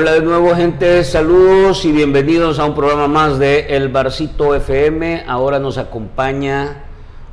Hola 0.00 0.12
de 0.12 0.22
nuevo 0.22 0.54
gente, 0.54 1.04
saludos 1.04 1.84
y 1.84 1.92
bienvenidos 1.92 2.58
a 2.58 2.64
un 2.64 2.74
programa 2.74 3.06
más 3.06 3.38
de 3.38 3.76
El 3.76 3.90
Barcito 3.90 4.54
FM. 4.54 5.24
Ahora 5.28 5.58
nos 5.58 5.76
acompaña 5.76 6.84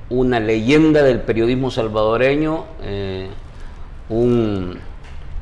una 0.09 0.41
leyenda 0.41 1.01
del 1.01 1.21
periodismo 1.21 1.71
salvadoreño, 1.71 2.65
eh, 2.83 3.29
un 4.09 4.79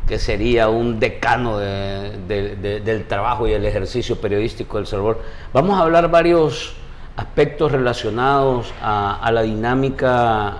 que 0.07 0.19
sería 0.19 0.69
un 0.69 1.00
decano 1.00 1.57
del 1.57 3.05
trabajo 3.07 3.47
y 3.47 3.54
el 3.54 3.65
ejercicio 3.65 4.21
periodístico 4.21 4.78
del 4.78 4.86
Salvador. 4.86 5.19
Vamos 5.51 5.79
a 5.79 5.82
hablar 5.82 6.11
varios 6.11 6.75
aspectos 7.15 7.71
relacionados 7.71 8.71
a, 8.83 9.32
la 9.33 9.42
dinámica 9.42 10.60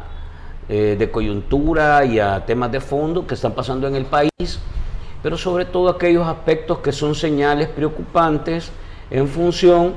eh, 0.68 0.95
de 0.98 1.12
coyuntura 1.12 2.05
y 2.05 2.18
a 2.18 2.44
temas 2.44 2.72
de 2.72 2.82
fondo 2.82 3.27
que 3.27 3.36
están 3.36 3.52
pasando 3.52 3.88
en 3.88 3.94
el 3.94 4.05
país, 4.05 4.59
pero 5.26 5.40
sobre 5.40 5.66
todo 5.66 5.90
aquellos 5.90 6.28
aspectos 6.28 6.78
que 6.78 6.92
son 6.92 7.16
señales 7.16 7.68
preocupantes 7.68 8.70
en 9.10 9.28
función 9.28 9.96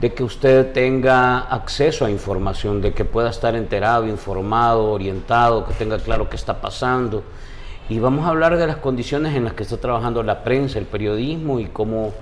de 0.00 0.14
que 0.14 0.22
usted 0.22 0.72
tenga 0.72 1.40
acceso 1.40 2.04
a 2.04 2.10
información, 2.12 2.80
de 2.80 2.94
que 2.94 3.04
pueda 3.04 3.30
estar 3.30 3.56
enterado, 3.56 4.06
informado, 4.06 4.92
orientado, 4.92 5.66
que 5.66 5.74
tenga 5.74 5.98
claro 5.98 6.30
qué 6.30 6.36
está 6.36 6.60
pasando. 6.60 7.24
Y 7.88 7.98
vamos 7.98 8.24
a 8.24 8.28
hablar 8.28 8.56
de 8.56 8.68
las 8.68 8.76
condiciones 8.76 9.34
en 9.34 9.42
las 9.42 9.54
que 9.54 9.64
está 9.64 9.78
trabajando 9.78 10.22
la 10.22 10.44
prensa, 10.44 10.78
el 10.78 10.86
periodismo 10.86 11.58
y 11.58 11.64
cómo 11.64 12.12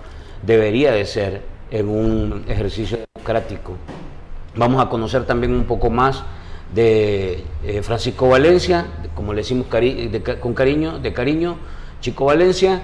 debería 0.40 0.92
de 0.92 1.04
ser 1.04 1.42
en 1.70 1.90
un 1.90 2.46
ejercicio 2.48 3.00
democrático. 3.14 3.72
Vamos 4.54 4.82
a 4.82 4.88
conocer 4.88 5.26
también 5.26 5.52
un 5.52 5.64
poco 5.64 5.90
más 5.90 6.22
de 6.74 7.44
eh, 7.62 7.82
Francisco 7.82 8.30
Valencia, 8.30 8.86
como 9.14 9.34
le 9.34 9.42
decimos 9.42 9.66
con 10.40 10.54
cariño, 10.54 10.98
de 11.00 11.12
cariño, 11.12 11.58
Chico 12.00 12.26
Valencia, 12.26 12.82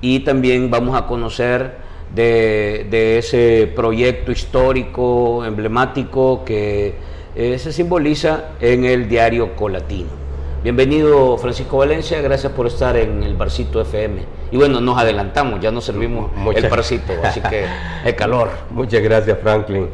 y 0.00 0.20
también 0.20 0.70
vamos 0.70 0.96
a 0.96 1.06
conocer 1.06 1.74
de, 2.14 3.18
ese 3.18 3.70
proyecto 3.74 4.32
histórico, 4.32 5.44
emblemático 5.44 6.44
que 6.44 6.94
eh, 7.34 7.58
se 7.58 7.72
simboliza 7.72 8.50
en 8.60 8.84
el 8.84 9.08
diario 9.08 9.54
Colatino. 9.54 10.20
Bienvenido 10.62 11.38
Francisco 11.38 11.78
Valencia, 11.78 12.20
gracias 12.20 12.52
por 12.52 12.66
estar 12.66 12.96
en 12.96 13.22
el 13.22 13.34
Barcito 13.34 13.80
FM. 13.80 14.22
Y 14.50 14.56
bueno, 14.56 14.80
nos 14.80 14.98
adelantamos, 14.98 15.60
ya 15.60 15.70
nos 15.70 15.84
servimos 15.84 16.30
el 16.54 16.68
barcito, 16.68 17.14
así 17.22 17.40
que 17.40 17.64
el 18.04 18.14
calor. 18.14 18.50
Muchas 18.70 19.02
gracias 19.02 19.38
Franklin. 19.38 19.88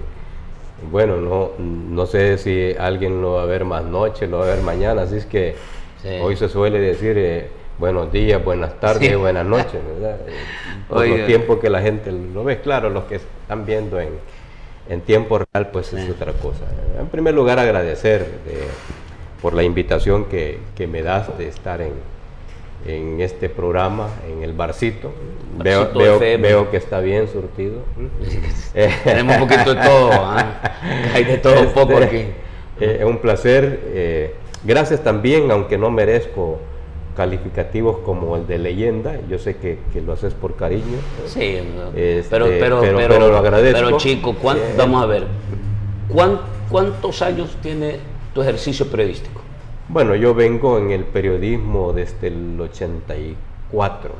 Bueno, 0.90 1.18
no, 1.18 1.50
no 1.58 2.06
sé 2.06 2.36
si 2.38 2.74
alguien 2.78 3.22
lo 3.22 3.34
va 3.34 3.42
a 3.42 3.46
ver 3.46 3.64
más 3.64 3.84
noche, 3.84 4.26
lo 4.26 4.38
va 4.38 4.44
a 4.46 4.48
ver 4.48 4.62
mañana, 4.62 5.02
así 5.02 5.16
es 5.16 5.26
que 5.26 5.54
hoy 6.22 6.36
se 6.36 6.48
suele 6.48 6.80
decir... 6.80 7.16
Eh, 7.16 7.50
buenos 7.78 8.10
días, 8.12 8.42
buenas 8.42 8.78
tardes, 8.80 9.16
buenas 9.16 9.44
noches, 9.44 9.80
¿verdad? 10.00 10.18
Por 10.88 11.06
los 11.06 11.26
tiempos 11.26 11.58
que 11.58 11.70
la 11.70 11.80
gente 11.80 12.12
lo 12.12 12.44
ve, 12.44 12.60
claro, 12.60 12.90
los 12.90 13.04
que 13.04 13.16
están 13.16 13.66
viendo 13.66 14.00
en, 14.00 14.10
en 14.88 15.00
tiempo 15.00 15.38
real, 15.38 15.70
pues 15.72 15.92
es 15.92 16.08
otra 16.10 16.32
cosa. 16.32 16.64
En 16.98 17.08
primer 17.08 17.34
lugar, 17.34 17.58
agradecer 17.58 18.26
por 19.42 19.54
la 19.54 19.62
invitación 19.62 20.26
que, 20.26 20.58
que, 20.74 20.86
me 20.86 21.02
das 21.02 21.36
de 21.36 21.48
estar 21.48 21.80
en, 21.80 21.92
en 22.86 23.20
este 23.20 23.48
programa, 23.48 24.08
en 24.28 24.42
el 24.42 24.52
barcito. 24.52 25.12
Veo, 25.58 25.92
veo, 25.92 26.18
veo, 26.18 26.70
que 26.70 26.76
está 26.76 27.00
bien 27.00 27.28
surtido. 27.28 27.82
Tenemos 29.04 29.36
un 29.36 29.48
poquito 29.48 29.74
de 29.74 29.82
todo, 29.82 30.10
¿ah? 30.12 30.60
hay 31.14 31.24
de 31.24 31.38
todo 31.38 31.60
un 31.60 31.72
poco 31.72 31.94
este, 31.94 32.04
aquí. 32.04 32.16
Eh, 32.80 32.98
es 33.00 33.04
un 33.04 33.18
placer. 33.18 33.80
Eh, 33.86 34.34
gracias 34.64 35.02
también, 35.02 35.50
aunque 35.50 35.78
no 35.78 35.90
merezco 35.90 36.60
calificativos 37.16 37.98
como 38.04 38.36
el 38.36 38.46
de 38.46 38.58
leyenda, 38.58 39.18
yo 39.28 39.38
sé 39.38 39.56
que, 39.56 39.78
lo 40.00 40.12
haces 40.12 40.34
por 40.34 40.54
cariño. 40.54 40.98
Sí, 41.26 41.58
este, 41.96 42.28
pero, 42.30 42.46
pero, 42.46 42.80
pero, 42.80 43.28
lo 43.28 43.36
agradezco. 43.38 43.80
Pero 43.84 43.96
chico, 43.96 44.36
vamos 44.76 45.02
a 45.02 45.06
ver, 45.06 45.26
¿cuántos 46.68 47.22
años 47.22 47.56
tiene 47.62 47.98
tu 48.34 48.42
ejercicio 48.42 48.86
periodístico? 48.86 49.40
Bueno, 49.88 50.14
yo 50.14 50.34
vengo 50.34 50.78
en 50.78 50.90
el 50.90 51.04
periodismo 51.04 51.92
desde 51.92 52.28
el 52.28 52.60
84, 52.60 54.10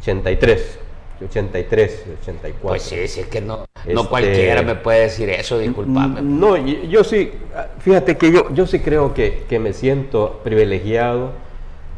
83. 0.00 0.78
83, 1.24 2.04
84. 2.22 2.68
Pues 2.68 2.82
sí, 2.82 3.08
sí, 3.08 3.20
es 3.20 3.26
que 3.26 3.40
no, 3.40 3.56
no 3.58 4.00
este, 4.00 4.08
cualquiera 4.08 4.62
me 4.62 4.74
puede 4.74 5.02
decir 5.02 5.28
eso, 5.30 5.58
disculpame. 5.58 6.20
No, 6.22 6.56
yo, 6.56 7.04
sí, 7.04 7.32
fíjate 7.80 8.16
que 8.16 8.30
yo, 8.30 8.52
yo 8.52 8.66
sí 8.66 8.80
creo 8.80 9.14
que, 9.14 9.44
que 9.48 9.58
me 9.58 9.72
siento 9.72 10.40
privilegiado 10.44 11.32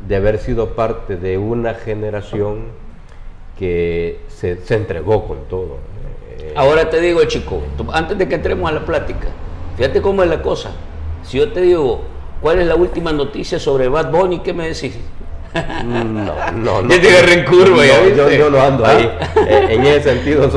de 0.06 0.16
haber 0.16 0.38
sido 0.38 0.70
parte 0.70 1.16
de 1.16 1.38
una 1.38 1.74
generación 1.74 2.66
que 3.58 4.20
se, 4.28 4.58
entregó 4.74 5.26
con 5.26 5.44
todo. 5.48 5.78
Eh, 6.38 6.52
Ahora 6.56 6.88
te 6.88 7.00
digo, 7.00 7.24
chico, 7.24 7.62
antes 7.92 8.16
de 8.16 8.28
que 8.28 8.36
entremos 8.36 8.70
a 8.70 8.74
la 8.74 8.84
plática, 8.84 9.28
fíjate 9.76 10.00
cómo 10.00 10.22
es 10.22 10.28
la 10.28 10.40
cosa. 10.40 10.70
Si 11.22 11.38
yo 11.38 11.52
te 11.52 11.62
digo, 11.62 12.02
¿cuál 12.40 12.60
es 12.60 12.66
la 12.66 12.76
última 12.76 13.12
noticia 13.12 13.58
sobre 13.58 13.88
Bad 13.88 14.10
Bunny? 14.10 14.40
¿Qué 14.40 14.52
me 14.52 14.68
decís? 14.68 14.96
No, 15.84 16.04
no, 16.04 16.82
no. 16.82 16.94
Yo, 18.14 18.30
yo, 18.30 18.50
no 18.50 18.60
ando 18.60 18.84
ahí. 18.84 19.10
¿Ah? 19.18 19.28
Eh, 19.46 19.66
en 19.70 19.84
ese 19.86 20.14
sentido, 20.14 20.48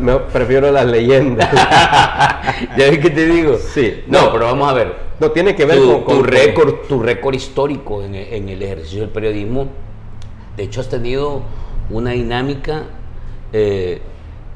me 0.00 0.14
prefiero 0.16 0.70
las 0.70 0.86
leyendas. 0.86 1.50
¿Ya 2.76 2.90
ves 2.90 2.98
qué 3.00 3.10
te 3.10 3.26
digo? 3.26 3.58
Sí. 3.58 4.04
No, 4.06 4.32
pero 4.32 4.46
vamos 4.46 4.70
a 4.70 4.74
ver. 4.74 5.05
No, 5.18 5.30
tiene 5.30 5.56
que 5.56 5.64
ver 5.64 5.78
con, 5.78 6.04
tu 6.04 6.22
récord, 6.22 6.74
tu 6.86 7.02
récord 7.02 7.34
histórico 7.34 8.02
en, 8.02 8.14
el 8.14 8.62
ejercicio 8.62 9.00
del 9.00 9.10
periodismo. 9.10 9.68
De 10.56 10.64
hecho, 10.64 10.82
has 10.82 10.90
tenido 10.90 11.42
una 11.88 12.10
dinámica 12.10 12.84
eh, 13.52 14.00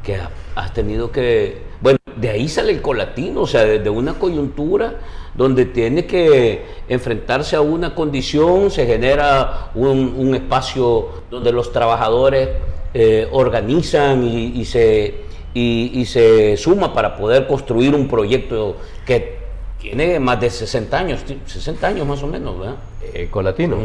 que 0.02 0.18
has 0.54 0.74
tenido 0.74 1.10
que. 1.10 1.62
Bueno, 1.80 1.98
de 2.16 2.28
ahí 2.28 2.46
sale 2.46 2.72
el 2.72 2.82
colatino, 2.82 3.42
o 3.42 3.46
sea, 3.46 3.64
desde 3.64 3.88
una 3.88 4.18
coyuntura 4.18 4.98
donde 5.34 5.64
tiene 5.64 6.04
que 6.04 6.62
enfrentarse 6.88 7.56
a 7.56 7.62
una 7.62 7.94
condición, 7.94 8.70
se 8.70 8.84
genera 8.84 9.70
un, 9.74 10.34
espacio 10.34 11.08
donde 11.30 11.52
los 11.52 11.72
trabajadores 11.72 12.50
eh, 12.92 13.26
organizan 13.32 14.24
y, 14.24 14.62
se, 14.66 15.14
y, 15.54 16.04
se 16.04 16.58
suma 16.58 16.92
para 16.92 17.16
poder 17.16 17.46
construir 17.46 17.94
un 17.94 18.08
proyecto 18.08 18.76
que 19.06 19.39
tiene 19.80 20.20
más 20.20 20.40
de 20.40 20.50
60 20.50 20.98
años, 20.98 21.24
60 21.46 21.86
años 21.86 22.06
más 22.06 22.22
o 22.22 22.26
menos, 22.26 22.58
¿verdad? 22.58 22.76
Eh, 23.14 23.28
Colatino. 23.30 23.76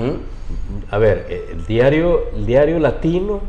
A 0.91 0.97
ver, 0.97 1.25
eh, 1.29 1.49
el 1.53 1.65
diario, 1.65 2.25
el 2.35 2.45
diario 2.45 2.79
latino 2.79 3.41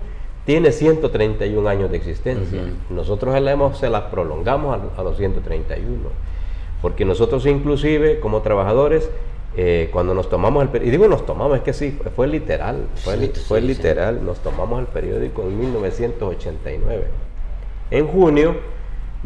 tiene 0.45 0.71
131 0.71 1.69
años 1.69 1.91
de 1.91 1.97
existencia. 1.97 2.63
Nosotros 2.89 3.35
se 3.79 3.91
las 3.91 4.03
prolongamos 4.03 4.79
a, 4.97 5.03
los 5.03 5.17
131. 5.17 6.09
Porque 6.81 7.05
nosotros 7.05 7.45
inclusive 7.47 8.21
como 8.21 8.43
trabajadores, 8.43 9.11
eh, 9.57 9.91
cuando 9.93 10.15
nos 10.15 10.29
tomamos 10.29 10.63
el 10.63 10.69
periódico, 10.69 10.89
y 10.89 10.99
digo 10.99 11.09
nos 11.09 11.27
tomamos, 11.27 11.57
es 11.57 11.65
que 11.65 11.73
sí, 11.73 11.99
fue 12.15 12.29
literal, 12.29 12.87
fue, 12.95 13.61
literal, 13.61 14.25
nos 14.25 14.39
tomamos 14.39 14.79
el 14.79 14.87
periódico 14.87 15.43
en 15.43 15.59
1989. 15.59 17.07
En 17.91 18.07
junio 18.07 18.57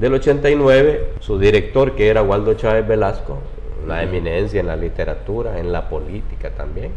del 0.00 0.14
89, 0.14 1.12
su 1.20 1.38
director, 1.38 1.94
que 1.94 2.08
era 2.08 2.22
Waldo 2.22 2.54
Chávez 2.54 2.88
Velasco, 2.88 3.38
una 3.84 4.02
eminencia 4.02 4.60
en 4.60 4.66
la 4.66 4.76
literatura, 4.76 5.58
en 5.58 5.72
la 5.72 5.90
política 5.90 6.50
también, 6.50 6.92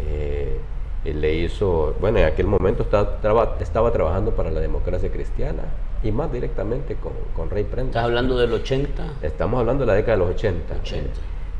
eh, 0.00 0.58
le 1.04 1.34
hizo, 1.34 1.94
bueno, 2.00 2.18
en 2.18 2.24
aquel 2.24 2.46
momento 2.46 2.82
estaba, 2.82 3.58
estaba, 3.60 3.92
trabajando 3.92 4.30
para 4.30 4.50
la 4.50 4.60
democracia 4.60 5.12
cristiana 5.12 5.64
y 6.02 6.12
más 6.12 6.32
directamente 6.32 6.94
con, 6.94 7.12
con 7.36 7.50
Rey 7.50 7.64
Prenda. 7.64 7.90
¿Estás 7.90 8.04
hablando 8.04 8.38
del 8.38 8.54
80? 8.54 9.04
Estamos 9.20 9.60
hablando 9.60 9.84
de 9.84 9.88
la 9.88 9.94
década 9.94 10.16
de 10.16 10.24
los 10.24 10.34
80. 10.34 10.76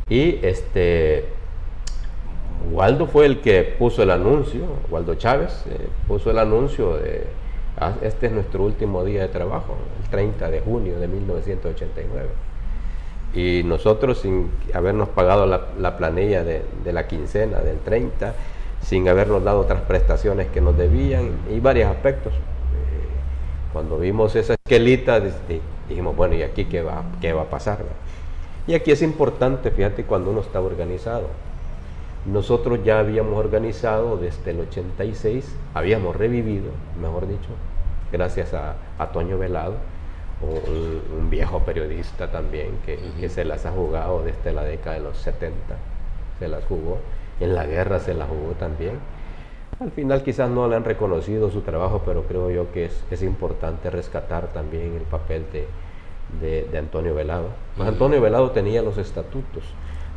Y 0.08 0.38
este, 0.43 1.26
Waldo 2.72 3.06
fue 3.06 3.26
el 3.26 3.43
que 3.43 3.64
puso 3.64 4.02
el 4.02 4.10
anuncio, 4.10 4.62
Waldo 4.88 5.14
Chávez 5.17 5.64
eh, 5.69 5.88
puso 6.08 6.31
el 6.31 6.38
anuncio 6.38 6.96
de, 6.96 7.25
este 8.02 8.26
es 8.26 8.32
nuestro 8.32 8.64
último 8.64 9.04
día 9.04 9.22
de 9.22 9.28
trabajo, 9.28 9.76
el 10.02 10.10
30 10.10 10.50
de 10.50 10.60
junio 10.60 10.98
de 10.98 11.08
1989. 11.08 12.28
Y 13.34 13.62
nosotros, 13.64 14.19
sin 14.19 14.50
habernos 14.72 15.08
pagado 15.08 15.46
la, 15.46 15.69
la 15.78 15.96
planilla 15.96 16.44
de, 16.44 16.62
de 16.84 16.92
la 16.92 17.08
quincena 17.08 17.60
del 17.60 17.78
30, 17.78 18.34
sin 18.84 19.08
habernos 19.08 19.42
dado 19.42 19.60
otras 19.60 19.81
prestaciones 19.82 20.48
que 20.48 20.60
nos 20.60 20.76
debían 20.76 21.31
y 21.50 21.58
varios 21.60 21.90
aspectos. 21.90 22.32
Eh, 22.32 22.38
cuando 23.72 23.98
vimos 23.98 24.36
esa 24.36 24.54
esquelita, 24.54 25.20
dijimos, 25.88 26.14
bueno, 26.14 26.34
¿y 26.34 26.42
aquí 26.42 26.66
qué 26.66 26.82
va, 26.82 27.02
qué 27.20 27.32
va 27.32 27.42
a 27.42 27.50
pasar? 27.50 27.78
Y 28.66 28.75
aquí 28.75 28.92
es 28.92 29.02
importante, 29.02 29.70
fíjate, 29.70 30.04
cuando 30.04 30.31
uno 30.31 30.40
está 30.40 30.60
organizado. 30.60 31.28
Nosotros 32.26 32.81
ya 32.84 33.00
habíamos 33.00 33.38
organizado 33.38 34.16
desde 34.16 34.52
el 34.52 34.60
86, 34.60 35.44
habíamos 35.75 36.16
revivido, 36.16 36.70
mejor 37.00 37.28
dicho, 37.28 37.50
gracias 38.14 38.55
a, 38.55 38.76
a 38.99 39.12
Toño 39.12 39.37
Velado, 39.38 39.75
un, 40.40 41.31
viejo 41.31 41.61
periodista 41.61 42.31
también 42.31 42.78
que, 42.87 42.99
que 43.19 43.28
se 43.28 43.44
las 43.44 43.66
ha 43.66 43.72
jugado 43.72 44.22
desde 44.22 44.52
la 44.52 44.62
década 44.62 44.96
de 44.96 45.02
los 45.02 45.19
70, 45.19 45.55
se 46.38 46.49
las 46.49 46.64
jugó 46.64 46.99
en 47.40 47.55
la 47.55 47.66
guerra 47.66 47.99
se 47.99 48.14
la 48.14 48.26
jugó 48.26 48.52
también. 48.52 48.99
Al 49.81 49.90
final 49.90 50.22
quizás 50.22 50.49
no 50.49 50.69
le 50.69 50.76
han 50.76 50.84
reconocido 50.84 51.50
su 51.50 51.62
trabajo, 51.62 52.02
pero 52.05 52.22
creo 52.25 52.50
yo 52.50 52.70
que 52.72 52.87
es, 52.87 53.05
es 53.11 53.22
importante 53.22 53.90
rescatar 53.90 54.52
también 54.52 54.94
el 54.94 55.02
papel 55.02 55.44
de, 55.52 56.69
de, 56.70 56.78
Antonio 56.78 57.14
Velado. 57.14 57.49
Pues 57.76 57.88
Antonio 57.88 58.20
Velado 58.20 58.52
tenía 58.52 58.82
los 58.82 58.99
estatutos 58.99 59.64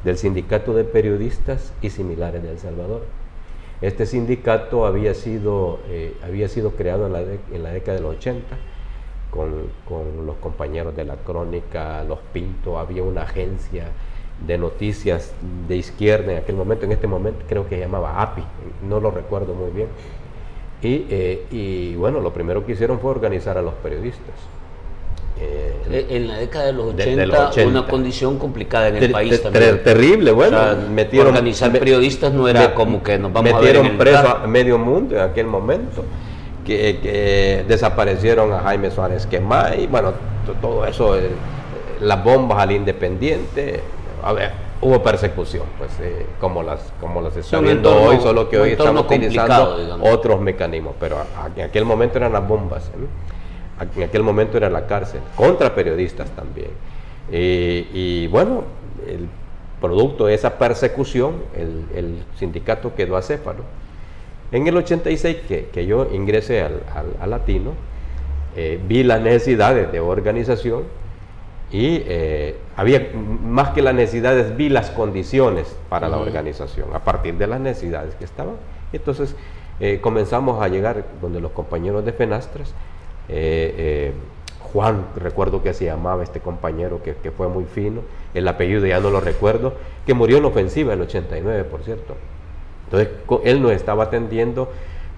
del 0.04 0.18
Sindicato 0.18 0.74
de 0.74 0.84
Periodistas 0.84 1.74
y 1.82 1.90
similares 1.90 2.44
de 2.44 2.52
El 2.52 2.60
Salvador. 2.60 3.02
Este 3.82 4.08
sindicato 4.08 4.88
había 4.88 5.14
sido, 5.14 5.80
eh, 5.88 6.18
había 6.24 6.48
sido 6.48 6.72
creado 6.72 7.06
en 7.06 7.14
la, 7.14 7.70
década 7.72 7.98
de 7.98 8.02
los 8.02 8.16
80 8.18 8.58
con, 9.30 9.52
con, 9.88 10.26
los 10.26 10.36
compañeros 10.38 10.96
de 10.96 11.06
la 11.06 11.16
crónica, 11.18 12.04
los 12.04 12.18
Pinto, 12.34 12.80
había 12.80 13.04
una 13.04 13.22
agencia 13.22 13.90
de 14.46 14.58
noticias 14.58 15.34
de 15.68 15.76
izquierda 15.76 16.32
en 16.32 16.38
aquel 16.40 16.56
momento, 16.56 16.86
en 16.86 16.92
este 16.92 17.08
momento 17.08 17.46
creo 17.48 17.68
que 17.68 17.76
se 17.76 17.82
llamaba 17.82 18.22
API, 18.22 18.44
no 18.88 19.00
lo 19.00 19.12
recuerdo 19.12 19.54
muy 19.54 19.70
bien. 19.72 19.90
Y, 20.82 21.06
eh, 21.10 21.46
y 21.52 21.96
bueno, 21.96 22.20
lo 22.20 22.34
primero 22.34 22.66
que 22.66 22.72
hicieron 22.72 23.00
fue 23.00 23.12
organizar 23.12 23.58
a 23.58 23.62
los 23.62 23.74
periodistas. 23.76 24.36
Eh, 25.40 26.06
en 26.10 26.28
la 26.28 26.38
década 26.38 26.66
de 26.66 26.74
los 26.74 26.94
80, 26.94 27.52
una 27.68 27.86
condición 27.86 28.40
complicada 28.40 28.90
en 28.90 28.98
el 28.98 29.12
país 29.12 29.42
también. 29.42 29.84
terrible, 29.84 30.32
bueno. 30.32 30.58
metieron, 30.90 31.28
organizar 31.28 31.72
periodistas 31.72 32.34
no 32.34 32.48
era 32.48 32.74
como 32.74 33.04
que 33.04 33.18
nos 33.18 33.32
vamos 33.32 33.54
a 33.54 33.60
ver 33.60 33.78
en 33.78 33.98
preso 33.98 34.28
a 34.28 34.48
medio 34.48 34.78
mundo 34.78 35.16
en 35.16 35.22
aquel 35.22 35.48
momento. 35.48 36.04
Que, 36.66 37.64
desaparecieron 37.68 38.52
a 38.52 38.60
Jaime 38.60 38.92
Suárez 38.92 39.26
Quemay, 39.26 39.88
bueno, 39.88 40.14
todo 40.62 40.86
eso, 40.86 41.18
eh, 41.18 41.30
las 42.02 42.22
bombas 42.22 42.60
al 42.60 42.74
Independiente, 42.74 43.80
a 44.22 44.34
ver, 44.34 44.52
hubo 44.82 45.02
persecución, 45.02 45.64
pues 45.78 45.92
eh, 46.02 46.26
como 46.42 46.64
las 46.64 46.92
como 47.00 47.22
las 47.22 47.38
está 47.38 47.62
viendo 47.62 47.96
hoy, 47.96 48.20
solo 48.20 48.50
que 48.50 48.60
hoy 48.60 48.72
estamos 48.72 49.06
utilizando 49.06 49.98
otros 50.02 50.42
mecanismos, 50.42 50.96
pero 51.00 51.20
en 51.56 51.64
aquel 51.64 51.86
momento 51.86 52.18
eran 52.18 52.34
las 52.34 52.46
bombas, 52.46 52.88
¿eh? 52.88 53.08
En 53.96 54.04
aquel 54.04 54.24
momento 54.24 54.58
era 54.58 54.70
la 54.70 54.88
cárcel, 54.88 55.22
contra 55.36 55.74
periodistas 55.74 56.30
también. 56.32 56.72
y 57.32 58.28
bueno, 58.28 58.64
el 59.08 59.28
producto 59.82 60.26
de 60.26 60.34
esa 60.34 60.58
persecución, 60.58 61.36
el, 61.56 62.24
sindicato 62.38 62.96
quedó 62.96 63.18
acéfalo. 63.18 63.64
En 64.52 64.66
el 64.66 64.78
86 64.78 65.38
que, 65.48 65.66
que 65.68 65.86
yo 65.86 66.08
ingresé 66.12 66.62
al, 66.62 67.30
Latino, 67.30 67.74
eh, 68.56 68.80
vi 68.88 69.04
las 69.04 69.22
necesidades 69.22 69.92
de 69.92 70.00
organización 70.00 70.84
y 71.70 72.02
eh, 72.06 72.56
había 72.78 73.10
más 73.14 73.70
que 73.70 73.82
las 73.82 73.94
necesidades, 73.94 74.56
vi 74.56 74.70
las 74.70 74.90
condiciones 74.90 75.76
para 75.90 76.08
la 76.08 76.18
organización 76.18 76.96
a 76.96 77.04
partir 77.04 77.36
de 77.36 77.46
las 77.46 77.60
necesidades 77.60 78.16
que 78.16 78.24
estaban. 78.24 78.56
Entonces 78.94 79.36
eh, 79.80 80.00
comenzamos 80.02 80.64
a 80.64 80.70
llegar 80.70 81.04
donde 81.22 81.42
los 81.42 81.52
compañeros 81.52 82.06
de 82.06 82.14
Fenastras, 82.14 82.74
eh, 83.30 84.14
Juan, 84.74 85.06
recuerdo 85.16 85.64
que 85.64 85.74
se 85.74 85.86
llamaba 85.86 86.24
este 86.24 86.40
compañero 86.40 87.02
que, 87.02 87.32
fue 87.32 87.48
muy 87.48 87.66
fino, 87.66 88.02
el 88.34 88.48
apellido 88.48 88.86
ya 88.86 89.00
no 89.00 89.10
lo 89.10 89.22
recuerdo, 89.22 89.74
que 90.06 90.14
murió 90.14 90.38
en 90.38 90.46
ofensiva 90.46 90.94
en 90.94 91.00
el 91.00 91.08
89, 91.08 91.64
por 91.66 91.84
cierto. 91.84 92.16
Entonces 92.86 93.10
él 93.44 93.62
nos 93.62 93.72
estaba 93.72 94.06
atendiendo 94.06 94.72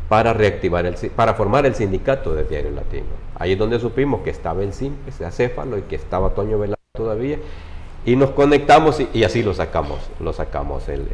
para 0.07 0.33
reactivar 0.33 0.85
el, 0.85 0.95
para 1.15 1.33
formar 1.35 1.65
el 1.65 1.75
sindicato 1.75 2.33
de 2.33 2.43
Diario 2.43 2.71
Latino. 2.71 3.05
Ahí 3.35 3.53
es 3.53 3.57
donde 3.57 3.79
supimos 3.79 4.21
que 4.21 4.29
estaba 4.29 4.63
el 4.63 4.73
CIMPES, 4.73 5.21
Acéfalo 5.21 5.77
y 5.77 5.83
que 5.83 5.95
estaba 5.95 6.31
Toño 6.31 6.57
Velasco 6.59 6.79
todavía 6.93 7.37
y 8.05 8.15
nos 8.15 8.31
conectamos 8.31 9.01
y, 9.13 9.23
así 9.23 9.43
lo 9.43 9.53
sacamos, 9.53 9.99
lo 10.19 10.33
sacamos 10.33 10.87
el, 10.89 11.07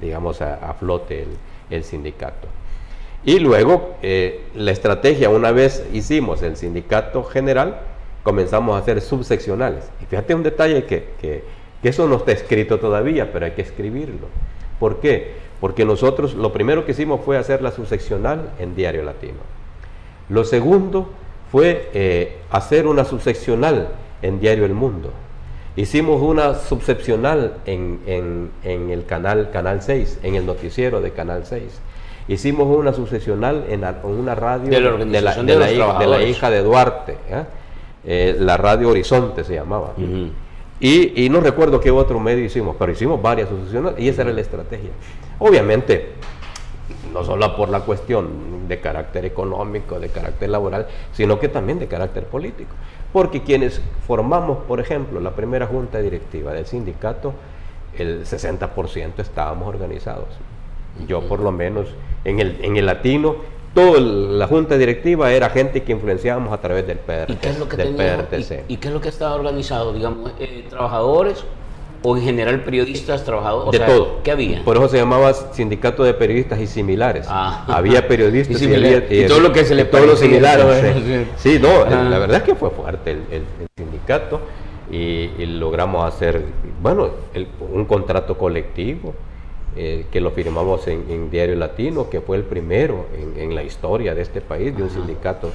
digamos 0.00 0.40
a, 0.40 0.74
flote 0.78 1.26
el, 1.70 1.84
sindicato. 1.84 2.48
Y 3.24 3.38
luego 3.38 3.96
eh, 4.02 4.42
la 4.54 4.72
estrategia, 4.72 5.28
una 5.30 5.52
vez 5.52 5.84
hicimos 5.92 6.42
el 6.42 6.56
sindicato 6.56 7.22
general, 7.24 7.80
comenzamos 8.22 8.74
a 8.74 8.78
hacer 8.78 9.00
subseccionales. 9.00 9.90
Y 10.02 10.06
fíjate 10.06 10.34
un 10.34 10.42
detalle 10.42 10.84
que, 10.84 11.10
que, 11.20 11.42
eso 11.82 12.06
no 12.08 12.16
está 12.16 12.32
escrito 12.32 12.78
todavía, 12.78 13.32
pero 13.32 13.46
hay 13.46 13.52
que 13.52 13.62
escribirlo. 13.62 14.28
¿Por 14.78 15.00
qué? 15.00 15.42
porque 15.62 15.84
nosotros 15.84 16.34
lo 16.34 16.52
primero 16.52 16.84
que 16.84 16.90
hicimos 16.90 17.20
fue 17.24 17.38
hacer 17.38 17.62
la 17.62 17.70
subseccional 17.70 18.50
en 18.58 18.74
Diario 18.74 19.04
Latino. 19.04 19.38
Lo 20.28 20.42
segundo 20.42 21.08
fue 21.52 21.88
eh, 21.94 22.38
hacer 22.50 22.88
una 22.88 23.04
subseccional 23.04 23.90
en 24.22 24.40
Diario 24.40 24.64
El 24.64 24.74
Mundo. 24.74 25.12
Hicimos 25.76 26.20
una 26.20 26.56
subseccional 26.56 27.58
en, 27.64 28.50
el 28.64 29.04
canal, 29.06 29.52
canal 29.52 29.82
6, 29.82 30.18
en 30.24 30.34
el 30.34 30.46
noticiero 30.46 31.00
de 31.00 31.12
Canal 31.12 31.46
6. 31.46 31.62
Hicimos 32.28 32.66
una 32.66 32.92
subseccional 32.92 33.64
en, 33.68 33.84
una 34.04 34.34
radio 34.34 34.70
de 34.70 35.20
la, 35.20 36.22
hija 36.22 36.50
de 36.50 36.62
Duarte, 36.62 37.18
¿eh? 37.28 37.44
Eh, 38.04 38.36
la 38.38 38.56
radio 38.56 38.90
Horizonte 38.90 39.44
se 39.44 39.54
llamaba. 39.54 39.94
y, 40.80 41.28
no 41.30 41.40
recuerdo 41.40 41.80
qué 41.80 41.90
otro 41.90 42.18
medio 42.20 42.44
hicimos, 42.44 42.76
pero 42.78 42.92
hicimos 42.92 43.20
varias 43.20 43.48
subseccionales 43.48 44.00
y 44.00 44.08
esa 44.08 44.22
era 44.22 44.32
la 44.32 44.40
estrategia. 44.40 44.90
Obviamente, 45.38 46.14
no 47.12 47.24
solo 47.24 47.54
por 47.56 47.68
la 47.68 47.80
cuestión 47.80 48.68
de 48.68 48.80
carácter 48.80 49.24
económico, 49.24 50.00
de 50.00 50.08
carácter 50.08 50.50
laboral, 50.50 50.86
sino 51.12 51.38
que 51.38 51.48
también 51.48 51.78
de 51.78 51.86
carácter 51.86 52.24
político. 52.24 52.74
Porque 53.12 53.42
quienes 53.42 53.80
formamos, 54.06 54.58
por 54.66 54.80
ejemplo, 54.80 55.20
la 55.20 55.32
primera 55.32 55.66
junta 55.66 55.98
directiva 55.98 56.52
del 56.52 56.66
sindicato, 56.66 57.34
el 57.98 58.24
60% 58.24 59.18
estábamos 59.18 59.68
organizados. 59.68 60.28
Yo 61.06 61.22
por 61.22 61.40
lo 61.40 61.52
menos 61.52 61.88
en 62.24 62.40
el, 62.40 62.58
en 62.62 62.76
el 62.76 62.86
latino, 62.86 63.36
toda 63.74 64.00
la 64.00 64.46
junta 64.46 64.76
directiva 64.76 65.32
era 65.32 65.50
gente 65.50 65.82
que 65.82 65.92
influenciábamos 65.92 66.52
a 66.52 66.60
través 66.60 66.86
del, 66.86 66.98
PRT, 66.98 67.30
¿Y 67.30 67.36
qué 67.36 67.48
es 67.48 67.58
lo 67.58 67.68
que 67.68 67.76
del 67.76 67.94
PRTC. 67.94 68.64
¿y, 68.68 68.76
qué 68.76 68.88
es 68.88 68.94
lo 68.94 69.00
que 69.00 69.08
estaba 69.08 69.34
organizado? 69.34 69.92
Digamos, 69.92 70.32
eh, 70.38 70.66
trabajadores 70.68 71.44
o 72.02 72.16
en 72.16 72.24
general 72.24 72.62
periodistas, 72.64 73.24
trabajadores? 73.24 73.80
de 73.80 73.86
todo. 73.86 74.22
¿Qué 74.22 74.32
había? 74.32 74.64
Por 74.64 74.76
eso 74.76 74.88
se 74.88 74.98
llamaba 74.98 75.32
Sindicato 75.32 76.02
de 76.02 76.14
Periodistas 76.14 76.60
y 76.60 76.66
Similares. 76.66 77.26
Ah. 77.28 77.64
Había 77.68 78.06
periodistas 78.08 78.60
y, 79.10 79.26
todo 79.26 79.40
lo 79.40 79.52
que 79.52 79.64
se 79.64 79.74
le 79.74 79.84
todos 79.84 80.06
los 80.06 80.18
similares. 80.18 80.66
Sí, 81.36 81.58
no, 81.60 81.84
la 81.84 82.18
verdad 82.18 82.38
es 82.38 82.42
que 82.42 82.54
fue 82.54 82.70
fuerte 82.70 83.12
el, 83.12 83.42
sindicato 83.76 84.40
y, 84.90 85.46
logramos 85.46 86.06
hacer, 86.06 86.42
bueno, 86.82 87.10
un 87.72 87.84
contrato 87.84 88.36
colectivo. 88.36 89.14
Eh, 89.74 90.06
que 90.12 90.20
lo 90.20 90.32
firmamos 90.32 90.86
en, 90.86 91.30
Diario 91.30 91.56
Latino, 91.56 92.10
que 92.10 92.20
fue 92.20 92.36
el 92.36 92.42
primero 92.42 93.06
en, 93.36 93.54
la 93.54 93.62
historia 93.62 94.14
de 94.14 94.20
este 94.20 94.42
país, 94.42 94.76
de 94.76 94.82
un 94.82 94.90
sindicato, 94.90 95.48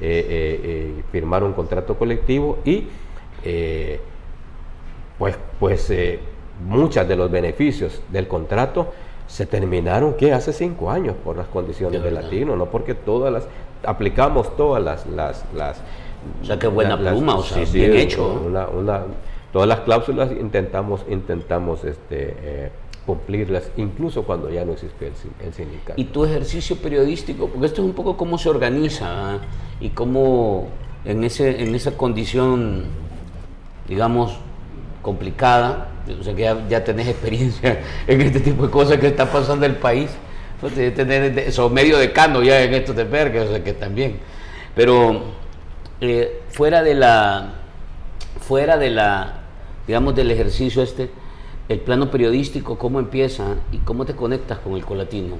eh, 0.00 0.60
eh, 0.62 1.02
firmar 1.10 1.42
un 1.42 1.52
contrato 1.52 1.96
colectivo 1.98 2.58
y 2.64 2.86
pues, 5.18 5.36
pues 5.58 5.90
eh, 5.90 6.18
muchas 6.66 7.08
de 7.08 7.16
los 7.16 7.30
beneficios 7.30 8.00
del 8.10 8.28
contrato 8.28 8.92
se 9.26 9.46
terminaron 9.46 10.14
que 10.14 10.32
hace 10.32 10.52
cinco 10.52 10.90
años 10.90 11.16
por 11.24 11.36
las 11.36 11.46
condiciones 11.48 12.02
de, 12.02 12.10
latino, 12.10 12.54
no 12.56 12.66
porque 12.66 12.94
todas 12.94 13.32
las 13.32 13.48
aplicamos 13.84 14.56
todas 14.56 14.82
las 14.82 15.06
las, 15.06 15.44
las 15.54 15.80
o 16.42 16.44
sea 16.44 16.58
qué 16.58 16.66
buena 16.68 16.96
pluma, 16.96 17.36
o 17.36 17.42
sea, 17.42 17.64
bien 17.64 17.94
hecho. 17.94 18.40
Una, 18.46 18.68
una, 18.68 19.02
todas 19.52 19.68
las 19.68 19.80
cláusulas 19.80 20.30
intentamos 20.32 21.04
intentamos 21.08 21.84
este 21.84 22.36
eh, 22.40 22.70
cumplirlas, 23.06 23.70
incluso 23.76 24.24
cuando 24.24 24.50
ya 24.50 24.64
no 24.64 24.72
existe 24.72 25.06
el, 25.06 25.54
sindicato. 25.54 25.98
Y 26.00 26.04
tu 26.06 26.24
ejercicio 26.24 26.76
periodístico, 26.76 27.48
porque 27.48 27.66
esto 27.66 27.82
es 27.82 27.86
un 27.86 27.94
poco 27.94 28.16
cómo 28.16 28.36
se 28.36 28.48
organiza 28.48 29.06
¿ah? 29.08 29.38
y 29.80 29.90
cómo 29.90 30.68
en, 31.04 31.22
ese, 31.22 31.62
en 31.62 31.74
esa 31.74 31.96
condición, 31.96 32.84
digamos, 33.88 34.36
complicada, 35.02 35.88
o 36.18 36.22
sea 36.22 36.34
que 36.34 36.52
ya, 36.68 36.84
tenés 36.84 37.06
experiencia 37.06 37.80
en 38.08 38.20
este 38.20 38.40
tipo 38.40 38.64
de 38.64 38.70
cosas 38.70 38.98
que 38.98 39.06
está 39.06 39.30
pasando 39.30 39.64
en 39.64 39.72
el 39.72 39.78
país, 39.78 40.10
pues 40.60 40.74
tener, 40.74 41.52
sos 41.52 41.70
medio 41.70 41.98
decano 41.98 42.42
ya 42.42 42.60
en 42.62 42.74
esto 42.74 42.92
de 42.92 43.04
ver, 43.04 43.36
o 43.36 43.48
sea 43.48 43.62
que 43.62 43.72
también. 43.72 44.18
Pero 44.74 45.22
eh, 46.00 46.42
fuera 46.48 46.82
de 46.82 46.94
la, 46.94 47.54
fuera 48.40 48.76
de 48.76 48.90
la, 48.90 49.42
digamos, 49.86 50.16
del 50.16 50.30
ejercicio 50.32 50.82
este, 50.82 51.08
el 51.68 51.80
plano 51.80 52.10
periodístico, 52.10 52.78
¿cómo 52.78 53.00
empieza 53.00 53.56
y 53.72 53.78
cómo 53.78 54.04
te 54.04 54.14
conectas 54.14 54.58
con 54.58 54.74
el 54.74 54.84
colatino? 54.84 55.36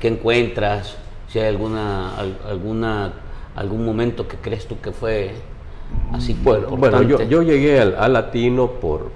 ¿Qué 0.00 0.08
encuentras? 0.08 0.96
Si 1.28 1.38
hay 1.38 1.48
alguna, 1.48 2.16
alguna, 2.48 3.12
algún 3.56 3.84
momento 3.84 4.28
que 4.28 4.36
crees 4.36 4.66
tú 4.66 4.80
que 4.80 4.92
fue 4.92 5.32
Así 6.12 6.36
bueno, 6.42 6.68
bueno 6.68 7.02
yo, 7.02 7.22
yo, 7.22 7.42
llegué 7.42 7.80
al, 7.80 8.12
latino 8.12 8.68
por, 8.68 9.10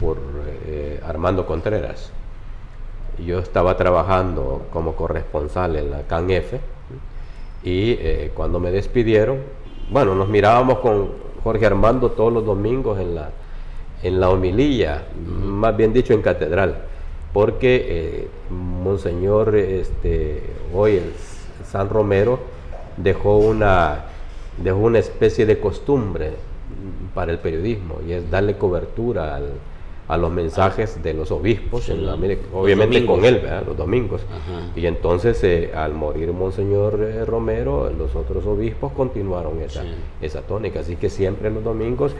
por, 0.00 0.18
eh, 0.66 1.00
Armando 1.06 1.46
Contreras. 1.46 2.12
Yo 3.24 3.38
estaba 3.38 3.76
trabajando 3.76 4.62
como 4.72 4.94
corresponsal 4.94 5.76
en 5.76 5.90
la 5.90 6.02
CANF 6.02 6.54
y 7.62 7.92
eh, 7.92 8.32
cuando 8.34 8.60
me 8.60 8.70
despidieron, 8.70 9.38
bueno, 9.90 10.14
nos 10.14 10.28
mirábamos 10.28 10.78
con 10.78 11.10
Jorge 11.42 11.66
Armando 11.66 12.12
todos 12.12 12.32
los 12.32 12.46
domingos 12.46 12.98
en 12.98 13.14
la, 13.14 13.30
en 14.02 14.20
la 14.20 14.30
homilía, 14.30 15.04
más 15.26 15.76
bien 15.76 15.92
dicho 15.92 16.14
en 16.14 16.22
catedral. 16.22 16.76
porque 17.32 17.86
eh, 17.88 18.28
Monseñor 18.50 19.54
este, 19.54 20.42
hoy 20.74 20.96
el 20.96 21.12
San 21.70 21.88
Romero 21.88 22.40
dejó 22.96 23.36
una, 23.38 24.06
dejó 24.62 24.78
una 24.78 24.98
especie 24.98 25.46
de 25.46 25.60
costumbre 25.60 26.32
para 27.14 27.30
el 27.30 27.38
periodismo 27.38 27.98
y 28.06 28.12
es 28.12 28.28
darle 28.30 28.56
cobertura 28.56 29.36
al, 29.36 29.50
a 30.08 30.16
los 30.16 30.32
mensajes 30.32 31.00
de 31.04 31.14
los 31.14 31.30
obispos, 31.30 31.88
obviamente 32.52 33.06
con 33.06 33.24
él, 33.24 33.42
los 33.64 33.76
domingos. 33.76 34.22
Y 34.74 34.86
entonces, 34.86 35.42
eh, 35.44 35.70
al 35.72 35.94
morir 35.94 36.32
Monseñor 36.32 37.00
eh, 37.00 37.24
Romero, 37.24 37.88
los 37.96 38.16
otros 38.16 38.44
obispos 38.44 38.90
continuaron 38.92 39.60
esa, 39.60 39.84
esa 40.20 40.42
tónica. 40.42 40.80
Así 40.80 40.96
que 40.96 41.10
siempre 41.10 41.48
los 41.50 41.62
domingos 41.62 42.12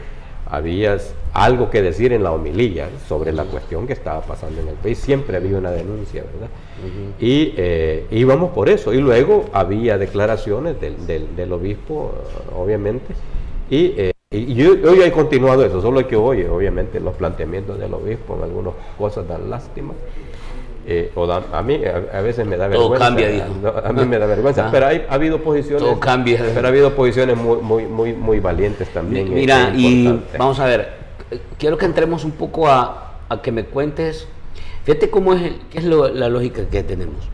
había 0.51 0.97
algo 1.33 1.69
que 1.71 1.81
decir 1.81 2.13
en 2.13 2.23
la 2.23 2.31
homilía 2.31 2.89
sobre 3.07 3.31
la 3.31 3.45
cuestión 3.45 3.87
que 3.87 3.93
estaba 3.93 4.21
pasando 4.21 4.61
en 4.61 4.67
el 4.67 4.75
país. 4.75 4.99
Siempre 4.99 5.37
había 5.37 5.57
una 5.57 5.71
denuncia, 5.71 6.23
¿verdad? 6.23 6.49
Y 7.19 7.53
eh, 7.57 8.05
íbamos 8.11 8.51
por 8.51 8.69
eso. 8.69 8.93
Y 8.93 8.99
luego 8.99 9.45
había 9.53 9.97
declaraciones 9.97 10.79
del, 10.79 11.07
del, 11.35 11.51
obispo, 11.53 12.13
obviamente. 12.53 13.13
Y 13.69 14.11
y, 14.33 14.63
hoy 14.63 15.01
he 15.01 15.11
continuado 15.11 15.65
eso, 15.65 15.81
solo 15.81 16.07
que 16.07 16.15
hoy, 16.15 16.43
obviamente, 16.43 17.01
los 17.01 17.15
planteamientos 17.15 17.77
del 17.77 17.93
obispo 17.93 18.37
en 18.37 18.43
algunas 18.43 18.73
cosas 18.97 19.27
dan 19.27 19.49
lástima. 19.49 19.93
Eh, 20.85 21.11
o 21.15 21.31
a 21.31 21.61
mí 21.61 21.79
a, 21.85 22.21
veces 22.21 22.45
me 22.45 22.57
da 22.57 22.67
vergüenza. 22.67 22.97
Todo 22.97 22.99
cambia, 22.99 23.45
a 23.85 23.93
mí 23.93 24.05
me 24.05 24.17
da 24.17 24.25
vergüenza, 24.25 24.69
pero 24.71 24.87
hay, 24.87 25.05
ha 25.07 25.13
habido 25.13 25.41
posiciones. 25.41 25.83
Todo 25.83 25.99
cambia. 25.99 26.43
Pero 26.53 26.67
ha 26.67 26.69
habido 26.69 26.95
posiciones 26.95 27.37
muy, 27.37 27.57
muy, 27.57 27.85
muy, 27.85 28.13
muy 28.13 28.39
valientes 28.39 28.89
también. 28.89 29.33
Mira, 29.33 29.71
y 29.75 30.19
vamos 30.37 30.59
a 30.59 30.65
ver, 30.65 30.89
quiero 31.57 31.77
que 31.77 31.85
entremos 31.85 32.25
un 32.25 32.31
poco 32.31 32.67
a, 32.67 33.17
a 33.29 33.41
que 33.41 33.51
me 33.51 33.65
cuentes, 33.65 34.27
fíjate 34.83 35.09
cómo 35.09 35.33
es, 35.33 35.53
qué 35.69 35.77
es 35.77 35.83
la 35.85 36.29
lógica 36.29 36.65
que 36.65 36.83
tenemos. 36.83 37.29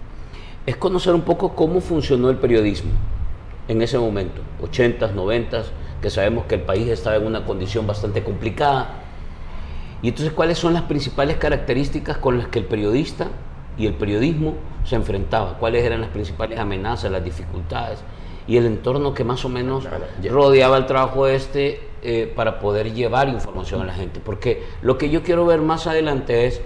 Es 0.66 0.75
conocer 0.75 1.16
un 1.16 1.22
poco 1.22 1.56
cómo 1.56 1.80
funcionó 1.80 2.30
el 2.30 2.36
periodismo 2.38 2.92
en 3.68 3.82
ese 3.82 3.98
momento, 3.98 4.42
80s, 4.62 5.13
90s 5.13 5.63
que 6.01 6.10
sabemos 6.10 6.46
que 6.46 6.56
el 6.56 6.62
país 6.62 6.88
estaba 6.88 7.16
en 7.16 7.25
una 7.25 7.46
condición 7.46 7.88
bastante 7.88 8.24
complicada. 8.24 9.04
Y 10.01 10.10
entonces, 10.10 10.34
¿cuáles 10.34 10.60
son 10.60 10.74
las 10.74 10.84
principales 10.84 11.38
características 11.38 12.18
con 12.18 12.38
las 12.38 12.48
que 12.48 12.60
el 12.60 12.66
periodista 12.66 13.27
y 13.77 13.88
el 13.88 13.94
periodismo 13.94 14.56
se 14.84 14.96
enfrentaba? 14.96 15.58
¿Cuáles 15.58 15.84
eran 15.84 16.01
las 16.01 16.10
principales 16.10 16.60
amenazas, 16.60 17.12
las 17.12 17.24
dificultades 17.24 18.00
y 18.48 18.58
el 18.58 18.66
entorno 18.66 19.13
que 19.13 19.24
más 19.24 19.44
o 19.44 19.50
menos 19.50 19.88
rodeaba 20.30 20.77
el 20.77 20.86
trabajo 20.86 21.27
este 21.27 21.82
eh, 22.04 22.32
para 22.36 22.60
poder 22.60 22.94
llevar 22.94 23.27
información 23.30 23.82
a 23.82 23.86
la 23.86 23.94
gente? 23.94 24.20
Porque 24.24 24.63
lo 24.82 24.98
que 24.98 25.10
yo 25.10 25.24
quiero 25.24 25.46
ver 25.46 25.62
más 25.62 25.88
adelante 25.88 26.46
es 26.46 26.62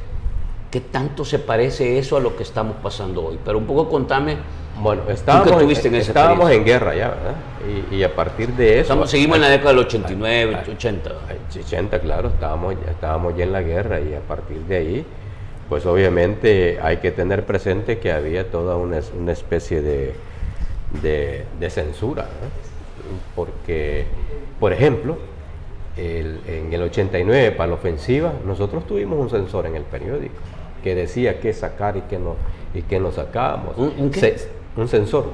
qué 0.69 0.81
tanto 0.81 1.25
se 1.25 1.39
parece 1.39 1.99
eso 1.99 2.17
a 2.17 2.19
lo 2.19 2.35
que 2.35 2.43
estamos 2.43 2.75
pasando 2.83 3.25
hoy. 3.25 3.39
Pero 3.43 3.57
un 3.57 3.65
poco 3.65 3.89
contame 3.89 4.37
bueno, 4.81 5.03
estábamos, 5.09 5.61
en, 5.61 5.95
estábamos 5.95 6.51
en 6.51 6.65
guerra 6.65 6.95
ya, 6.95 7.09
¿verdad? 7.09 7.35
Y, 7.91 8.03
a 8.03 8.15
partir 8.15 8.49
de 8.53 8.79
eso... 8.79 9.05
seguimos 9.07 9.35
en 9.35 9.41
la 9.41 9.49
década 9.49 9.69
del 9.69 9.79
89, 9.79 10.57
80. 10.71 11.11
80, 11.59 11.99
claro, 11.99 12.29
estábamos, 12.29 12.75
estábamos 12.89 13.37
ya 13.37 13.43
en 13.43 13.51
la 13.51 13.61
guerra 13.61 13.99
y 13.99 14.13
a 14.13 14.19
partir 14.21 14.57
de 14.61 14.77
ahí, 14.77 15.05
pues 15.69 15.85
obviamente 15.85 16.79
hay 16.81 16.97
que 16.97 17.11
tener 17.11 17.45
presente 17.45 17.99
que 17.99 18.11
había 18.11 18.49
toda 18.49 18.75
una, 18.75 18.97
especie 19.31 19.81
de, 19.81 20.15
de, 21.01 21.69
censura, 21.69 22.27
porque, 23.35 24.05
por 24.59 24.73
ejemplo, 24.73 25.17
en 25.97 26.73
el 26.73 26.81
89 26.81 27.51
para 27.51 27.67
la 27.67 27.75
ofensiva, 27.75 28.33
nosotros 28.45 28.87
tuvimos 28.87 29.19
un 29.19 29.29
censor 29.29 29.65
en 29.67 29.75
el 29.75 29.83
periódico 29.83 30.35
que 30.83 30.95
decía 30.95 31.39
qué 31.39 31.53
sacar 31.53 31.97
y 31.97 32.01
qué 32.01 32.17
no, 32.17 32.35
y 32.73 32.81
qué 32.81 32.99
no 32.99 33.11
sacábamos. 33.11 33.77
¿Un, 33.77 34.11
un 34.77 34.87
censor. 34.87 35.25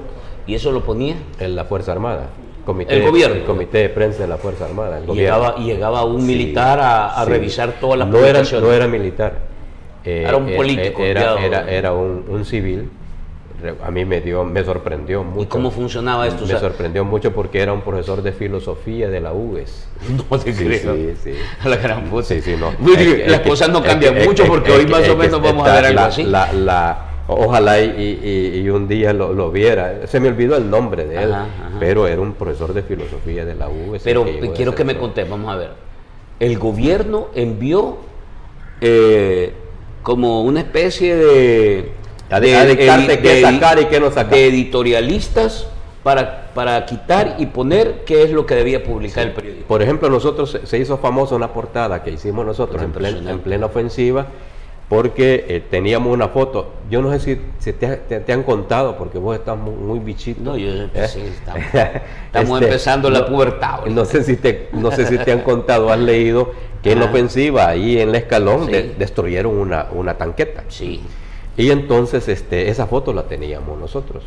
¿Y 0.45 0.55
eso 0.55 0.71
lo 0.71 0.83
ponía? 0.83 1.15
En 1.39 1.55
la 1.55 1.65
Fuerza 1.65 1.91
Armada. 1.91 2.29
Comité, 2.65 2.97
el 2.97 3.03
gobierno. 3.03 3.35
El 3.35 3.45
comité 3.45 3.77
de 3.77 3.89
prensa 3.89 4.23
de 4.23 4.27
la 4.27 4.37
Fuerza 4.37 4.65
Armada. 4.65 4.99
y 5.07 5.15
llegaba, 5.15 5.55
llegaba 5.55 6.03
un 6.03 6.25
militar 6.25 6.79
a, 6.81 7.23
revisar 7.25 7.79
todas 7.79 7.99
las 7.99 8.07
no 8.07 8.19
era, 8.25 8.41
no 8.43 8.73
era 8.73 8.87
militar. 8.87 9.39
era 10.03 10.35
un 10.35 10.49
eh, 10.49 10.55
político. 10.55 11.01
Era, 11.01 11.41
era, 11.41 11.71
era 11.71 11.93
un, 11.93 12.43
civil. 12.43 12.89
A 13.83 13.89
mí 13.89 14.05
me 14.05 14.21
dio, 14.21 14.43
me 14.43 14.63
sorprendió 14.63 15.23
mucho. 15.23 15.43
¿Y 15.43 15.45
cómo 15.47 15.71
funcionaba 15.71 16.27
esto? 16.27 16.45
Me 16.45 16.59
sorprendió 16.59 17.03
mucho 17.03 17.33
porque 17.33 17.59
era 17.59 17.73
un 17.73 17.81
profesor 17.81 18.21
de 18.21 18.31
filosofía 18.31 19.09
de 19.09 19.19
la 19.21 19.33
UES. 19.33 19.87
No 20.29 20.37
te 20.37 20.53
creo. 20.53 20.93
Sí, 20.93 21.13
sí. 21.23 21.31
La 21.67 21.77
gran 21.77 22.03
puta. 22.03 22.27
Sí, 22.27 22.41
sí, 22.41 22.55
no. 22.59 22.73
Las 23.27 23.39
cosas 23.41 23.69
no 23.69 23.81
cambian 23.81 24.25
mucho 24.25 24.45
porque 24.45 24.71
hoy 24.71 24.87
más 24.87 25.07
o 25.09 25.15
menos 25.15 25.41
vamos 25.41 25.67
a 25.67 25.73
ver 25.73 25.85
algo 25.85 26.01
así. 26.01 26.23
La, 26.23 26.51
la, 26.53 27.06
Ojalá 27.27 27.81
y, 27.81 28.69
un 28.69 28.87
día 28.87 29.11
lo, 29.11 29.51
viera. 29.51 30.07
Se 30.07 30.19
me 30.19 30.29
olvidó 30.29 30.55
el 30.55 30.69
nombre 30.69 31.05
de 31.05 31.23
él, 31.23 31.33
pero 31.79 32.07
era 32.07 32.21
un 32.21 32.33
profesor 32.33 32.73
de 32.73 32.83
filosofía 32.83 33.43
de 33.43 33.53
la 33.53 33.67
U. 33.67 33.97
Pero 34.03 34.25
quiero 34.55 34.73
que 34.73 34.85
me 34.85 34.97
conté, 34.97 35.25
vamos 35.25 35.51
a 35.53 35.57
ver. 35.57 35.71
El 36.39 36.57
gobierno 36.57 37.27
envió 37.35 37.97
eh, 38.79 39.53
como 40.03 40.43
una 40.43 40.61
especie 40.61 41.15
de... 41.15 41.91
de, 42.29 42.77
qué 42.77 43.41
sacar 43.41 43.79
y 43.79 43.85
qué 43.85 43.99
no 43.99 44.09
sacar. 44.09 44.33
De 44.33 44.47
editorialistas 44.47 45.67
para, 46.03 46.51
para 46.53 46.85
quitar 46.85 47.35
y 47.39 47.47
poner 47.47 48.03
qué 48.05 48.23
es 48.23 48.31
lo 48.31 48.45
que 48.45 48.55
debía 48.55 48.83
publicar 48.83 49.27
el 49.27 49.33
periódico. 49.33 49.67
Por 49.67 49.81
ejemplo, 49.81 50.09
nosotros 50.09 50.59
se 50.63 50.77
hizo 50.77 50.97
famosa 50.99 51.35
una 51.35 51.51
portada 51.51 52.03
que 52.03 52.11
hicimos 52.11 52.45
nosotros 52.45 52.81
en 52.81 53.27
en 53.27 53.39
plena 53.39 53.65
ofensiva 53.65 54.27
porque 54.89 55.45
eh, 55.49 55.63
teníamos 55.69 56.13
una 56.13 56.29
foto. 56.29 56.71
Yo 56.89 57.01
no 57.01 57.11
sé 57.17 57.39
si, 57.59 57.73
te, 57.73 58.31
han 58.31 58.43
contado, 58.43 58.97
porque 58.97 59.17
vos 59.17 59.37
estás 59.37 59.57
muy, 59.57 59.99
bichito. 59.99 60.41
No, 60.41 60.57
yo 60.57 60.69
¿Eh? 60.93 61.07
sí, 61.07 61.21
estamos, 61.21 61.63
estamos 62.25 62.61
este, 62.61 62.65
empezando 62.65 63.09
la 63.09 63.25
pubertad. 63.25 63.85
No 63.87 64.05
sé, 64.05 64.23
si 64.23 64.37
te, 64.37 64.69
no 64.71 64.91
sé 64.91 65.05
si 65.05 65.17
te 65.17 65.31
han 65.31 65.41
contado, 65.41 65.91
has 65.91 65.99
leído 65.99 66.51
que 66.81 66.93
en 66.93 66.99
la 66.99 67.05
ofensiva, 67.05 67.67
ahí 67.67 67.99
en 67.99 68.09
el 68.09 68.15
escalón, 68.15 68.67
destruyeron 68.97 69.57
una, 69.57 69.87
una 69.91 70.17
tanqueta. 70.17 70.63
Sí. 70.69 71.01
Y 71.57 71.71
entonces 71.71 72.27
este, 72.29 72.69
esa 72.69 72.85
foto 72.85 73.11
la 73.13 73.23
teníamos 73.23 73.77
nosotros. 73.77 74.23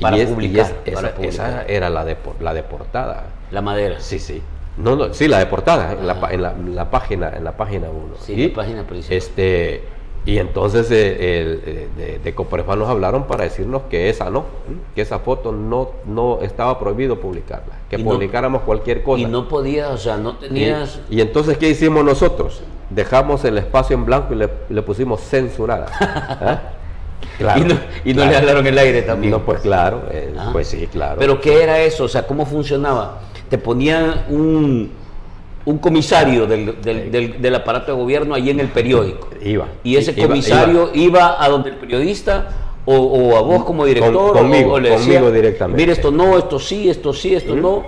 Para 0.00 0.16
publicar. 0.26 0.72
esa, 1.20 1.62
era 1.66 1.90
la 1.90 2.04
de, 2.04 2.16
la 2.40 2.54
de 2.54 2.62
portada. 2.64 3.26
La 3.52 3.62
madera. 3.62 4.00
Sí, 4.00 4.18
sí. 4.18 4.42
No, 4.76 4.96
no, 4.96 5.12
sí, 5.12 5.28
la 5.28 5.38
de 5.38 5.46
portada, 5.46 5.92
en, 5.92 6.06
la, 6.06 6.14
en, 6.30 6.74
la, 6.74 6.90
página 6.90 7.30
en 7.36 7.44
la 7.44 7.56
página 7.56 7.88
1. 7.90 8.14
Sí, 8.20 8.32
y, 8.32 8.48
la 8.48 8.54
página 8.54 8.86
principal. 8.86 9.16
Este, 9.16 9.82
y 10.24 10.38
entonces 10.38 10.88
eh, 10.90 11.16
eh, 11.20 11.88
de, 11.96 12.18
de 12.20 12.34
Coprefa 12.34 12.76
nos 12.76 12.88
hablaron 12.88 13.24
para 13.24 13.42
decirnos 13.42 13.82
que 13.90 14.08
esa 14.08 14.30
no, 14.30 14.44
que 14.94 15.02
esa 15.02 15.18
foto 15.18 15.50
no, 15.50 15.90
no 16.06 16.38
estaba 16.42 16.78
prohibido 16.78 17.18
publicarla, 17.18 17.74
que 17.90 17.98
publicáramos 17.98 18.62
cualquier 18.62 19.02
cosa. 19.02 19.22
Y 19.22 19.26
no 19.26 19.48
podías, 19.48 19.90
o 19.90 19.98
sea, 19.98 20.16
no 20.16 20.36
tenías... 20.36 21.00
Y, 21.10 21.20
entonces, 21.20 21.58
¿qué 21.58 21.70
hicimos 21.70 22.04
nosotros? 22.04 22.62
Dejamos 22.90 23.44
el 23.44 23.58
espacio 23.58 23.94
en 23.94 24.04
blanco 24.04 24.32
y 24.32 24.36
le, 24.36 24.82
pusimos 24.82 25.20
censurada. 25.22 25.86
¿Ah? 26.00 26.60
y 28.04 28.14
no, 28.14 28.24
le 28.24 28.36
hablaron 28.36 28.64
el 28.64 28.78
aire 28.78 29.02
también. 29.02 29.32
No, 29.32 29.44
pues 29.44 29.60
claro, 29.60 30.04
eh, 30.10 30.32
ah. 30.38 30.50
pues 30.52 30.68
sí, 30.68 30.86
claro. 30.86 31.16
Pero 31.18 31.40
¿qué 31.40 31.64
era 31.64 31.80
eso? 31.80 32.04
O 32.04 32.08
sea, 32.08 32.26
¿cómo 32.26 32.46
funcionaba? 32.46 33.18
Te 33.52 33.58
ponían 33.58 34.24
un, 34.30 34.90
un 35.66 35.76
comisario 35.76 36.46
del, 36.46 36.80
del, 36.80 37.54
aparato 37.54 37.92
de 37.92 37.98
gobierno 38.00 38.34
allí 38.34 38.48
en 38.48 38.60
el 38.60 38.68
periódico. 38.68 39.28
Iba. 39.44 39.68
Y 39.84 39.96
ese 39.96 40.16
comisario 40.16 40.90
iba, 40.94 41.36
a 41.38 41.50
donde 41.50 41.68
el 41.68 41.76
periodista 41.76 42.48
o, 42.86 43.36
a 43.36 43.42
vos 43.42 43.64
como 43.64 43.84
director 43.84 44.32
conmigo, 44.32 44.72
o, 44.72 44.80
le 44.80 44.92
decía, 44.92 45.20
conmigo 45.20 45.30
directamente. 45.30 45.82
mire 45.82 45.92
esto 45.92 46.10
no, 46.10 46.38
esto 46.38 46.58
sí, 46.58 46.88
esto 46.88 47.12
sí, 47.12 47.34
esto 47.34 47.54
no. 47.54 47.82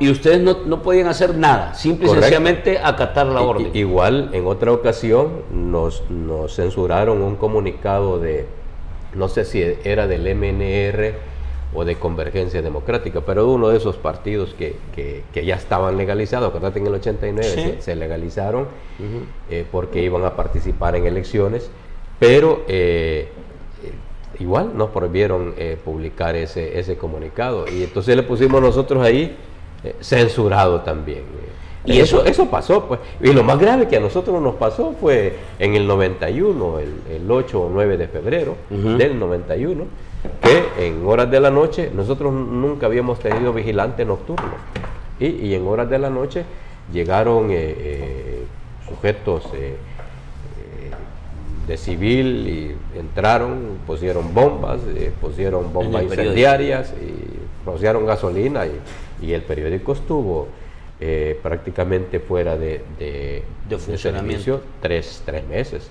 Y 0.00 0.10
ustedes 0.10 0.40
no, 0.40 0.64
no, 0.66 0.82
podían 0.82 1.06
hacer 1.06 1.36
nada, 1.36 1.74
simple 1.74 2.08
y 2.08 2.10
sencillamente 2.10 2.80
acatar 2.82 3.28
la 3.28 3.40
orden. 3.40 3.70
Igual, 3.72 4.30
en 4.32 4.48
otra 4.48 4.72
ocasión 4.72 5.42
nos, 5.52 6.02
nos 6.10 6.56
censuraron 6.56 7.22
un 7.22 7.36
comunicado 7.36 8.18
de, 8.18 8.46
no 9.14 9.28
sé 9.28 9.44
si 9.44 9.62
era 9.84 10.08
del 10.08 10.22
MNR 10.34 11.33
o 11.74 11.84
de 11.84 11.96
Convergencia 11.96 12.62
Democrática, 12.62 13.20
pero 13.20 13.50
uno 13.50 13.68
de 13.68 13.76
esos 13.76 13.96
partidos 13.96 14.54
que, 14.54 14.76
que, 14.94 15.44
ya 15.44 15.56
estaban 15.56 15.96
legalizados, 15.96 16.48
acuérdate 16.48 16.78
en 16.78 16.86
el 16.86 16.94
89 16.94 17.78
se, 17.80 17.96
legalizaron 17.96 18.68
eh, 19.50 19.66
porque 19.70 20.02
iban 20.02 20.24
a 20.24 20.36
participar 20.36 20.94
en 20.94 21.06
elecciones, 21.06 21.68
pero 22.20 22.62
eh, 22.68 23.28
igual 24.38 24.76
nos 24.76 24.90
prohibieron 24.90 25.54
eh, 25.58 25.76
publicar 25.84 26.36
ese, 26.36 26.78
ese 26.78 26.96
comunicado 26.96 27.66
y 27.68 27.82
entonces 27.82 28.16
le 28.16 28.22
pusimos 28.22 28.62
nosotros 28.62 29.04
ahí 29.04 29.36
censurado 30.00 30.80
también. 30.80 31.24
Y 31.86 32.00
eso, 32.00 32.24
eso 32.24 32.46
pasó, 32.46 32.86
pues. 32.86 33.00
Y 33.20 33.32
lo 33.32 33.42
más 33.42 33.58
grave 33.58 33.88
que 33.88 33.98
a 33.98 34.00
nosotros 34.00 34.40
nos 34.40 34.54
pasó 34.54 34.94
fue 34.98 35.36
en 35.58 35.74
el 35.74 35.86
91, 35.86 36.78
el, 36.78 36.94
el 37.10 37.30
8 37.30 37.60
o 37.60 37.68
9 37.70 37.98
de 37.98 38.08
febrero 38.08 38.56
del 38.70 39.18
91, 39.18 39.84
que 40.42 40.86
en 40.86 41.06
horas 41.06 41.30
de 41.30 41.40
la 41.40 41.50
noche, 41.50 41.90
nosotros 41.94 42.32
nunca 42.32 42.86
habíamos 42.86 43.18
tenido 43.18 43.52
vigilante 43.52 44.04
nocturno, 44.04 44.52
y, 45.20 45.54
en 45.54 45.66
horas 45.66 45.88
de 45.88 45.98
la 45.98 46.10
noche 46.10 46.44
llegaron 46.92 47.50
eh, 47.50 47.74
eh, 47.78 48.44
sujetos 48.88 49.44
eh, 49.54 49.76
de 51.66 51.76
civil 51.78 52.46
y 52.46 52.98
entraron, 52.98 53.78
pusieron 53.86 54.34
bombas, 54.34 54.80
pusieron 55.20 55.72
bombas 55.72 56.02
incendiarias 56.02 56.92
y 57.00 57.64
rociaron 57.64 58.04
gasolina 58.04 58.66
y, 58.66 59.32
el 59.32 59.40
periódico 59.42 59.94
estuvo 59.94 60.48
prácticamente 61.42 62.20
fuera 62.20 62.58
de, 62.58 62.82
de, 62.98 63.42
servicio 63.96 64.60
tres, 64.82 65.22
tres, 65.24 65.46
meses. 65.46 65.90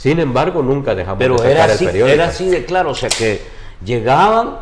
Sin 0.00 0.18
embargo, 0.18 0.62
nunca 0.62 0.94
dejamos 0.94 1.18
Pero 1.18 1.34
de 1.34 1.40
sacar 1.40 1.52
era 1.52 1.64
así, 1.64 1.84
el 1.84 1.90
periódico. 1.90 2.14
Era 2.14 2.24
así 2.28 2.48
de 2.48 2.64
claro, 2.64 2.90
o 2.92 2.94
sea 2.94 3.10
que 3.10 3.42
llegaban 3.84 4.56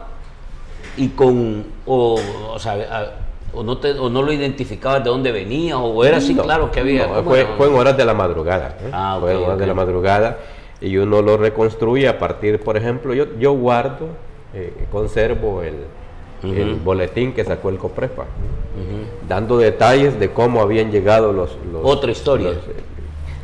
y 0.96 1.10
con, 1.10 1.64
o, 1.86 2.18
o 2.50 2.58
sea, 2.58 3.14
o 3.54 3.62
no, 3.62 3.78
te, 3.78 3.92
o 3.92 4.10
no 4.10 4.22
lo 4.22 4.32
identificabas 4.32 5.04
de 5.04 5.10
dónde 5.10 5.30
venía, 5.30 5.78
o 5.78 6.04
era 6.04 6.16
así, 6.16 6.34
claro 6.34 6.72
que 6.72 6.80
había. 6.80 7.06
fue, 7.22 7.46
en 7.60 7.72
horas 7.72 7.96
de 7.96 8.04
la 8.04 8.14
madrugada. 8.14 8.78
¿eh? 8.80 8.90
Ah, 8.92 9.18
fue 9.20 9.34
en 9.34 9.44
horas 9.44 9.58
de 9.60 9.66
la 9.68 9.74
madrugada 9.74 10.38
y 10.80 10.96
uno 10.96 11.22
lo 11.22 11.36
reconstruye 11.36 12.08
a 12.08 12.18
partir, 12.18 12.58
por 12.58 12.76
ejemplo, 12.76 13.14
yo, 13.14 13.26
yo 13.38 13.52
guardo, 13.52 14.08
eh, 14.54 14.86
conservo 14.90 15.62
el, 15.62 15.84
el, 16.42 16.74
boletín 16.74 17.32
que 17.32 17.44
sacó 17.44 17.68
el 17.68 17.78
COPREPA, 17.78 18.24
dando 19.28 19.56
detalles 19.56 20.18
de 20.18 20.32
cómo 20.32 20.60
habían 20.60 20.90
llegado 20.90 21.32
los... 21.32 21.56
Otra 21.84 22.10
historia. 22.10 22.50
Eh, 22.50 22.87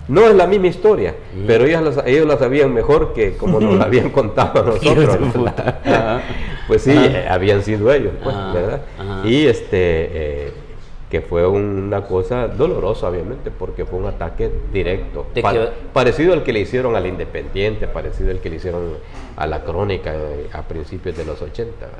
no 0.08 0.26
es 0.26 0.34
la 0.34 0.46
misma 0.46 0.66
historia, 0.66 1.14
pero 1.46 1.64
ellos, 1.64 1.98
ellos 2.04 2.26
la 2.26 2.36
sabían 2.36 2.72
mejor 2.72 3.12
que 3.14 3.36
como 3.36 3.60
nos 3.60 3.74
la 3.74 3.84
habían 3.86 4.10
contado 4.10 4.60
a 4.60 4.66
nosotros. 4.66 5.18
pues 6.68 6.82
sí, 6.82 6.92
eh, 6.92 7.26
habían 7.28 7.62
sido 7.62 7.92
ellos, 7.92 8.12
pues, 8.22 8.36
¿verdad? 8.52 8.82
Y 9.24 9.46
este, 9.46 9.68
eh, 9.78 10.52
que 11.10 11.20
fue 11.20 11.46
una 11.46 12.02
cosa 12.02 12.48
dolorosa, 12.48 13.08
obviamente, 13.08 13.50
porque 13.50 13.86
fue 13.86 13.98
un 13.98 14.06
ataque 14.06 14.50
directo. 14.72 15.26
parecido 15.92 16.32
al 16.32 16.42
que 16.42 16.52
le 16.52 16.60
hicieron 16.60 16.96
al 16.96 17.06
Independiente, 17.06 17.86
parecido 17.88 18.30
al 18.30 18.40
que 18.40 18.50
le 18.50 18.56
hicieron 18.56 18.96
a 19.36 19.46
la 19.46 19.62
Crónica 19.62 20.12
eh, 20.14 20.48
a 20.52 20.62
principios 20.62 21.16
de 21.16 21.24
los 21.24 21.40
80, 21.40 21.72
¿verdad? 21.78 21.98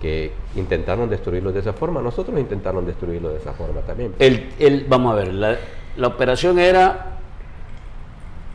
que 0.00 0.30
intentaron 0.56 1.08
destruirlo 1.08 1.52
de 1.52 1.60
esa 1.60 1.72
forma. 1.72 2.00
Nosotros 2.02 2.38
intentaron 2.38 2.84
destruirlo 2.86 3.30
de 3.30 3.38
esa 3.38 3.52
forma 3.54 3.80
también. 3.80 4.14
El, 4.18 4.50
el, 4.58 4.84
vamos 4.86 5.12
a 5.12 5.16
ver, 5.16 5.34
la, 5.34 5.56
la 5.96 6.06
operación 6.06 6.58
era 6.58 7.15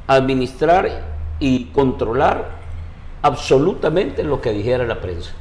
administrar 0.07 0.89
y 1.39 1.65
controlar 1.65 2.61
absolutamente 3.21 4.23
lo 4.23 4.41
que 4.41 4.51
dijera 4.51 4.85
la 4.85 5.01
prensa. 5.01 5.33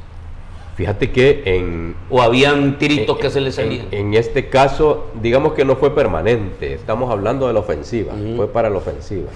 Fíjate 0.77 1.11
que 1.11 1.43
en... 1.45 1.95
O 2.09 2.23
habían 2.23 2.79
tiritos 2.79 3.19
que 3.19 3.29
se 3.29 3.41
les 3.41 3.57
salían. 3.57 3.89
En, 3.91 4.15
este 4.15 4.49
caso, 4.49 5.09
digamos 5.21 5.53
que 5.53 5.65
no 5.65 5.77
fue 5.77 5.95
permanente, 5.95 6.73
estamos 6.73 7.11
hablando 7.11 7.47
de 7.47 7.53
la 7.53 7.61
ofensiva, 7.61 8.15
fue 8.37 8.49
para 8.49 8.71
la 8.71 8.79
ofensiva. 8.79 9.29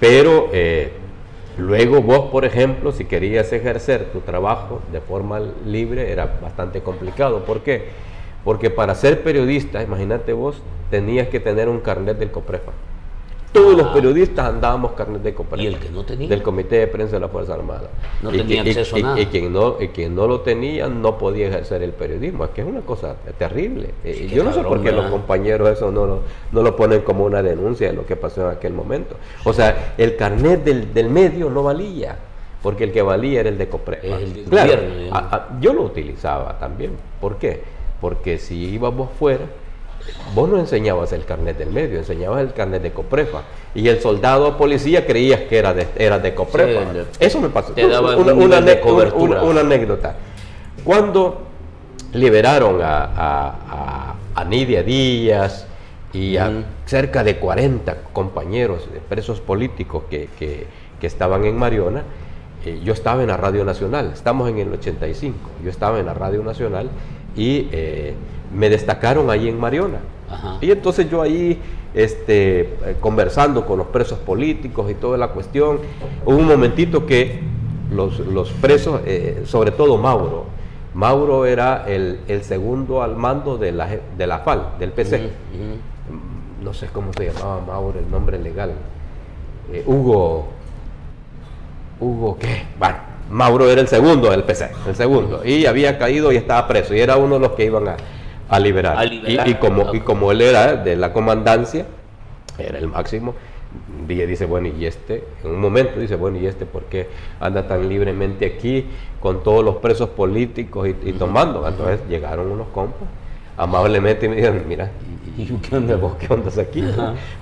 Pero 0.00 0.48
eh, 0.52 0.92
luego 1.58 2.00
vos, 2.00 2.30
por 2.30 2.46
ejemplo, 2.46 2.92
si 2.92 3.04
querías 3.04 3.52
ejercer 3.52 4.10
tu 4.12 4.20
trabajo 4.20 4.80
de 4.90 5.00
forma 5.00 5.40
libre, 5.66 6.10
era 6.10 6.38
bastante 6.40 6.80
complicado. 6.80 7.44
¿Por 7.44 7.60
qué? 7.60 7.88
Porque 8.42 8.70
para 8.70 8.94
ser 8.94 9.22
periodista, 9.22 9.82
imagínate 9.82 10.32
vos, 10.32 10.62
tenías 10.90 11.28
que 11.28 11.40
tener 11.40 11.68
un 11.68 11.80
carnet 11.80 12.18
del 12.18 12.30
COPREFA. 12.30 12.72
Todos 13.54 13.76
los 13.78 13.86
periodistas 13.92 14.46
andábamos 14.46 14.92
carnet 14.94 15.22
de 15.22 15.32
cooperación. 15.32 15.72
¿Y 15.72 15.76
el 15.76 15.80
que 15.80 15.88
no 15.88 16.04
tenía? 16.04 16.28
Del 16.28 16.42
Comité 16.42 16.74
de 16.74 16.86
Prensa 16.88 17.14
de 17.14 17.20
la 17.20 17.28
Fuerza 17.28 17.54
Armada. 17.54 17.88
No 18.20 18.32
tenía 18.32 18.62
acceso 18.62 18.96
a 18.96 18.98
nada. 18.98 19.20
Y, 19.20 19.26
quien 19.26 19.52
no, 19.52 19.76
quien 19.94 20.16
no 20.16 20.26
lo 20.26 20.40
tenía 20.40 20.88
no 20.88 21.16
podía 21.18 21.46
ejercer 21.46 21.80
el 21.84 21.92
periodismo. 21.92 22.46
Es 22.46 22.50
que 22.50 22.62
es 22.62 22.66
una 22.66 22.80
cosa 22.80 23.14
terrible. 23.38 23.90
Eh, 24.02 24.28
yo 24.34 24.42
no 24.42 24.52
sé 24.52 24.60
por 24.62 24.82
qué 24.82 24.90
los 24.90 25.08
compañeros 25.08 25.70
eso 25.70 25.92
no 25.92 26.04
lo, 26.04 26.22
no 26.50 26.62
lo 26.62 26.74
ponen 26.74 27.02
como 27.02 27.24
una 27.24 27.44
denuncia 27.44 27.86
de 27.86 27.92
lo 27.92 28.04
que 28.04 28.16
pasó 28.16 28.42
en 28.50 28.56
aquel 28.56 28.72
momento. 28.72 29.14
O 29.44 29.52
sea, 29.52 29.94
el 29.98 30.16
carnet 30.16 30.64
del, 30.64 31.08
medio 31.08 31.48
no 31.48 31.62
valía 31.62 32.18
porque 32.60 32.82
el 32.82 32.92
que 32.92 33.02
valía 33.02 33.38
era 33.38 33.50
el 33.50 33.58
de 33.58 33.68
Coprepa. 33.68 34.18
claro, 34.50 34.82
yo 35.60 35.72
lo 35.72 35.82
utilizaba 35.82 36.58
también. 36.58 36.96
¿Por 37.20 37.36
qué? 37.36 37.62
Porque 38.00 38.38
si 38.38 38.56
íbamos 38.70 39.10
fuera, 39.16 39.44
Vos 40.34 40.48
no 40.48 40.58
enseñabas 40.58 41.12
el 41.12 41.24
carnet 41.24 41.56
del 41.56 41.70
medio, 41.70 41.98
enseñabas 41.98 42.40
el 42.40 42.52
carnet 42.52 42.82
de 42.82 42.92
Coprefa. 42.92 43.42
Y 43.74 43.88
el 43.88 44.00
soldado 44.00 44.48
o 44.48 44.56
policía 44.56 45.06
creías 45.06 45.42
que 45.42 45.58
era 45.58 45.72
de, 45.72 45.86
era 45.96 46.18
de 46.18 46.34
Coprefa. 46.34 46.80
Eso 47.20 47.40
me 47.40 47.48
pasó. 47.48 47.72
una, 47.76 49.60
anécdota. 49.60 50.16
Cuando 50.84 51.42
liberaron 52.12 52.80
a, 52.82 54.14
a, 54.34 54.44
Nidia 54.44 54.82
Díaz 54.82 55.66
y 56.12 56.36
a 56.36 56.50
cerca 56.84 57.24
de 57.24 57.38
40 57.38 57.96
compañeros 58.12 58.88
presos 59.08 59.40
políticos 59.40 60.04
que, 60.10 60.66
estaban 61.00 61.44
en 61.44 61.58
Mariona, 61.58 62.02
eh, 62.64 62.80
yo 62.82 62.94
estaba 62.94 63.20
en 63.20 63.28
la 63.28 63.36
Radio 63.36 63.62
Nacional, 63.62 64.12
estamos 64.14 64.48
en 64.48 64.58
el 64.58 64.72
85, 64.72 65.36
yo 65.62 65.68
estaba 65.68 66.00
en 66.00 66.06
la 66.06 66.14
Radio 66.14 66.42
Nacional 66.42 66.88
y 67.36 67.68
eh, 67.72 68.14
me 68.52 68.68
destacaron 68.68 69.30
ahí 69.30 69.48
en 69.48 69.58
Mariona. 69.58 69.98
Y 70.60 70.70
entonces 70.70 71.08
yo 71.10 71.22
ahí, 71.22 71.60
este, 71.94 72.60
eh, 72.60 72.96
conversando 73.00 73.66
con 73.66 73.78
los 73.78 73.88
presos 73.88 74.18
políticos 74.18 74.90
y 74.90 74.94
toda 74.94 75.16
la 75.16 75.28
cuestión, 75.28 75.78
hubo 76.24 76.36
un 76.36 76.46
momentito 76.46 77.06
que 77.06 77.40
los, 77.90 78.50
presos, 78.60 79.00
eh, 79.04 79.42
sobre 79.46 79.70
todo 79.70 79.96
Mauro, 79.96 80.46
Mauro 80.94 81.44
era 81.44 81.84
el, 81.86 82.18
segundo 82.42 83.02
al 83.02 83.16
mando 83.16 83.58
de 83.58 83.72
la, 83.72 83.88
de 84.16 84.26
la 84.26 84.38
FAL, 84.38 84.74
del 84.78 84.92
PC. 84.92 85.30
No 86.62 86.72
sé 86.72 86.88
cómo 86.92 87.12
se 87.12 87.26
llamaba 87.26 87.60
Mauro, 87.60 87.98
el 87.98 88.10
nombre 88.10 88.38
legal. 88.38 88.72
Eh, 89.72 89.82
Hugo, 89.86 90.46
Hugo, 92.00 92.38
¿qué? 92.38 92.64
Bueno, 92.78 92.96
Mauro 93.30 93.68
era 93.68 93.80
el 93.80 93.88
segundo 93.88 94.30
del 94.30 94.44
PC, 94.44 94.70
el 94.86 94.94
segundo. 94.94 95.44
Y 95.44 95.66
había 95.66 95.98
caído 95.98 96.32
y 96.32 96.36
estaba 96.36 96.66
preso. 96.68 96.94
Y 96.94 97.00
era 97.00 97.16
uno 97.16 97.34
de 97.34 97.40
los 97.40 97.52
que 97.52 97.64
iban 97.64 97.88
a, 97.88 97.96
a 98.48 98.58
liberar. 98.58 99.12
Y, 99.12 99.54
como, 99.54 99.94
y 99.94 100.00
como 100.00 100.32
él 100.32 100.42
era 100.42 100.76
de 100.76 100.96
la 100.96 101.12
comandancia, 101.12 101.86
era 102.58 102.78
el 102.78 102.88
máximo, 102.88 103.34
dice, 104.06 104.46
bueno, 104.46 104.68
y 104.68 104.86
este, 104.86 105.24
en 105.42 105.50
un 105.50 105.60
momento 105.60 105.98
dice, 105.98 106.16
bueno, 106.16 106.38
y 106.38 106.46
este, 106.46 106.66
¿por 106.66 106.84
qué 106.84 107.08
anda 107.40 107.66
tan 107.66 107.88
libremente 107.88 108.46
aquí 108.46 108.86
con 109.20 109.42
todos 109.42 109.64
los 109.64 109.76
presos 109.76 110.10
políticos 110.10 110.88
y, 110.88 111.12
tomando? 111.12 111.66
Entonces 111.66 112.00
llegaron 112.08 112.50
unos 112.50 112.68
compas, 112.68 113.08
amablemente, 113.56 114.26
y 114.26 114.28
me 114.28 114.36
dijeron, 114.36 114.62
mira, 114.68 114.90
¿y, 115.36 115.46
qué 115.46 115.76
onda 115.76 115.96
vos? 115.96 116.16
¿Qué 116.16 116.32
andas 116.32 116.58
aquí? 116.58 116.84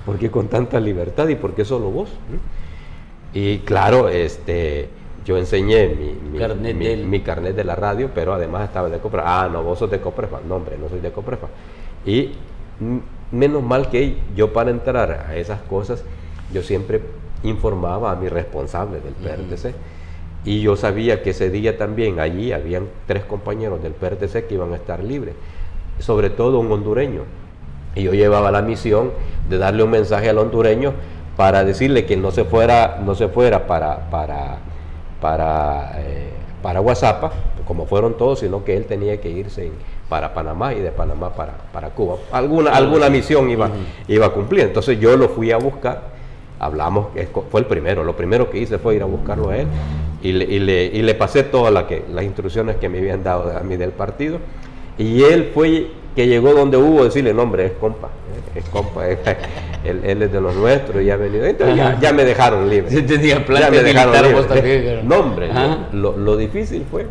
¿Por 0.05 0.17
qué 0.17 0.31
con 0.31 0.47
tanta 0.47 0.79
libertad 0.79 1.27
y 1.27 1.35
por 1.35 1.53
qué 1.53 1.65
solo 1.65 1.91
vos? 1.91 2.09
Y 3.33 3.59
claro, 3.59 4.09
este 4.09 4.89
yo 5.25 5.37
enseñé 5.37 5.87
mi, 5.87 7.19
carnet 7.21 7.55
de 7.55 7.63
la 7.63 7.75
radio, 7.75 8.09
pero 8.13 8.33
además 8.33 8.65
estaba 8.65 8.89
de 8.89 8.99
Coprefa. 8.99 9.43
Ah, 9.43 9.49
no, 9.49 9.63
vos 9.63 9.79
sos 9.79 9.89
de 9.89 9.99
Coprefa. 9.99 10.39
No, 10.47 10.55
hombre, 10.55 10.77
no 10.77 10.89
soy 10.89 10.99
de 10.99 11.11
Coprefa. 11.11 11.47
Y 12.05 12.31
menos 13.31 13.63
mal 13.63 13.89
que 13.89 14.17
yo 14.35 14.51
para 14.51 14.69
entrar 14.69 15.25
a 15.29 15.35
esas 15.35 15.61
cosas, 15.61 16.03
yo 16.53 16.61
siempre 16.61 17.01
informaba 17.43 18.11
a 18.11 18.15
mi 18.15 18.27
responsable 18.27 18.99
del 18.99 19.13
PRTC. 19.13 19.73
Y 20.45 20.61
yo 20.61 20.75
sabía 20.75 21.23
que 21.23 21.29
ese 21.29 21.49
día 21.49 21.77
también 21.77 22.19
allí 22.19 22.51
habían 22.51 22.87
tres 23.07 23.23
compañeros 23.23 23.81
del 23.81 23.93
PRTC 23.93 24.47
que 24.47 24.55
iban 24.55 24.73
a 24.73 24.75
estar 24.75 25.01
libres, 25.01 25.35
sobre 25.99 26.29
todo 26.29 26.59
un 26.59 26.69
hondureño. 26.69 27.21
Y 27.95 28.03
yo 28.03 28.13
llevaba 28.13 28.51
la 28.51 28.61
misión 28.61 29.11
de 29.49 29.57
darle 29.57 29.83
un 29.83 29.91
mensaje 29.91 30.29
al 30.29 30.37
hondureño 30.37 30.93
para 31.37 31.63
decirle 31.63 32.05
que 32.05 32.17
no 32.17 32.31
se 32.31 32.43
fuera, 32.43 32.99
no 33.05 33.15
se 33.15 33.29
fuera 33.29 33.67
para, 33.67 34.09
para 34.09 34.59
para, 35.23 36.01
eh, 36.01 36.31
para 36.61 36.81
WhatsApp, 36.81 37.31
como 37.65 37.85
fueron 37.85 38.17
todos, 38.17 38.39
sino 38.39 38.65
que 38.65 38.75
él 38.75 38.83
tenía 38.83 39.21
que 39.21 39.29
irse 39.29 39.71
para 40.09 40.33
Panamá 40.33 40.73
y 40.73 40.81
de 40.81 40.91
Panamá 40.91 41.29
para, 41.33 41.53
para 41.71 41.91
Cuba. 41.91 42.17
Alguna, 42.33 42.71
alguna 42.71 43.09
misión 43.09 43.49
iba, 43.49 43.69
iba 44.09 44.25
a 44.25 44.29
cumplir. 44.31 44.65
Entonces 44.65 44.99
yo 44.99 45.15
lo 45.15 45.29
fui 45.29 45.51
a 45.51 45.57
buscar, 45.57 46.01
hablamos, 46.59 47.07
fue 47.49 47.61
el 47.61 47.67
primero, 47.67 48.03
lo 48.03 48.17
primero 48.17 48.49
que 48.49 48.57
hice 48.57 48.79
fue 48.79 48.95
ir 48.95 49.01
a 49.01 49.05
buscarlo 49.05 49.49
a 49.51 49.59
él 49.59 49.67
y 50.21 50.33
le, 50.33 50.43
y 50.43 50.59
le, 50.59 50.85
y 50.87 51.01
le 51.01 51.15
pasé 51.15 51.43
todas 51.43 51.71
la 51.73 51.87
las 52.13 52.25
instrucciones 52.25 52.75
que 52.75 52.89
me 52.89 52.97
habían 52.97 53.23
dado 53.23 53.57
a 53.57 53.61
mí 53.61 53.77
del 53.77 53.91
partido. 53.91 54.39
Y 54.97 55.23
él 55.23 55.51
fue 55.53 55.87
que 56.15 56.27
llegó 56.27 56.53
donde 56.53 56.77
hubo 56.77 57.03
decirle, 57.03 57.33
nombre, 57.33 57.65
es 57.65 57.71
compa, 57.73 58.07
eh, 58.07 58.59
es 58.59 58.69
compa, 58.69 59.07
él, 59.83 60.21
es 60.21 60.31
de 60.31 60.41
los 60.41 60.55
nuestros 60.55 61.01
y 61.01 61.09
ha 61.09 61.17
venido. 61.17 61.45
Entonces 61.45 61.99
ya, 61.99 62.13
me 62.13 62.23
dejaron 62.23 62.69
libre. 62.69 62.91
ya 62.91 63.69
me 63.71 63.83
dejaron 63.83 64.13
libre. 64.53 65.03
Nombre, 65.03 65.49
lo, 65.93 66.15
lo, 66.17 66.37
difícil 66.37 66.85
fue 66.89 67.07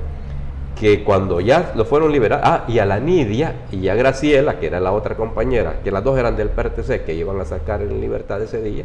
que 0.78 1.04
cuando 1.04 1.40
ya 1.40 1.72
lo 1.74 1.84
fueron 1.84 2.12
liberados, 2.12 2.44
ah, 2.46 2.64
y 2.68 2.78
a 2.78 2.86
la 2.86 2.98
Nidia 2.98 3.54
y 3.70 3.88
a 3.88 3.94
Graciela, 3.94 4.58
que 4.58 4.66
era 4.66 4.80
la 4.80 4.92
otra 4.92 5.16
compañera, 5.16 5.80
que 5.82 5.90
las 5.90 6.02
dos 6.02 6.18
eran 6.18 6.36
del 6.36 6.48
PRTC, 6.48 7.04
que 7.04 7.14
iban 7.14 7.40
a 7.40 7.44
sacar 7.44 7.82
en 7.82 8.00
libertad 8.00 8.42
ese 8.42 8.60
día, 8.62 8.84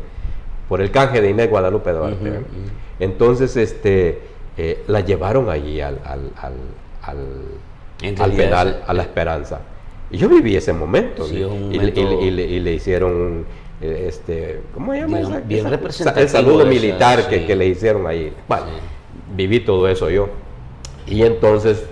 por 0.68 0.82
el 0.82 0.92
canje 0.92 1.22
de 1.22 1.30
Inés 1.30 1.50
Guadalupe 1.50 1.92
Duarte. 1.92 2.42
Entonces, 3.00 3.56
este, 3.56 4.20
eh, 4.58 4.84
la 4.88 5.00
llevaron 5.02 5.50
allí 5.50 5.82
al, 5.82 6.00
al, 6.04 6.32
al, 6.42 6.54
al, 7.04 8.22
al 8.22 8.32
penal, 8.32 8.84
a 8.86 8.94
la 8.94 9.02
esperanza 9.04 9.60
Y 10.12 10.18
yo 10.18 10.30
viví 10.30 10.56
ese 10.56 10.74
momento. 10.74 11.26
Sí, 11.26 11.36
y, 11.38 11.42
es 11.42 11.48
un 11.48 11.74
y- 11.74 11.78
momento- 11.78 12.02
y- 12.02 12.28
y 12.28 12.32
le, 12.32 12.44
y 12.46 12.60
le 12.60 12.74
hicieron, 12.74 13.46
eh, 13.82 14.06
este, 14.08 14.62
¿cómo 14.74 14.94
se 14.94 15.00
llama? 15.02 15.18
Bien- 15.18 15.30
esa- 15.32 15.40
bien 15.42 15.60
esa- 15.62 15.70
representativo 15.70 16.24
El 16.24 16.30
saludo 16.30 16.62
esa, 16.62 16.70
militar 16.70 17.28
que, 17.30 17.40
sí. 17.40 17.46
que 17.46 17.56
le 17.56 17.66
hicieron 17.68 18.08
ahí. 18.08 18.34
Bueno, 18.48 18.66
Sí. 18.66 18.72
viví 19.36 19.60
todo 19.62 19.88
eso 19.88 20.10
yo. 20.10 20.30
Y 21.06 21.24
entonces 21.24 21.86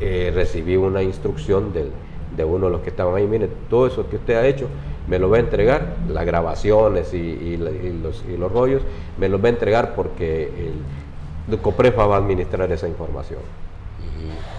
eh, 0.00 0.32
recibí 0.34 0.76
una 0.76 1.02
instrucción 1.02 1.72
del- 1.72 1.90
de 2.36 2.44
uno 2.44 2.66
de 2.66 2.72
los 2.72 2.80
que 2.80 2.88
estaban 2.90 3.14
ahí, 3.16 3.26
mire, 3.26 3.48
todo 3.68 3.86
eso 3.86 4.08
que 4.08 4.16
usted 4.16 4.34
ha 4.34 4.46
hecho, 4.46 4.66
me 5.08 5.18
lo 5.18 5.28
va 5.28 5.36
a 5.36 5.40
entregar, 5.40 5.96
las 6.08 6.24
grabaciones 6.24 7.12
y, 7.12 7.18
y 7.18 7.56
la- 7.58 7.70
y 7.70 7.92
los, 8.02 8.24
y 8.32 8.36
los 8.38 8.50
rollos, 8.50 8.82
me 9.18 9.28
los 9.28 9.42
va 9.42 9.46
a 9.46 9.50
entregar 9.50 9.94
porque 9.94 10.44
el, 10.44 11.52
el 11.54 11.58
COPREFA 11.60 12.06
va 12.06 12.14
a 12.16 12.18
administrar 12.18 12.70
esa 12.72 12.88
información. 12.88 13.40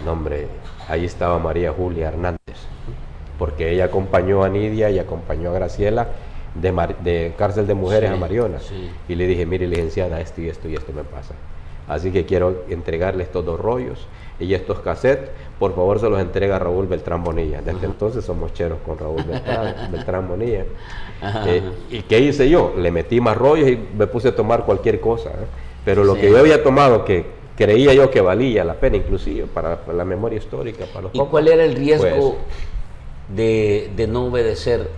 No, 0.05 0.11
hombre, 0.11 0.47
ahí 0.87 1.05
estaba 1.05 1.37
María 1.39 1.71
Julia 1.71 2.07
Hernández, 2.09 2.39
porque 3.39 3.71
ella 3.71 3.85
acompañó 3.85 4.43
a 4.43 4.49
Nidia 4.49 4.89
y 4.89 4.99
acompañó 4.99 5.49
a 5.49 5.53
Graciela 5.53 6.07
de, 6.53 6.71
Mar- 6.71 6.97
de 6.99 7.33
cárcel 7.37 7.67
de 7.67 7.73
mujeres 7.73 8.09
Sí, 8.09 8.15
a 8.15 8.19
Mariona. 8.19 8.59
sí. 8.59 8.89
Y 9.09 9.15
le 9.15 9.27
dije, 9.27 9.45
mire 9.45 9.67
licenciada, 9.67 10.21
esto 10.21 10.41
y 10.41 10.49
esto 10.49 10.67
y 10.69 10.75
esto 10.75 10.93
me 10.93 11.03
pasa. 11.03 11.33
Así 11.87 12.11
que 12.11 12.25
quiero 12.25 12.63
entregarle 12.69 13.23
estos 13.23 13.45
dos 13.45 13.59
rollos 13.59 14.07
y 14.39 14.53
estos 14.55 14.79
cassettes. 14.79 15.29
Por 15.59 15.75
favor, 15.75 15.99
se 15.99 16.09
los 16.09 16.19
entrega 16.19 16.55
a 16.55 16.59
Raúl 16.59 16.87
Beltrán 16.87 17.23
Bonilla. 17.23 17.61
Desde 17.61 17.85
entonces 17.85 18.25
somos 18.25 18.53
cheros 18.53 18.79
con 18.85 18.97
Raúl 18.97 19.21
Beltrán, 19.23 19.75
Beltrán 19.91 20.27
Bonilla. 20.27 20.63
Eh. 21.45 21.61
¿Y 21.91 22.01
qué 22.01 22.19
hice 22.19 22.49
yo? 22.49 22.73
Le 22.77 22.89
metí 22.89 23.21
más 23.21 23.37
rollos 23.37 23.69
y 23.69 23.77
me 23.95 24.07
puse 24.07 24.29
a 24.29 24.35
tomar 24.35 24.63
cualquier 24.65 24.99
cosa. 24.99 25.29
¿eh? 25.29 25.45
Pero 25.85 26.03
lo 26.03 26.15
Sí. 26.15 26.21
que 26.21 26.31
yo 26.31 26.39
había 26.39 26.63
tomado, 26.63 27.05
que 27.05 27.25
creía 27.55 27.93
yo 27.93 28.09
que 28.11 28.21
valía 28.21 28.63
la 28.63 28.73
pena, 28.75 28.97
inclusive 28.97 29.47
para, 29.47 29.77
para 29.81 29.97
la 29.97 30.05
memoria 30.05 30.37
histórica, 30.37 30.85
para 30.85 31.03
los 31.03 31.15
¿Y 31.15 31.19
cuál 31.19 31.47
era 31.47 31.63
el 31.63 31.75
riesgo 31.75 32.05
pues, 32.09 33.37
de, 33.37 33.91
de 33.95 34.07
no 34.07 34.25
obedecer 34.25 34.89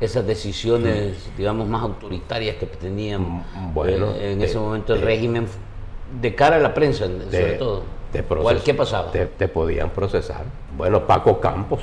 esas 0.00 0.26
decisiones, 0.26 1.14
digamos, 1.36 1.68
más 1.68 1.82
autoritarias 1.82 2.56
que 2.56 2.66
tenían 2.66 3.22
Mm, 3.22 3.72
bueno, 3.74 4.12
eh, 4.16 4.32
en 4.32 4.38
de- 4.40 4.44
ese 4.46 4.58
momento 4.58 4.94
el 4.94 5.00
de- 5.00 5.06
régimen 5.06 5.46
de 6.20 6.34
cara 6.34 6.56
a 6.56 6.58
la 6.58 6.74
prensa, 6.74 7.06
sobre 7.06 7.52
todo? 7.54 7.82
te 8.12 8.22
¿Cuál- 8.22 8.56
proces- 8.56 8.62
¿Qué 8.64 8.74
pasaba? 8.74 9.10
Te, 9.12 9.26
te 9.26 9.48
podían 9.48 9.90
procesar. 9.90 10.42
Bueno, 10.76 11.06
Paco 11.06 11.38
Campos, 11.40 11.80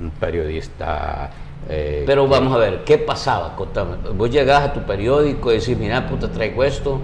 un 0.00 0.10
periodista. 0.10 1.30
eh, 1.68 2.04
Pero 2.06 2.28
vamos 2.28 2.52
a 2.54 2.58
ver, 2.58 2.84
¿qué 2.84 2.98
pasaba? 2.98 3.56
Contame. 3.56 3.96
Vos 4.14 4.30
llegás 4.30 4.62
a 4.64 4.72
tu 4.72 4.80
periódico 4.82 5.50
y 5.52 5.58
decís, 5.58 5.76
mira, 5.78 6.06
puta, 6.08 6.30
traigo 6.30 6.62
esto 6.64 6.98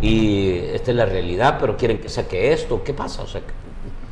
y 0.00 0.56
esta 0.72 0.90
es 0.90 0.96
la 0.96 1.06
realidad, 1.06 1.58
pero 1.60 1.76
quieren 1.76 1.98
que 1.98 2.08
saque 2.08 2.52
esto. 2.52 2.82
¿Qué 2.84 2.92
pasa? 2.94 3.22
O 3.22 3.26
sea, 3.26 3.40
que- 3.40 3.46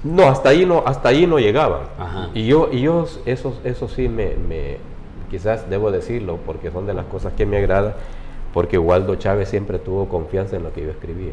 No, 0.05 0.25
hasta 0.29 0.49
ahí 0.49 0.65
no, 0.67 0.83
hasta 0.87 1.11
ahí 1.11 1.27
no 1.27 1.39
llegaban. 1.39 1.83
Ajá. 1.99 2.31
Y 2.35 2.47
yo, 2.47 2.69
y 2.73 2.81
yo 2.81 3.07
eso, 3.27 3.55
eso 3.65 3.89
sí 3.89 4.09
me, 4.09 4.35
me- 4.37 4.79
quizás 5.31 5.69
debo 5.71 5.91
decirlo, 5.91 6.39
porque 6.45 6.71
son 6.71 6.87
de 6.87 6.95
las 6.95 7.07
cosas 7.07 7.33
que 7.35 7.47
me 7.47 7.57
agrada, 7.59 7.97
porque 8.53 8.77
Waldo 8.79 9.15
Chávez 9.17 9.49
siempre 9.49 9.79
tuvo 9.79 10.09
confianza 10.09 10.57
en 10.57 10.63
lo 10.65 10.73
que 10.73 10.83
yo 10.83 10.91
escribía. 10.91 11.33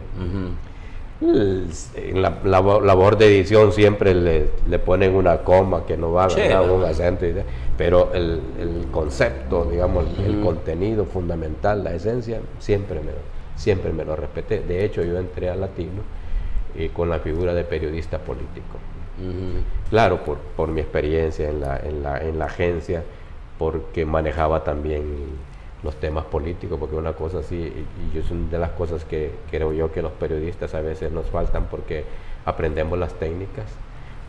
En 1.21 2.21
la 2.21 2.38
labor, 2.45 2.85
labor 2.85 3.17
de 3.17 3.25
edición 3.27 3.73
siempre 3.73 4.13
le, 4.15 4.49
le 4.69 4.79
ponen 4.79 5.15
una 5.15 5.39
coma 5.39 5.85
que 5.85 5.97
no 5.97 6.13
va. 6.13 6.27
¿verdad? 6.27 6.71
un 6.71 6.83
acento, 6.85 7.25
y 7.25 7.33
pero 7.77 8.13
el, 8.13 8.39
el 8.57 8.88
concepto, 8.91 9.65
digamos, 9.69 10.05
el 10.25 10.39
contenido 10.41 11.03
fundamental, 11.05 11.83
la 11.83 11.93
esencia, 11.93 12.39
siempre 12.59 13.01
me, 13.01 13.12
siempre 13.59 13.91
me 13.91 14.05
lo 14.05 14.15
respeté. 14.15 14.61
De 14.61 14.85
hecho, 14.85 15.03
yo 15.03 15.19
entré 15.19 15.49
a 15.49 15.55
Latino 15.55 16.01
eh, 16.77 16.89
con 16.93 17.09
la 17.09 17.19
figura 17.19 17.53
de 17.53 17.63
periodista 17.65 18.17
político. 18.17 18.77
Claro, 19.89 20.23
por, 20.23 20.37
por 20.37 20.69
mi 20.69 20.79
experiencia 20.79 21.49
en 21.49 21.59
la, 21.59 21.77
en, 21.77 22.01
la, 22.01 22.21
en 22.21 22.39
la 22.39 22.45
agencia, 22.45 23.03
porque 23.57 24.05
manejaba 24.05 24.63
también 24.63 25.03
los 25.83 25.95
temas 25.95 26.23
políticos, 26.23 26.77
porque 26.79 26.95
una 26.95 27.11
cosa 27.13 27.39
así, 27.39 27.55
y, 27.55 28.07
y 28.09 28.15
yo 28.15 28.21
es 28.21 28.31
una 28.31 28.49
de 28.49 28.59
las 28.59 28.71
cosas 28.71 29.03
que 29.03 29.31
creo 29.51 29.73
yo 29.73 29.91
que 29.91 30.01
los 30.01 30.13
periodistas 30.13 30.73
a 30.73 30.79
veces 30.79 31.11
nos 31.11 31.25
faltan 31.25 31.65
porque 31.65 32.05
aprendemos 32.45 32.97
las 32.97 33.13
técnicas, 33.15 33.65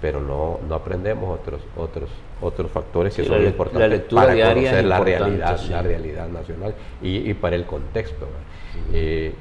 pero 0.00 0.20
no, 0.20 0.58
no 0.68 0.74
aprendemos 0.74 1.38
otros, 1.38 1.60
otros, 1.76 2.10
otros 2.40 2.70
factores 2.72 3.14
que 3.14 3.22
Sí, 3.22 3.28
son 3.28 3.42
la 3.44 3.48
importantes 3.48 4.12
la 4.12 4.20
para 4.20 4.32
conocer 4.32 4.84
la 4.84 4.98
realidad, 4.98 5.56
sí. 5.56 5.68
la 5.70 5.82
realidad 5.82 6.28
nacional 6.28 6.74
y, 7.00 7.30
y 7.30 7.34
para 7.34 7.54
el 7.54 7.64
contexto. 7.64 8.26
¿verdad? 8.26 8.49
Eh, 8.92 9.34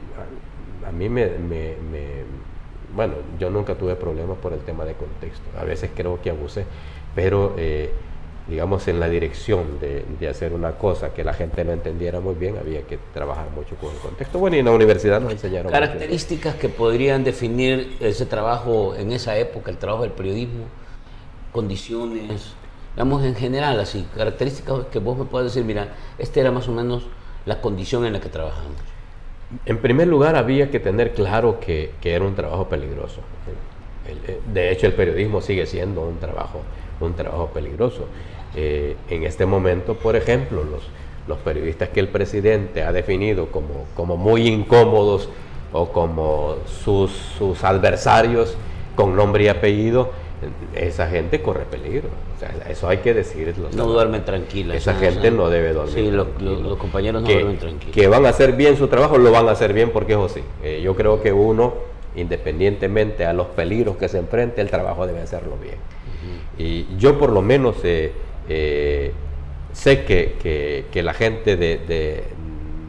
a, 0.87 0.91
mí 0.91 1.09
me, 1.09 1.25
me- 1.27 1.75
me- 1.91 2.23
bueno, 2.95 3.13
yo 3.39 3.49
nunca 3.49 3.75
tuve 3.75 3.95
problemas 3.95 4.37
por 4.37 4.53
el 4.53 4.59
tema 4.61 4.85
de 4.85 4.93
contexto. 4.95 5.43
A 5.59 5.63
veces 5.63 5.91
creo 5.95 6.21
que 6.21 6.29
abusé, 6.31 6.65
pero 7.15 7.53
eh, 7.57 7.91
digamos 8.47 8.87
en 8.87 8.99
la 8.99 9.07
dirección 9.09 9.79
de, 9.79 10.03
de 10.19 10.27
hacer 10.27 10.53
una 10.53 10.71
cosa 10.73 11.13
que 11.13 11.23
la 11.23 11.33
gente 11.33 11.63
no 11.63 11.71
entendiera 11.71 12.19
muy 12.19 12.33
bien, 12.35 12.57
había 12.57 12.81
que 12.83 12.97
trabajar 13.13 13.49
mucho 13.51 13.75
con 13.75 13.91
el 13.93 13.99
contexto. 13.99 14.39
Bueno, 14.39 14.55
y 14.55 14.59
en 14.59 14.65
la 14.65 14.71
universidad 14.71 15.21
nos 15.21 15.33
enseñaron 15.33 15.71
mucho. 15.71 15.79
Características 15.79 16.55
que 16.55 16.69
podrían 16.69 17.23
definir 17.23 17.95
ese 17.99 18.25
trabajo 18.25 18.95
en 18.95 19.11
esa 19.11 19.37
época, 19.37 19.69
el 19.69 19.77
trabajo 19.77 20.03
del 20.03 20.11
periodismo, 20.13 20.65
condiciones, 21.51 22.53
digamos 22.95 23.23
en 23.23 23.35
general 23.35 23.79
así, 23.79 24.05
características 24.15 24.85
que 24.91 24.99
vos 24.99 25.17
me 25.17 25.25
puedas 25.25 25.53
decir, 25.53 25.65
mira, 25.65 25.95
esta 26.17 26.39
era 26.39 26.51
más 26.51 26.67
o 26.67 26.71
menos 26.71 27.03
la 27.45 27.61
condición 27.61 28.05
en 28.05 28.13
la 28.13 28.19
que 28.19 28.29
trabajamos. 28.29 28.77
En 29.65 29.77
primer 29.79 30.07
lugar, 30.07 30.35
había 30.35 30.69
que 30.69 30.79
tener 30.79 31.13
claro 31.13 31.59
que, 31.59 31.91
que 32.01 32.13
era 32.13 32.25
un 32.25 32.35
trabajo 32.35 32.69
peligroso. 32.69 33.21
El- 34.07 34.53
de 34.53 34.71
hecho, 34.71 34.87
el 34.87 34.93
periodismo 34.93 35.41
sigue 35.41 35.65
siendo 35.65 36.01
un 36.01 36.19
trabajo, 36.19 36.61
un 36.99 37.13
trabajo 37.13 37.47
peligroso. 37.53 38.05
Eh, 38.55 38.95
en 39.09 39.23
este 39.23 39.45
momento, 39.45 39.95
por 39.95 40.15
ejemplo, 40.15 40.63
los, 40.63 40.83
los 41.27 41.37
periodistas 41.39 41.89
que 41.89 41.99
el 41.99 42.07
presidente 42.09 42.83
ha 42.83 42.91
definido 42.91 43.47
como, 43.51 43.85
como 43.95 44.17
muy 44.17 44.47
incómodos 44.47 45.29
o 45.71 45.89
como 45.91 46.55
sus, 46.83 47.11
sus 47.37 47.63
adversarios 47.63 48.55
con 48.95 49.15
nombre 49.15 49.45
y 49.45 49.47
apellido, 49.47 50.11
esa 50.75 51.07
gente 51.07 51.41
corre 51.41 51.65
peligro. 51.65 52.09
O 52.35 52.39
sea, 52.39 52.53
eso 52.69 52.87
hay 52.87 52.97
que 52.99 53.13
decirlo. 53.13 53.69
No 53.75 53.85
duermen 53.87 54.23
tranquilas. 54.25 54.77
Esa 54.77 54.93
¿no? 54.93 54.99
gente 54.99 55.19
O 55.19 55.21
sea, 55.21 55.31
no 55.31 55.49
debe 55.49 55.73
dormir. 55.73 55.93
Sí, 55.93 56.11
los, 56.11 56.27
compañeros 56.77 57.21
no 57.21 57.27
que, 57.27 57.33
duermen 57.35 57.57
tranquilos. 57.57 57.93
que 57.93 58.07
van 58.07 58.25
a 58.25 58.29
hacer 58.29 58.53
bien 58.53 58.77
su 58.77 58.87
trabajo, 58.87 59.17
lo 59.17 59.31
van 59.31 59.47
a 59.47 59.51
hacer 59.51 59.73
bien 59.73 59.91
porque 59.91 60.13
es 60.13 60.19
así. 60.19 60.41
Eh, 60.63 60.81
yo 60.83 60.95
creo 60.95 61.21
que 61.21 61.33
uno, 61.33 61.73
independientemente 62.15 63.25
a 63.25 63.33
los 63.33 63.47
peligros 63.47 63.97
que 63.97 64.07
se 64.07 64.17
enfrente, 64.19 64.61
el 64.61 64.69
trabajo 64.69 65.05
debe 65.07 65.21
hacerlo 65.21 65.57
bien. 65.61 65.75
Y 66.57 66.85
yo 66.97 67.17
por 67.17 67.31
lo 67.31 67.41
menos 67.41 67.77
eh, 67.83 68.11
eh, 68.49 69.11
sé 69.73 70.03
que, 70.03 70.35
que- 70.41 70.85
que 70.91 71.03
la 71.03 71.13
gente 71.13 71.55
de, 71.55 71.77
de- 71.77 72.23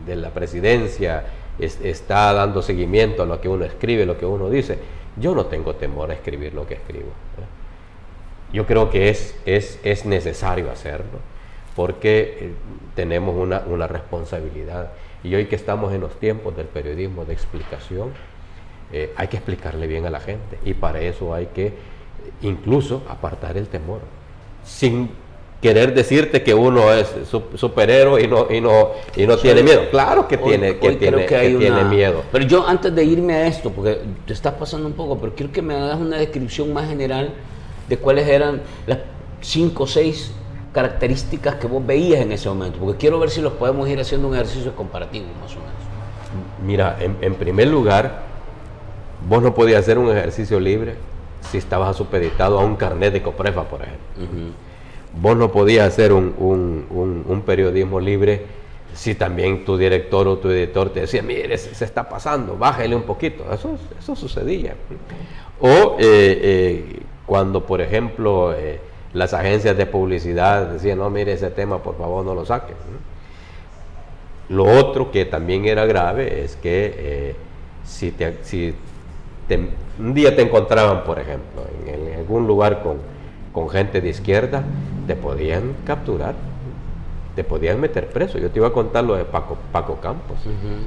de 0.07 0.17
la 0.17 0.31
presidencia 0.31 1.25
es- 1.59 1.79
está 1.83 2.33
dando 2.33 2.63
seguimiento 2.63 3.23
a 3.23 3.27
lo 3.27 3.41
que 3.41 3.49
uno 3.49 3.65
escribe, 3.65 4.07
lo 4.07 4.19
que 4.19 4.27
uno 4.27 4.51
dice. 4.51 4.79
Yo 5.21 5.35
no 5.35 5.47
tengo 5.47 5.75
temor 5.75 6.11
a 6.11 6.15
escribir 6.15 6.55
lo 6.55 6.67
que 6.67 6.75
escribo. 6.75 7.09
¿eh? 7.39 8.53
Yo 8.53 8.67
creo 8.67 8.91
que 8.91 9.11
es, 9.11 9.39
es, 9.45 9.79
es 9.85 10.07
necesario 10.07 10.71
hacerlo 10.71 11.19
porque 11.77 12.37
eh, 12.41 12.53
tenemos 12.95 13.37
una, 13.37 13.61
una 13.61 13.87
responsabilidad. 13.87 14.91
Y 15.23 15.35
hoy 15.35 15.47
que 15.47 15.57
estamos 15.57 15.93
en 15.93 16.01
los 16.01 16.19
tiempos 16.19 16.57
del 16.57 16.67
periodismo 16.67 17.25
de 17.25 17.33
explicación, 17.33 18.13
eh, 18.93 19.13
hay 19.17 19.29
que 19.29 19.37
explicarle 19.37 19.87
bien 19.87 20.07
a 20.07 20.11
la 20.11 20.21
gente. 20.21 20.59
Y 20.65 20.75
para 20.75 21.01
eso 21.01 21.35
hay 21.35 21.47
que 21.47 21.75
incluso 22.43 23.03
apartar 23.09 23.57
el 23.57 23.69
temor. 23.69 24.01
Sin 24.65 25.11
querer 25.61 25.93
decirte 25.95 26.43
que 26.43 26.55
uno 26.55 26.91
es 26.93 27.07
su- 27.31 27.43
superhéroe 27.55 28.23
y 28.23 28.27
no, 28.29 28.47
y 28.51 28.61
no, 28.61 28.89
y 29.15 29.27
no 29.27 29.37
tiene 29.37 29.63
miedo. 29.63 29.83
Claro 29.91 30.27
que 30.27 30.37
Hoy- 30.37 30.43
tiene, 30.51 30.79
que 30.79 30.89
hoy 30.89 30.97
tiene, 30.97 31.27
que 31.27 31.39
tiene 31.57 31.71
una- 31.71 31.85
miedo. 31.85 32.23
Pero 32.33 32.45
yo 32.47 32.67
antes 32.67 32.95
de 32.95 33.05
irme 33.05 33.35
a 33.35 33.47
esto, 33.47 33.71
porque 33.71 34.01
te 34.27 34.33
estás 34.33 34.55
pasando 34.55 34.87
un 34.87 34.95
poco, 34.95 35.19
pero 35.19 35.35
quiero 35.35 35.53
que 35.53 35.61
me 35.63 35.75
hagas 35.75 35.99
una 36.01 36.17
descripción 36.17 36.73
más 36.73 36.89
general 36.89 37.31
de 37.89 37.97
cuáles 37.99 38.27
eran 38.29 38.63
las 38.87 38.99
cinco 39.43 39.83
o 39.85 39.87
seis 39.87 40.33
características 40.73 41.57
que 41.57 41.67
vos 41.67 41.85
veías 41.85 42.21
en 42.21 42.33
ese 42.33 42.49
momento, 42.49 42.79
porque 42.79 42.97
quiero 42.99 43.19
ver 43.19 43.29
si 43.31 43.41
los 43.43 43.53
podemos 43.55 43.89
ir 43.89 44.01
haciendo 44.01 44.29
un 44.29 44.35
ejercicio 44.35 44.75
comparativo 44.77 45.27
más 45.43 45.53
o 45.53 45.57
menos. 45.57 45.75
Mira, 46.65 46.97
en, 47.01 47.17
en 47.21 47.35
primer 47.35 47.67
lugar, 47.69 48.21
vos 49.29 49.43
no 49.43 49.53
podías 49.55 49.81
hacer 49.81 49.99
un 49.99 50.09
ejercicio 50.17 50.61
libre 50.61 50.95
si 51.51 51.59
estabas 51.59 51.97
supeditado 51.97 52.59
a 52.61 52.65
un 52.65 52.77
carnet 52.77 53.13
de 53.13 53.21
Coprefa, 53.23 53.65
por 53.65 53.81
ejemplo. 53.83 54.53
Vos 55.15 55.37
no 55.37 55.51
podías 55.51 55.89
hacer 55.89 56.13
un, 56.13 56.35
un- 56.39 57.25
un- 57.27 57.43
periodismo 57.43 57.99
libre 58.01 58.43
si 58.95 59.15
también 59.15 59.65
tu 59.65 59.77
director 59.77 60.27
o 60.29 60.39
tu 60.39 60.51
editor 60.51 60.91
te 60.91 61.01
decía, 61.01 61.23
mire, 61.23 61.57
se, 61.59 61.75
se 61.75 61.85
está 61.85 62.09
pasando, 62.09 62.57
bájale 62.57 62.95
un 62.95 63.03
poquito. 63.03 63.45
Eso, 63.53 63.77
eso 63.99 64.17
sucedía. 64.17 64.75
O 65.61 65.97
eh, 65.99 66.01
eh, 66.01 67.01
cuando, 67.27 67.65
por 67.67 67.81
ejemplo, 67.81 68.53
eh, 68.55 68.81
las 69.13 69.33
agencias 69.35 69.77
de 69.77 69.87
publicidad 69.87 70.67
decían, 70.69 70.99
no, 70.99 71.11
mire, 71.11 71.33
ese 71.33 71.51
tema 71.51 71.83
por 71.83 71.97
favor 71.99 72.25
no 72.25 72.35
lo 72.35 72.45
saques. 72.45 72.77
Lo 74.49 74.65
otro 74.65 75.11
que 75.13 75.25
también 75.25 75.65
era 75.67 75.87
grave 75.87 76.43
es 76.45 76.57
que 76.57 77.35
si, 77.85 78.11
te, 78.11 78.39
si 78.43 78.75
un 79.99 80.15
día 80.15 80.35
te 80.35 80.43
encontraban, 80.43 81.05
por 81.05 81.19
ejemplo, 81.21 81.63
en, 81.87 82.09
en 82.13 82.19
algún 82.19 82.47
lugar 82.47 82.83
con, 82.83 82.97
con 83.53 83.69
gente 83.69 84.01
de 84.01 84.09
izquierda, 84.09 84.65
te 85.11 85.17
podían 85.17 85.75
capturar, 85.85 86.37
te 87.35 87.43
podían 87.43 87.81
meter 87.81 88.11
preso. 88.11 88.39
Yo 88.39 88.49
te 88.49 88.61
iba 88.61 88.69
a 88.69 88.73
contar 88.73 89.03
lo 89.03 89.17
de 89.17 89.25
Paco, 89.25 89.59
Paco 89.73 89.97
Campos. 89.97 90.39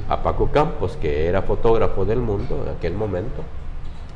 A 0.08 0.22
Paco 0.22 0.50
Campos, 0.50 0.96
que 0.96 1.26
era 1.26 1.42
fotógrafo 1.42 2.06
del 2.06 2.20
mundo 2.20 2.64
en 2.64 2.74
aquel 2.74 2.94
momento, 2.94 3.42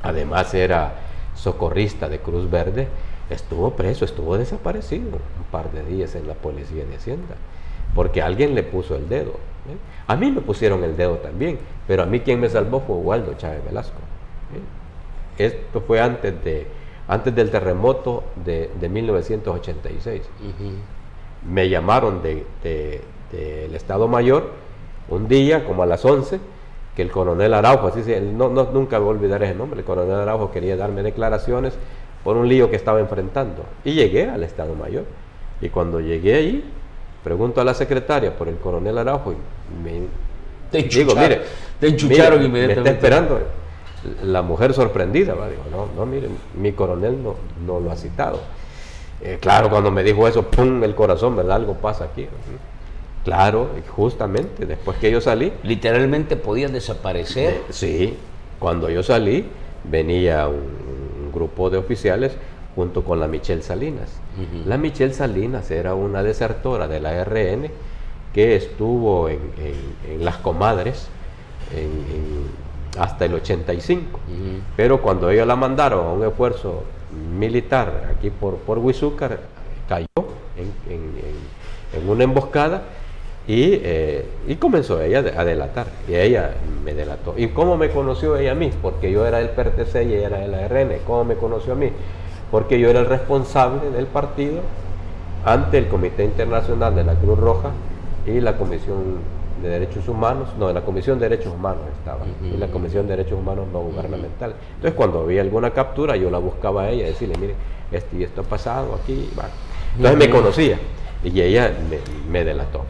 además 0.03 0.55
era 0.55 0.95
socorrista 1.35 2.09
de 2.09 2.21
Cruz 2.21 2.51
Verde, 2.51 2.89
estuvo 3.29 3.73
preso, 3.73 4.07
estuvo 4.07 4.39
desaparecido 4.39 5.19
un 5.19 5.45
par 5.51 5.71
de 5.73 5.85
días 5.85 6.15
en 6.15 6.27
la 6.27 6.33
policía 6.33 6.87
de 6.87 6.97
Hacienda, 6.97 7.35
porque 7.95 8.23
alguien 8.23 8.55
le 8.55 8.63
puso 8.63 8.97
el 8.97 9.11
dedo. 9.11 9.33
¿eh? 9.33 9.77
A 10.07 10.17
mí 10.17 10.31
me 10.31 10.41
pusieron 10.41 10.85
el 10.85 10.97
dedo 10.97 11.17
también, 11.17 11.59
pero 11.87 12.03
a 12.03 12.07
mí 12.07 12.21
quien 12.21 12.41
me 12.41 12.49
salvó 12.49 12.81
fue 12.81 12.97
Waldo 12.97 13.35
Chávez 13.35 13.63
Velasco. 13.63 13.99
¿eh? 14.55 15.45
Esto 15.45 15.83
fue 15.83 16.01
antes, 16.01 16.43
de, 16.43 16.67
antes 17.09 17.35
del 17.35 17.51
terremoto 17.51 18.25
de, 18.45 18.71
1986. 18.89 20.23
Me 21.51 21.69
llamaron 21.69 22.23
del 22.23 22.45
de, 22.63 23.75
Estado 23.75 24.07
Mayor 24.09 24.51
un 25.09 25.27
día, 25.27 25.65
como 25.65 25.83
a 25.83 25.87
las 25.87 26.05
11, 26.05 26.39
que 26.95 27.03
el 27.03 27.11
coronel 27.11 27.55
Araujo, 27.55 27.89
así 27.89 28.03
se, 28.03 28.21
no, 28.21 28.49
nunca 28.51 28.99
voy 28.99 29.09
a 29.09 29.11
olvidar 29.13 29.43
ese 29.43 29.55
nombre, 29.55 29.81
el 29.81 29.87
coronel 29.87 30.17
Araujo 30.17 30.51
quería 30.51 30.77
darme 30.77 31.03
declaraciones 31.03 31.75
por 32.23 32.37
un 32.37 32.49
lío 32.49 32.69
que 32.69 32.77
estaba 32.77 33.01
enfrentando. 33.01 33.65
Y 33.85 33.93
llegué 33.93 34.29
al 34.29 34.43
Estado 34.43 34.75
Mayor. 34.75 35.05
Y 35.61 35.71
cuando 35.71 36.01
llegué 36.01 36.35
ahí, 36.35 36.65
pregunto 37.25 37.61
a 37.61 37.65
la 37.65 37.75
secretaria 37.75 38.37
por 38.37 38.49
el 38.49 38.57
coronel 38.57 38.99
Araujo 38.99 39.33
y 39.33 39.37
me 39.83 40.07
te 40.71 40.83
digo, 40.83 41.15
mire, 41.15 41.41
te 41.81 41.89
enchucharon 41.89 42.43
inmediatamente. 42.45 42.83
Me 42.83 42.91
está 42.91 42.91
esperando 42.91 43.41
la 44.23 44.43
mujer 44.43 44.75
sorprendida, 44.75 45.35
¿va? 45.35 45.49
digo, 45.49 45.63
no, 45.71 45.89
no, 45.97 46.07
mire, 46.07 46.29
mi 46.55 46.73
coronel 46.73 47.23
no, 47.23 47.35
no 47.67 47.81
lo 47.81 47.91
ha 47.91 47.97
citado. 47.97 48.41
Eh, 49.21 49.39
claro, 49.41 49.69
cuando 49.69 49.91
me 49.91 50.03
dijo 50.03 50.29
eso, 50.29 50.45
pum, 50.45 50.83
el 50.85 50.95
corazón, 50.95 51.35
¿verdad? 51.37 51.57
Algo 51.57 51.75
pasa 51.75 52.05
aquí. 52.05 52.29
Claro, 53.25 53.69
justamente, 53.89 54.65
después 54.65 54.97
que 54.99 55.11
yo 55.11 55.21
salí. 55.21 55.53
Literalmente 55.65 56.37
podían 56.37 56.73
desaparecer. 56.73 57.55
Eh, 57.55 57.63
sí, 57.71 58.17
cuando 58.59 58.89
yo 58.89 59.03
salí, 59.03 59.47
venía 59.85 60.49
un, 60.49 60.89
grupo 61.33 61.69
de 61.69 61.77
oficiales 61.77 62.33
junto 62.75 63.05
con 63.05 63.21
la 63.21 63.29
Michelle 63.29 63.63
Salinas. 63.63 64.09
La 64.65 64.79
Michelle 64.79 65.13
Salinas 65.13 65.71
era 65.71 65.95
una 65.95 66.23
desertora 66.23 66.89
de 66.89 67.01
la 67.01 67.23
RN 67.23 67.71
que 68.33 68.57
estuvo 68.57 69.29
en, 69.29 69.39
las 70.21 70.39
comadres 70.39 71.09
hasta 72.99 73.25
el 73.25 73.35
85. 73.35 74.21
Pero 74.77 75.03
cuando 75.03 75.31
ellos 75.31 75.47
la 75.47 75.57
mandaron 75.57 76.07
a 76.07 76.11
un 76.13 76.25
esfuerzo 76.25 76.85
militar 77.37 78.15
aquí 78.17 78.31
por, 78.31 78.57
por 78.57 78.79
Huizúcar, 78.79 79.41
cayó 79.89 80.07
en 80.57 82.09
una 82.09 82.25
emboscada 82.25 82.83
eh, 83.51 84.27
y, 84.47 84.57
comenzó 84.57 85.01
ella 85.01 85.21
a 85.21 85.43
delatar, 85.43 85.87
y 86.07 86.15
ella 86.15 86.51
me 86.85 86.93
delató. 86.93 87.35
¿Y 87.37 87.49
cómo 87.49 87.79
me 87.79 87.89
conoció 87.89 88.37
ella 88.37 88.53
a 88.53 88.55
mí? 88.55 88.71
Porque 88.83 89.11
yo 89.11 89.27
era 89.27 89.41
el 89.41 89.49
PRTC 89.51 89.95
y 90.07 90.15
ella 90.15 90.27
era 90.27 90.45
el 90.45 90.55
ARN. 90.55 90.99
¿Cómo 91.07 91.25
me 91.25 91.35
conoció 91.35 91.73
a 91.73 91.77
mí? 91.77 91.91
Porque 92.51 92.79
yo 92.79 92.91
era 92.91 93.01
el 93.01 93.07
responsable 93.07 93.91
del 93.91 94.07
partido 94.07 94.61
ante 95.47 95.79
el 95.79 95.89
Comité 95.89 96.25
Internacional 96.25 96.95
de 96.95 97.05
la 97.05 97.15
Cruz 97.15 97.39
Roja 97.39 97.71
y 98.27 98.39
la 98.41 98.59
Comisión 98.59 99.17
de 99.63 99.69
Derechos 99.69 100.09
Humanos, 100.09 100.49
no, 100.59 100.73
la 100.73 100.83
Comisión 100.83 101.19
de 101.19 101.29
Derechos 101.29 101.53
Humanos 101.53 101.83
estaba, 101.99 102.25
y 102.43 102.57
la 102.57 102.69
Comisión 102.69 103.07
de 103.07 103.17
Derechos 103.17 103.39
Humanos 103.39 103.67
no 103.73 103.81
gubernamental. 103.81 104.55
Entonces, 104.75 104.95
cuando 104.95 105.21
había 105.21 105.41
alguna 105.41 105.71
captura, 105.71 106.17
yo 106.17 106.31
la 106.31 106.39
buscaba 106.39 106.85
a 106.85 106.91
ella, 106.91 107.07
decirle, 107.07 107.37
mire, 107.39 107.55
esto 107.91 108.17
y 108.17 108.25
esto 108.25 108.43
ha 108.43 108.45
pasado 108.45 108.95
aquí. 108.95 109.29
Entonces 109.97 110.19
me 110.19 110.31
conocía 110.31 110.79
y 111.25 111.41
ella 111.41 111.73
me 112.31 112.45
delató 112.45 112.85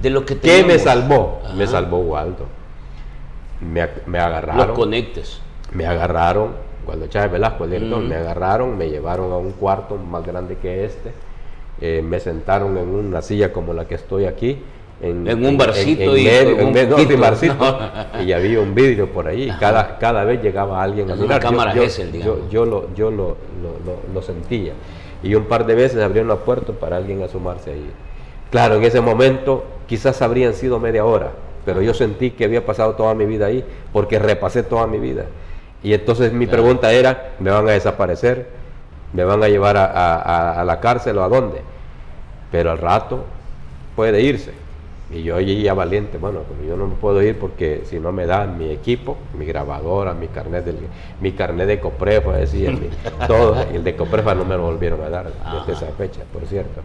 de 0.00 0.10
lo 0.10 0.24
que 0.24 0.38
¿Qué 0.38 0.64
me 0.64 0.78
salvó? 0.78 1.40
Me 1.54 1.66
salvó 1.66 1.98
Waldo. 1.98 2.46
Me, 3.60 4.18
agarraron. 4.20 4.68
Los 4.68 4.78
conectes. 4.78 5.40
Me 5.72 5.86
agarraron, 5.86 6.52
cuando 6.86 7.08
Chávez 7.08 7.32
Velasco, 7.32 7.64
el 7.64 7.84
me 7.84 8.14
agarraron, 8.14 8.78
me 8.78 8.88
llevaron 8.88 9.32
a 9.32 9.36
un 9.36 9.52
cuarto 9.52 9.96
más 9.96 10.24
grande 10.24 10.56
que 10.56 10.84
este, 10.84 11.12
eh, 11.80 12.02
me 12.02 12.20
sentaron 12.20 12.78
en 12.78 12.88
una 12.88 13.20
silla 13.20 13.52
como 13.52 13.74
la 13.74 13.86
que 13.86 13.96
estoy 13.96 14.24
aquí. 14.24 14.62
En, 15.00 15.46
un 15.46 15.56
barcito 15.56 16.16
y 16.16 16.26
un 16.26 17.20
barcito, 17.20 17.78
y 18.24 18.32
había 18.32 18.60
un 18.60 18.74
vidrio 18.74 19.12
por 19.12 19.28
ahí. 19.28 19.48
Cada, 19.60 19.96
cada 19.98 20.24
vez 20.24 20.42
llegaba 20.42 20.82
alguien 20.82 21.10
a 21.10 21.14
mirar. 21.14 21.40
Yo, 21.74 21.84
yo, 21.84 22.48
yo, 22.50 22.64
lo, 22.64 22.94
yo 22.94 23.10
lo, 23.10 23.36
lo, 23.62 23.96
lo, 24.12 24.22
sentía. 24.22 24.72
Y 25.22 25.36
un 25.36 25.44
par 25.44 25.66
de 25.66 25.76
veces 25.76 26.02
abrieron 26.02 26.28
la 26.28 26.36
puerta 26.36 26.72
para 26.72 26.96
alguien 26.96 27.22
asomarse 27.22 27.70
ahí. 27.70 27.90
Claro, 28.50 28.76
en 28.76 28.84
ese 28.84 29.00
momento 29.00 29.64
quizás 29.86 30.20
habrían 30.20 30.54
sido 30.54 30.80
media 30.80 31.04
hora, 31.04 31.30
pero 31.64 31.80
yo 31.80 31.94
sentí 31.94 32.32
que 32.32 32.44
había 32.44 32.66
pasado 32.66 32.94
toda 32.94 33.14
mi 33.14 33.24
vida 33.24 33.46
ahí 33.46 33.64
porque 33.92 34.18
repasé 34.18 34.64
toda 34.64 34.86
mi 34.88 34.98
vida. 34.98 35.26
Y 35.82 35.92
entonces 35.92 36.32
mi 36.32 36.46
pregunta 36.46 36.92
era, 36.92 37.34
¿me 37.38 37.50
van 37.50 37.68
a 37.68 37.72
desaparecer? 37.72 38.48
¿Me 39.12 39.24
van 39.24 39.42
a 39.42 39.48
llevar 39.48 39.76
a, 39.76 40.62
la 40.66 40.80
cárcel 40.80 41.18
o 41.18 41.22
a 41.22 41.28
dónde? 41.28 41.62
Pero 42.50 42.70
al 42.70 42.78
rato 42.78 43.24
puede 43.94 44.20
irse. 44.22 44.52
Y 45.10 45.22
yo 45.22 45.40
ya 45.40 45.72
valiente, 45.72 46.18
bueno, 46.18 46.40
yo 46.66 46.76
no 46.76 46.86
me 46.86 46.94
puedo 46.94 47.22
ir 47.22 47.38
porque 47.38 47.82
si 47.84 47.98
no 47.98 48.12
me 48.12 48.26
dan 48.26 48.58
mi 48.58 48.70
equipo, 48.70 49.16
mi 49.38 49.46
grabadora, 49.46 50.12
mi 50.12 50.28
carnet, 50.28 50.66
del, 50.66 50.76
mi 51.22 51.32
carnet 51.32 51.66
de 51.66 51.80
Coprefa, 51.80 52.32
decía, 52.36 52.72
todo, 53.26 53.56
y 53.72 53.76
el 53.76 53.84
de 53.84 53.96
Coprefa 53.96 54.34
no 54.34 54.44
me 54.44 54.56
lo 54.56 54.64
volvieron 54.64 55.00
a 55.02 55.08
dar 55.08 55.26
desde 55.26 55.72
esa 55.72 55.92
fecha, 55.92 56.20
por 56.30 56.44
cierto. 56.44 56.82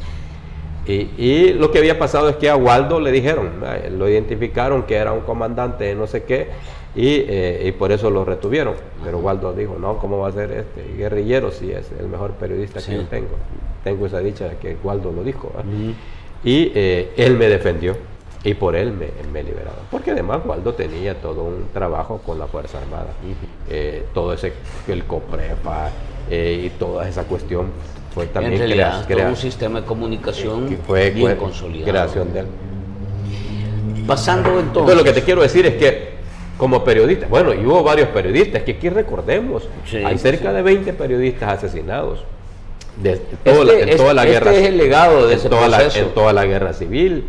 Y, 0.85 1.53
lo 1.53 1.71
que 1.71 1.79
había 1.79 1.97
pasado 1.97 2.29
es 2.29 2.35
que 2.37 2.49
a 2.49 2.55
Waldo 2.55 2.99
le 2.99 3.11
dijeron, 3.11 3.61
lo 3.97 4.09
identificaron 4.09 4.83
que 4.83 4.95
era 4.95 5.13
un 5.13 5.21
comandante 5.21 5.85
de 5.85 5.95
no 5.95 6.07
sé 6.07 6.23
qué 6.23 6.49
y, 6.95 7.23
eh, 7.27 7.73
por 7.77 7.91
eso 7.91 8.09
lo 8.09 8.23
retuvieron. 8.23 8.75
Pero 9.03 9.19
Waldo 9.19 9.53
dijo, 9.53 9.77
no, 9.79 9.97
¿cómo 9.97 10.19
va 10.19 10.29
a 10.29 10.31
ser 10.31 10.51
este 10.51 10.97
guerrillero 10.97 11.51
si 11.51 11.71
es 11.71 11.91
el 11.99 12.07
mejor 12.07 12.31
periodista 12.31 12.81
que 12.81 12.95
yo 12.95 13.03
tengo? 13.05 13.35
Tengo 13.83 14.05
esa 14.05 14.19
dicha 14.19 14.47
de 14.47 14.57
que 14.57 14.77
Waldo 14.83 15.11
lo 15.11 15.23
dijo. 15.23 15.51
Y 16.43 16.71
eh, 16.75 17.11
él 17.15 17.37
me 17.37 17.47
defendió 17.47 17.95
y 18.43 18.53
por 18.53 18.75
él 18.75 18.91
me, 18.91 19.07
me, 19.31 19.43
liberaron. 19.43 19.85
Porque 19.89 20.11
además 20.11 20.41
Waldo 20.45 20.73
tenía 20.73 21.15
todo 21.21 21.43
un 21.43 21.67
trabajo 21.73 22.19
con 22.25 22.37
la 22.39 22.47
Fuerza 22.47 22.79
Armada. 22.79 23.07
Eh, 23.69 24.05
todo 24.13 24.33
ese, 24.33 24.53
el 24.87 25.05
COPREPA 25.05 25.89
y 26.29 26.69
toda 26.71 27.07
esa 27.07 27.23
cuestión 27.23 27.67
fue 28.13 28.27
también 28.27 28.53
en 28.53 28.59
realidad, 28.59 29.29
un 29.29 29.35
sistema 29.35 29.81
de 29.81 29.87
comunicación 29.87 30.69
que 30.69 30.77
fue, 30.77 31.09
bien 31.09 31.35
consolidado. 31.35 31.91
Creación 31.91 32.33
de 32.33 32.43
Pasando 34.05 34.49
entonces. 34.59 34.67
Entonces 34.67 34.97
lo 34.97 35.03
que 35.03 35.13
te 35.13 35.23
quiero 35.23 35.41
decir 35.41 35.65
es 35.65 35.75
que 35.75 36.13
como 36.57 36.83
periodista, 36.83 37.27
bueno, 37.27 37.53
y 37.53 37.65
hubo 37.65 37.83
varios 37.83 38.09
periodistas, 38.09 38.63
que 38.63 38.73
aquí 38.73 38.89
recordemos, 38.89 39.67
hay 40.05 40.17
cerca 40.17 40.53
de 40.53 40.61
20 40.61 40.93
periodistas 40.93 41.57
asesinados. 41.57 42.23
De, 43.01 43.17
toda, 43.43 43.65
la, 43.65 43.73
en 43.73 43.97
toda 43.97 44.13
la 44.13 44.23
este 44.23 44.33
guerra 44.33 44.53
es 44.53 44.67
el 44.67 44.77
legado 44.77 45.27
de 45.27 45.35
ese 45.35 45.49
toda 45.49 45.67
la, 45.67 45.81
en 45.83 46.13
toda 46.13 46.33
la 46.33 46.45
guerra 46.45 46.73
civil. 46.73 47.25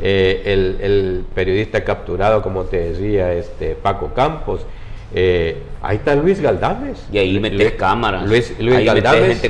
Eh, 0.00 0.42
el, 0.44 0.78
el, 0.80 1.24
periodista 1.34 1.82
capturado 1.82 2.40
como 2.42 2.64
te 2.64 2.90
decía 2.90 3.32
este 3.32 3.74
Paco 3.74 4.12
Campos. 4.14 4.66
Eh, 5.14 5.56
ahí 5.80 5.96
está 5.96 6.14
Luis 6.14 6.40
Galdames. 6.40 7.06
Y 7.10 7.18
ahí 7.18 7.40
metes 7.40 7.72
cámaras. 7.72 8.28
Luis, 8.28 8.54
Luis 8.58 8.84
Galdames, 8.84 9.42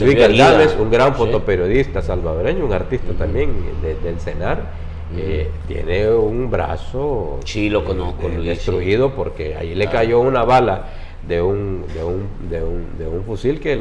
Luis 0.00 0.16
Galdames, 0.16 0.76
un 0.78 0.90
gran 0.90 1.14
fotoperiodista 1.14 2.02
salvadoreño, 2.02 2.64
un 2.64 2.72
artista 2.72 3.12
también 3.12 3.52
del 3.82 4.18
CENAR. 4.20 4.82
Eh, 5.14 5.50
tiene 5.68 6.10
un 6.10 6.50
brazo 6.50 7.38
sí, 7.44 7.68
lo 7.68 7.84
conozco, 7.84 8.30
destruido 8.30 9.14
porque 9.14 9.54
ahí 9.56 9.74
le 9.74 9.86
cayó 9.88 10.20
una 10.20 10.42
bala 10.42 10.86
de 11.28 11.42
un, 11.42 11.84
de 11.92 12.02
un, 12.02 12.28
de 12.48 12.64
un, 12.64 12.98
de 12.98 13.08
un 13.08 13.22
fusil 13.22 13.60
que 13.60 13.78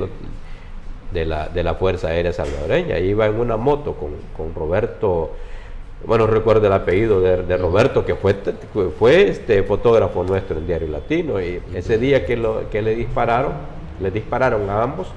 de, 1.11 1.25
la, 1.25 1.49
de 1.49 1.63
la 1.63 1.75
Fuerza 1.75 2.09
Aérea 2.09 2.33
Salvadoreña. 2.33 2.99
Iba 2.99 3.25
en 3.27 3.39
una 3.39 3.57
moto 3.57 3.93
con, 3.93 4.11
con 4.35 4.53
Roberto 4.55 5.31
bueno, 6.05 6.25
recuerdo 6.25 6.65
el 6.67 6.73
apellido 6.73 7.21
de, 7.21 7.57
Roberto, 7.57 8.03
que 8.03 8.15
fue, 8.15 8.35
fue 8.97 9.29
este 9.29 9.63
fotógrafo 9.63 10.23
nuestro 10.23 10.57
en 10.57 10.65
Diario 10.65 10.87
Latino, 10.87 11.39
y 11.39 11.61
ese 11.75 11.97
día 11.97 12.25
que, 12.25 12.37
lo, 12.37 12.69
que 12.69 12.81
le 12.81 12.95
dispararon, 12.95 13.53
le 14.01 14.09
dispararon 14.09 14.67
a 14.69 14.81
ambos, 14.81 15.07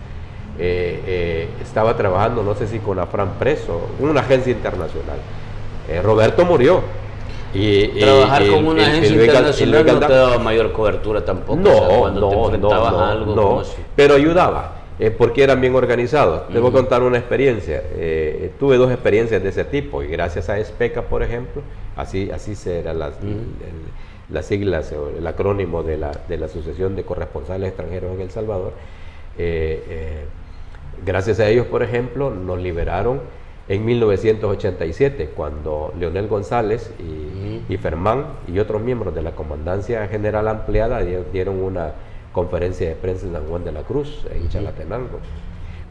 eh, 0.59 1.00
eh, 1.07 1.48
estaba 1.62 1.96
trabajando, 1.96 2.42
no 2.42 2.54
sé 2.54 2.66
si 2.66 2.78
con 2.80 2.98
Afran 2.98 3.30
Preso, 3.38 3.80
una 3.98 4.20
agencia 4.20 4.52
internacional. 4.52 5.18
Eh, 5.88 6.02
Roberto 6.02 6.44
murió. 6.44 6.83
Y, 7.54 7.87
Trabajar 8.00 8.46
con 8.48 8.66
una 8.66 8.83
agencia 8.83 9.24
internacional 9.24 9.87
no 9.87 10.07
te 10.07 10.12
daba 10.12 10.38
mayor 10.38 10.72
cobertura 10.72 11.24
tampoco. 11.24 11.57
No, 11.57 12.00
cuando 12.00 12.20
no, 12.20 12.28
te 12.28 12.37
enfrentabas 12.37 12.92
no, 12.92 12.98
a 12.98 13.12
algo 13.12 13.35
no, 13.35 13.62
pero 13.94 14.14
ayudaba 14.16 14.84
eh, 14.98 15.11
porque 15.11 15.42
eran 15.42 15.61
bien 15.61 15.74
organizados. 15.74 16.48
Te 16.48 16.59
voy 16.59 16.70
a 16.70 16.72
contar 16.72 17.02
una 17.02 17.18
experiencia. 17.18 17.83
Eh, 17.96 18.52
tuve 18.59 18.76
dos 18.76 18.92
experiencias 18.92 19.42
de 19.42 19.48
ese 19.48 19.64
tipo 19.64 20.02
y 20.02 20.09
gracias 20.09 20.48
a 20.48 20.59
ESPECA, 20.59 21.02
por 21.02 21.22
ejemplo, 21.22 21.62
así, 21.96 22.30
así 22.30 22.54
serán 22.54 22.98
las, 22.98 23.14
las 24.30 24.46
siglas 24.46 24.92
o 24.92 25.11
el 25.16 25.26
acrónimo 25.26 25.83
de 25.83 25.98
la, 25.98 26.12
de 26.28 26.38
la 26.38 26.46
Asociación 26.46 26.94
de 26.94 27.02
Corresponsales 27.02 27.68
Extranjeros 27.68 28.14
en 28.14 28.20
El 28.20 28.30
Salvador, 28.30 28.72
eh, 29.38 30.24
Gracias 31.04 31.40
a 31.40 31.48
ellos, 31.48 31.66
por 31.66 31.83
ejemplo, 31.83 32.30
nos 32.30 32.59
liberaron 32.61 33.20
en 33.68 33.85
1987, 33.85 35.30
cuando 35.35 35.92
Leonel 35.98 36.28
González 36.28 36.92
y, 36.98 37.72
y 37.72 37.76
Fermán 37.78 38.26
y 38.46 38.59
otros 38.59 38.80
miembros 38.80 39.14
de 39.14 39.22
la 39.22 39.33
Comandancia 39.33 40.07
General 40.09 40.46
Ampliada 40.48 41.00
dieron 41.00 41.62
una 41.62 41.92
conferencia 42.35 42.88
de 42.88 42.97
prensa 42.97 43.27
en 43.27 43.33
San 43.33 43.47
Juan 43.47 43.64
de 43.64 43.73
la 43.73 43.83
Cruz, 43.83 44.27
en 44.31 44.49
Chalatenango. 44.51 45.20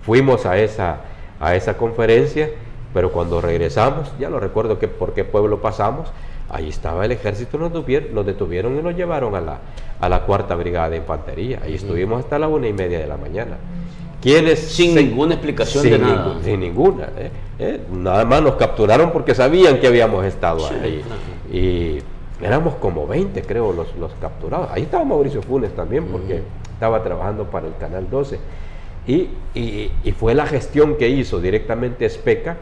Fuimos 0.04 0.46
a 0.46 0.58
esa, 0.58 0.98
a 1.40 1.56
esa 1.56 1.78
conferencia, 1.78 2.50
pero 2.94 3.12
cuando 3.12 3.42
regresamos, 3.42 4.12
ya 4.20 4.30
no 4.30 4.40
recuerdo 4.40 4.78
que, 4.78 4.88
por 4.88 5.14
qué 5.14 5.24
pueblo 5.24 5.62
pasamos, 5.62 6.12
ahí 6.50 6.70
estaba 6.70 7.06
el 7.06 7.14
ejército, 7.14 7.58
nos 7.58 7.72
detuvieron, 7.72 8.14
nos 8.14 8.26
detuvieron 8.26 8.78
y 8.78 8.84
nos 8.84 8.96
llevaron 8.96 9.34
a 9.36 9.42
la, 9.42 9.60
a 10.00 10.10
la 10.10 10.24
cuarta 10.24 10.54
brigada 10.56 10.90
de 10.90 10.98
infantería. 10.98 11.62
Ahí 11.64 11.76
estuvimos 11.76 12.20
hasta 12.20 12.38
la 12.38 12.50
una 12.50 12.68
y 12.68 12.74
media 12.74 13.00
de 13.00 13.08
la 13.08 13.18
mañana. 13.18 13.58
¿Quiénes? 14.22 14.60
Sin 14.60 14.96
ninguna 14.96 15.34
explicación 15.36 15.84
de 15.84 16.00
nada. 16.00 16.38
sin 16.44 16.60
ninguna. 16.60 17.10
¿eh? 17.18 17.32
¿Eh? 17.60 17.80
Nada 17.92 18.24
más 18.26 18.42
nos 18.42 18.56
capturaron 18.56 19.12
porque 19.12 19.34
sabían 19.34 19.80
que 19.80 19.88
habíamos 19.88 20.24
estado 20.26 20.68
ahí. 20.68 21.02
Y 21.52 22.00
éramos 22.44 22.76
como 22.76 23.08
20, 23.08 23.42
creo, 23.44 23.74
los, 23.74 23.96
los 23.96 24.14
capturados. 24.22 24.70
Ahí 24.72 24.84
estaba 24.84 25.04
Mauricio 25.04 25.42
Funes 25.42 25.76
también, 25.76 26.06
porque 26.06 26.44
estaba 26.74 27.04
trabajando 27.04 27.46
para 27.46 27.68
el 27.68 27.76
Canal 27.78 28.10
12. 28.10 28.40
Y, 29.08 29.30
y, 29.54 30.12
fue 30.18 30.34
la 30.34 30.46
gestión 30.46 30.98
que 30.98 31.10
hizo 31.10 31.40
directamente 31.42 32.06
Especa 32.06 32.58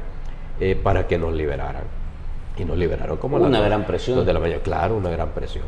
eh, 0.60 0.80
para 0.82 1.08
que 1.08 1.18
nos 1.18 1.34
liberaran. 1.34 1.84
Y 2.58 2.66
nos 2.66 2.78
liberaron 2.78 3.18
como 3.18 3.38
una 3.38 3.62
gran 3.62 3.86
presión. 3.86 4.26
De 4.26 4.34
la 4.34 4.40
mañana. 4.40 4.62
Claro, 4.62 4.98
una 4.98 5.10
gran 5.10 5.30
presión. 5.30 5.64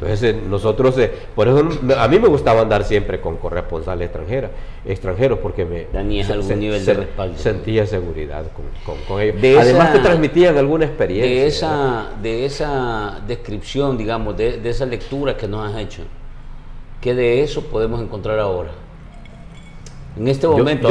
Entonces 0.00 0.34
eh, 0.34 0.40
nosotros, 0.48 0.96
eh, 0.96 1.12
por 1.34 1.46
eso 1.46 1.62
a 1.98 2.08
mí 2.08 2.18
me 2.18 2.28
gustaba 2.28 2.62
andar 2.62 2.84
siempre 2.84 3.20
con 3.20 3.36
corresponsales 3.36 4.06
extranjeras, 4.06 4.50
extranjeros, 4.86 5.40
porque 5.40 5.66
me 5.66 5.88
algún 6.22 6.58
nivel 6.58 6.86
de 6.86 6.94
respaldo. 6.94 7.36
sentía 7.36 7.86
seguridad 7.86 8.46
con, 8.86 9.20
ellos. 9.20 9.60
Además 9.60 9.92
te 9.92 9.98
transmitían 9.98 10.56
alguna 10.56 10.86
experiencia. 10.86 11.30
De 11.30 11.46
esa, 11.46 12.08
de 12.22 12.46
esa 12.46 13.20
descripción, 13.26 13.98
digamos, 13.98 14.38
de, 14.38 14.58
esa 14.64 14.86
lectura 14.86 15.36
que 15.36 15.46
nos 15.46 15.70
has 15.70 15.78
hecho, 15.78 16.02
¿qué 17.02 17.14
de 17.14 17.42
eso 17.42 17.64
podemos 17.64 18.00
encontrar 18.00 18.38
ahora? 18.38 18.70
En 20.16 20.28
este 20.28 20.48
momento, 20.48 20.88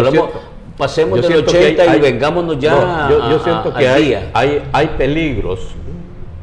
pasemos 0.78 1.20
del 1.20 1.38
80 1.48 1.96
y 1.96 2.00
vengámonos 2.00 2.60
ya 2.60 3.10
yo, 3.10 3.40
siento 3.40 3.74
que 3.74 3.88
hay, 3.88 4.30
hay, 4.34 4.64
hay 4.72 4.88
peligros 5.00 5.74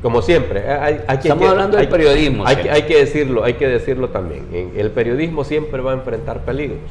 como 0.02 0.20
siempre, 0.22 0.68
hay, 0.68 1.00
estamos 1.08 1.48
hablando 1.48 1.78
del 1.78 1.88
periodismo. 1.88 2.46
Hay, 2.46 2.56
hay, 2.68 2.82
que 2.82 2.98
decirlo, 2.98 3.44
hay 3.44 3.54
que 3.54 3.66
decirlo 3.66 4.10
también. 4.10 4.72
El 4.76 4.90
periodismo 4.90 5.44
siempre 5.44 5.80
va 5.80 5.92
a 5.92 5.94
enfrentar 5.94 6.44
peligros. 6.44 6.90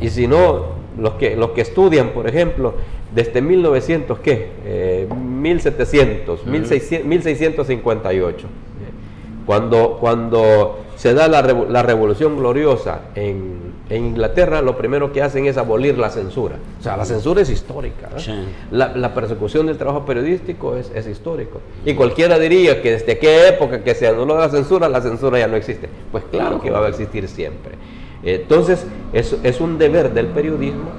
Y 0.00 0.08
si 0.08 0.26
no, 0.26 0.68
los 0.98 1.14
que, 1.14 1.36
los 1.36 1.50
que 1.50 1.60
estudian, 1.60 2.10
por 2.10 2.28
ejemplo, 2.28 2.74
desde 3.14 3.42
1900, 3.42 4.18
¿qué? 4.20 4.48
1700, 5.14 6.46
1658, 6.46 8.46
cuando, 9.46 9.98
cuando 10.00 10.78
se 10.96 11.14
da 11.14 11.28
la, 11.28 11.42
la 11.42 11.82
revolución 11.82 12.36
gloriosa 12.36 13.00
en, 13.14 13.72
Inglaterra, 13.90 14.62
lo 14.62 14.78
primero 14.78 15.12
que 15.12 15.20
hacen 15.20 15.44
es 15.44 15.58
abolir 15.58 15.98
la 15.98 16.08
censura. 16.08 16.56
O 16.80 16.82
sea, 16.82 16.96
la 16.96 17.04
censura 17.04 17.42
es 17.42 17.50
histórica. 17.50 18.08
¿eh? 18.16 18.44
La, 18.70 19.12
persecución 19.12 19.66
del 19.66 19.76
trabajo 19.76 20.06
periodístico 20.06 20.76
es, 20.76 20.90
es, 20.94 21.06
histórico. 21.06 21.60
Y 21.84 21.92
cualquiera 21.92 22.38
diría 22.38 22.80
que 22.80 22.92
desde 22.92 23.18
qué 23.18 23.48
época 23.48 23.84
que 23.84 23.94
se 23.94 24.08
anuló 24.08 24.38
la 24.38 24.48
censura, 24.48 24.88
la 24.88 25.02
censura 25.02 25.38
ya 25.38 25.46
no 25.46 25.56
existe. 25.56 25.90
Pues 26.10 26.24
claro 26.30 26.58
que 26.58 26.70
va 26.70 26.86
a 26.86 26.88
existir 26.88 27.28
siempre. 27.28 27.72
Entonces, 28.22 28.86
es, 29.12 29.36
es 29.42 29.60
un 29.60 29.76
deber 29.76 30.14
del 30.14 30.28
periodismo 30.28 30.90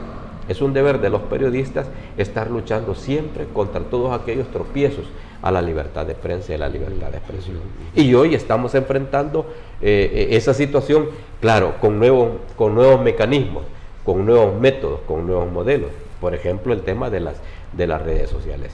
es 0.49 0.62
un 0.62 0.73
deber 0.73 0.99
de 0.99 1.10
los 1.10 1.21
periodistas 1.21 1.88
estar 2.17 2.51
luchando 2.51 2.95
siempre 2.95 3.47
contra 3.53 3.82
todos 3.82 4.19
aquellos 4.19 4.47
tropiezos 4.49 5.06
a 5.43 5.51
la 5.51 5.62
libertad 5.62 6.06
de 6.06 6.15
prensa 6.15 6.53
y 6.53 6.56
a 6.56 6.58
la 6.58 6.69
libertad 6.69 7.10
de 7.10 7.17
expresión. 7.17 7.58
Y 7.93 8.13
hoy 8.13 8.34
estamos 8.34 8.73
enfrentando 8.75 9.45
eh, 9.82 10.10
eh, 10.13 10.38
esa 10.38 10.53
situación, 10.53 11.10
claro, 11.41 11.75
con 11.82 11.99
nuevos, 11.99 12.29
con 12.56 12.73
nuevos 12.73 13.01
mecanismos, 13.01 13.65
con 14.06 14.25
nuevos 14.25 14.60
métodos, 14.60 15.01
con 15.06 15.27
nuevos 15.27 15.51
modelos. 15.51 15.89
Por 16.21 16.34
ejemplo, 16.34 16.73
el 16.73 16.82
tema 16.82 17.10
de 17.10 17.19
las, 17.19 17.36
de 17.73 17.88
las 17.88 18.01
redes 18.01 18.29
sociales. 18.29 18.71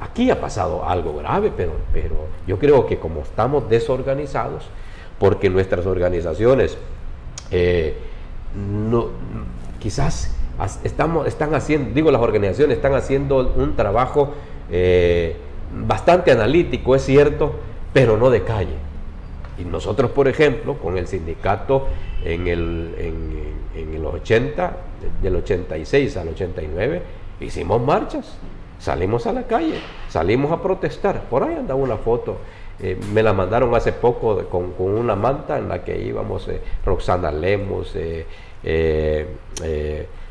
Aquí 0.00 0.30
ha 0.30 0.40
pasado 0.40 0.88
algo 0.88 1.14
grave, 1.18 1.52
pero, 1.54 1.72
pero 1.92 2.26
yo 2.46 2.58
creo 2.58 2.86
que 2.86 2.98
como 2.98 3.20
estamos 3.20 3.68
desorganizados, 3.68 4.64
porque 5.18 5.50
nuestras 5.50 5.84
organizaciones 5.84 6.78
eh, 7.50 7.96
no, 8.54 9.08
quizás 9.78 10.34
estamos, 10.84 11.26
están 11.26 11.54
haciendo, 11.54 11.90
digo 11.92 12.10
las 12.10 12.22
organizaciones 12.22 12.76
están 12.76 12.94
haciendo 12.94 13.52
un 13.56 13.76
trabajo 13.76 14.32
bastante 15.72 16.32
analítico, 16.32 16.94
es 16.94 17.04
cierto, 17.04 17.54
pero 17.92 18.16
no 18.16 18.30
de 18.30 18.42
calle. 18.42 18.76
Y 19.58 19.64
nosotros, 19.64 20.10
por 20.10 20.28
ejemplo, 20.28 20.74
con 20.74 20.98
el 20.98 21.06
sindicato 21.06 21.88
en 22.24 22.46
el, 22.46 22.94
en, 22.98 23.94
en 23.94 24.06
80, 24.06 24.76
del 25.22 25.36
86 25.36 26.16
al 26.16 26.28
89, 26.28 27.02
hicimos 27.40 27.82
marchas, 27.82 28.38
salimos 28.78 29.26
a 29.26 29.32
la 29.32 29.44
calle, 29.44 29.80
salimos 30.08 30.52
a 30.52 30.62
protestar. 30.62 31.22
Por 31.22 31.42
ahí 31.42 31.54
anda 31.54 31.74
una 31.74 31.96
foto, 31.96 32.38
eh, 32.78 32.98
me 33.12 33.22
la 33.22 33.32
mandaron 33.32 33.74
hace 33.74 33.92
poco 33.92 34.44
con, 34.48 34.74
una 34.78 35.16
manta 35.16 35.58
en 35.58 35.68
la 35.68 35.84
que 35.84 35.98
íbamos 35.98 36.48
eh, 36.48 36.60
Roxana 36.84 37.30
Lemos, 37.30 37.94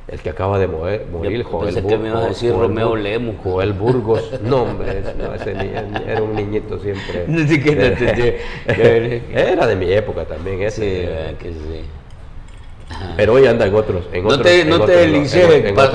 el 0.08 0.20
que 0.20 0.30
acaba 0.30 0.60
de 0.60 0.68
morir, 0.68 1.02
morir 1.12 1.44
Joel 1.44 1.74
Burgos. 1.82 1.92
que 1.92 1.98
me 1.98 2.10
a 2.10 2.28
decir 2.28 2.54
Romeo 2.54 2.96
Lemos. 2.96 3.38
Joel 3.44 3.74
Burgos. 3.74 4.22
No, 4.42 4.64
hombre, 4.64 5.00
ese 5.00 5.52
era 6.08 6.22
un 6.22 6.36
niñito 6.36 6.80
siempre. 6.80 7.26
era, 9.34 9.66
de 9.66 9.76
mi 9.76 9.92
época 9.92 10.26
también. 10.26 10.62
Ese, 10.62 11.08
sí, 11.30 11.36
que 11.40 11.50
sí. 11.52 11.82
Pero 13.18 13.34
hoy 13.34 13.48
anda 13.48 13.66
en 13.66 13.74
otros. 13.74 14.06
En 14.14 14.26
no 14.26 14.40
te, 14.40 14.64
no 14.64 14.80
te 14.82 15.28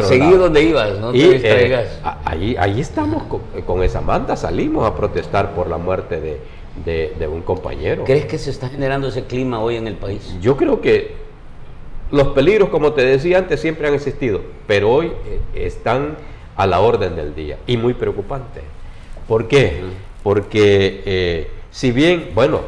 seguir 0.02 0.38
donde 0.38 0.62
ibas, 0.62 0.98
no 0.98 1.12
te 1.12 1.18
distraigas. 1.18 1.84
Eh, 1.84 2.10
ahí, 2.24 2.56
ahí 2.58 2.80
estamos 2.80 3.22
con, 3.64 3.82
esa 3.84 4.00
manta, 4.00 4.34
salimos 4.36 4.86
a 4.86 4.96
protestar 4.96 5.54
por 5.54 5.68
la 5.68 5.78
muerte 5.78 6.20
de, 6.20 6.40
de, 6.84 7.14
de 7.16 7.28
un 7.28 7.42
compañero. 7.42 8.04
¿Crees 8.04 8.26
que 8.26 8.38
se 8.38 8.50
está 8.50 8.68
generando 8.68 9.06
ese 9.06 9.22
clima 9.22 9.60
hoy 9.60 9.76
en 9.76 9.86
el 9.86 9.94
país? 9.94 10.34
Yo 10.40 10.56
creo 10.56 10.80
que 10.80 11.14
los 12.10 12.28
peligros, 12.28 12.68
como 12.70 12.92
te 12.92 13.04
decía 13.04 13.38
antes, 13.38 13.60
siempre 13.60 13.86
han 13.88 13.94
existido, 13.94 14.40
pero 14.66 14.90
hoy 14.90 15.06
eh, 15.06 15.40
están 15.54 16.16
a 16.56 16.66
la 16.66 16.80
orden 16.80 17.16
del 17.16 17.34
día 17.34 17.58
y 17.66 17.76
muy 17.76 17.94
preocupante. 17.94 18.62
¿Por 19.28 19.48
qué? 19.48 19.80
Porque 20.22 21.02
eh, 21.06 21.50
si 21.70 21.92
bien, 21.92 22.30
bueno, 22.34 22.60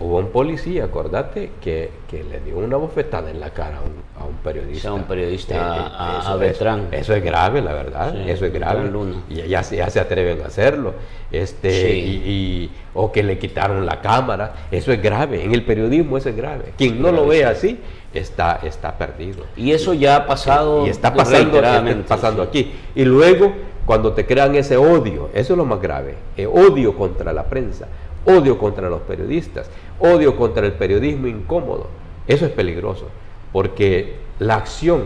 hubo 0.00 0.18
un 0.18 0.30
policía, 0.30 0.84
acordate, 0.84 1.50
que, 1.60 1.90
le 2.10 2.40
dio 2.40 2.58
una 2.58 2.76
bofetada 2.76 3.30
en 3.30 3.38
la 3.38 3.50
cara 3.50 3.78
a 4.18 4.24
un, 4.24 4.34
periodista. 4.42 4.88
a 4.88 4.94
un 4.94 5.04
periodista, 5.04 5.54
eh, 5.54 6.26
a, 6.26 6.36
Beltrán. 6.36 6.88
Eso, 6.90 7.14
es 7.14 7.22
grave, 7.22 7.62
la 7.62 7.72
verdad. 7.72 8.16
eso 8.28 8.44
es 8.44 8.52
grave. 8.52 8.90
Y 9.28 9.36
ya, 9.48 9.62
ya, 9.62 9.88
se 9.88 10.00
atreven 10.00 10.42
a 10.42 10.46
hacerlo. 10.46 10.94
Este, 11.30 11.96
y, 11.96 12.70
o 12.94 13.12
que 13.12 13.22
le 13.22 13.38
quitaron 13.38 13.86
la 13.86 14.00
cámara. 14.00 14.54
Eso 14.70 14.90
es 14.92 15.00
grave. 15.00 15.44
En 15.44 15.54
el 15.54 15.62
periodismo 15.62 16.18
eso 16.18 16.30
es 16.30 16.36
grave. 16.36 16.72
Quien 16.76 17.00
no 17.00 17.12
lo 17.12 17.26
ve 17.28 17.44
así 17.44 17.78
está, 18.14 18.60
está 18.62 18.96
perdido. 18.96 19.44
Y 19.56 19.72
eso 19.72 19.94
ya 19.94 20.16
ha 20.16 20.26
pasado. 20.26 20.86
Y 20.86 20.90
está 20.90 21.14
pasando, 21.14 21.60
pasando 22.06 22.42
aquí. 22.42 22.72
Y 22.94 23.04
luego, 23.04 23.52
cuando 23.86 24.12
te 24.12 24.26
crean 24.26 24.54
ese 24.54 24.76
odio, 24.76 25.30
eso 25.34 25.52
es 25.52 25.56
lo 25.56 25.64
más 25.64 25.80
grave, 25.80 26.16
el 26.36 26.46
odio 26.46 26.96
contra 26.96 27.32
la 27.32 27.44
prensa, 27.44 27.88
odio 28.24 28.58
contra 28.58 28.88
los 28.88 29.00
periodistas, 29.02 29.70
odio 29.98 30.36
contra 30.36 30.66
el 30.66 30.72
periodismo 30.72 31.26
incómodo, 31.26 31.86
eso 32.26 32.46
es 32.46 32.52
peligroso, 32.52 33.06
porque 33.52 34.16
la 34.38 34.56
acción 34.56 35.04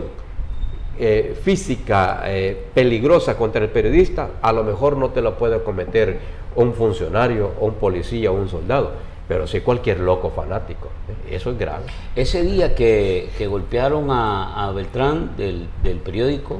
eh, 0.97 1.37
física 1.43 2.21
eh, 2.25 2.67
peligrosa 2.73 3.35
contra 3.37 3.61
el 3.61 3.69
periodista 3.69 4.29
a 4.41 4.53
lo 4.53 4.63
mejor 4.63 4.95
no 4.95 5.09
te 5.09 5.21
lo 5.21 5.37
puede 5.37 5.61
cometer 5.61 6.19
un 6.55 6.73
funcionario, 6.73 7.51
un 7.59 7.73
policía 7.73 8.31
un 8.31 8.47
soldado 8.47 8.91
pero 9.27 9.47
sí 9.47 9.61
cualquier 9.61 9.99
loco 9.99 10.29
fanático. 10.29 10.89
Eso 11.29 11.51
es 11.51 11.57
grave. 11.57 11.85
Ese 12.15 12.43
día 12.43 12.75
que, 12.75 13.29
golpearon 13.49 14.07
a, 14.09 14.71
Beltrán 14.75 15.35
del, 15.35 15.67
periódico, 16.03 16.59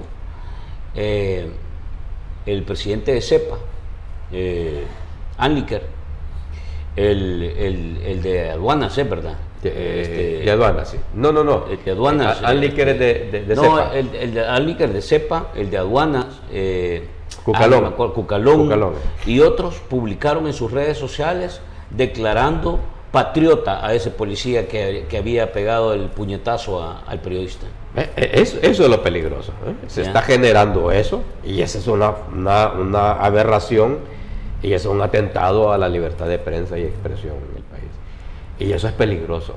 eh, 0.96 1.50
el 2.46 2.64
presidente 2.64 3.14
de 3.14 3.22
CEPA, 3.22 3.58
eh, 4.32 4.84
Anliker, 5.38 5.84
el, 6.96 8.22
de 8.24 8.52
aduanas, 8.52 8.98
¿es 8.98 9.10
verdad? 9.10 9.36
De, 9.62 10.02
este, 10.40 10.52
aduanas, 10.52 10.90
sí. 10.90 10.98
No, 11.16 11.32
no, 11.32 11.44
no. 11.44 11.66
El 11.68 11.84
de 11.84 11.92
aduanas. 11.92 12.42
Eh, 12.42 12.46
Anliker 12.46 12.90
es 12.90 13.00
de, 13.00 13.44
de, 13.48 13.56
no, 13.56 13.92
El, 13.92 14.34
de 14.34 14.46
Anliker 14.46 14.92
de 14.94 15.02
CEPA, 15.02 15.52
el 15.56 15.70
de 15.70 15.78
aduanas. 15.78 16.28
Eh, 16.52 17.08
Cucalón. 17.44 17.92
Cucalón, 17.92 18.64
Cucalón. 18.64 18.94
Y 19.26 19.40
otros 19.40 19.76
publicaron 19.90 20.48
en 20.48 20.54
sus 20.54 20.72
redes 20.72 20.98
sociales 20.98 21.62
declarando 21.90 22.80
patriota 23.12 23.86
a 23.86 23.94
ese 23.94 24.12
policía 24.12 24.68
que, 24.68 25.06
había 25.18 25.54
pegado 25.54 25.94
el 25.94 26.10
puñetazo 26.10 27.00
al 27.08 27.20
periodista. 27.22 27.66
Eh, 27.96 28.10
eh, 28.18 28.32
eso, 28.34 28.58
eso, 28.62 28.84
es 28.84 28.90
lo 28.90 29.02
peligroso. 29.02 29.54
Se 29.88 30.02
está 30.02 30.22
generando 30.22 30.92
eso 30.92 31.24
y 31.46 31.62
esa 31.62 31.78
es 31.78 31.88
una, 31.88 32.14
una, 32.30 33.14
aberración 33.14 34.00
y 34.62 34.74
es 34.74 34.86
un 34.86 35.02
atentado 35.02 35.72
a 35.72 35.78
la 35.78 35.88
libertad 35.88 36.28
de 36.28 36.40
prensa 36.40 36.78
y 36.78 36.84
expresión 36.84 37.36
en 37.36 37.58
el 37.58 37.64
país. 37.64 37.92
Y 38.60 38.74
eso 38.74 38.88
es 38.88 38.94
peligroso. 38.94 39.56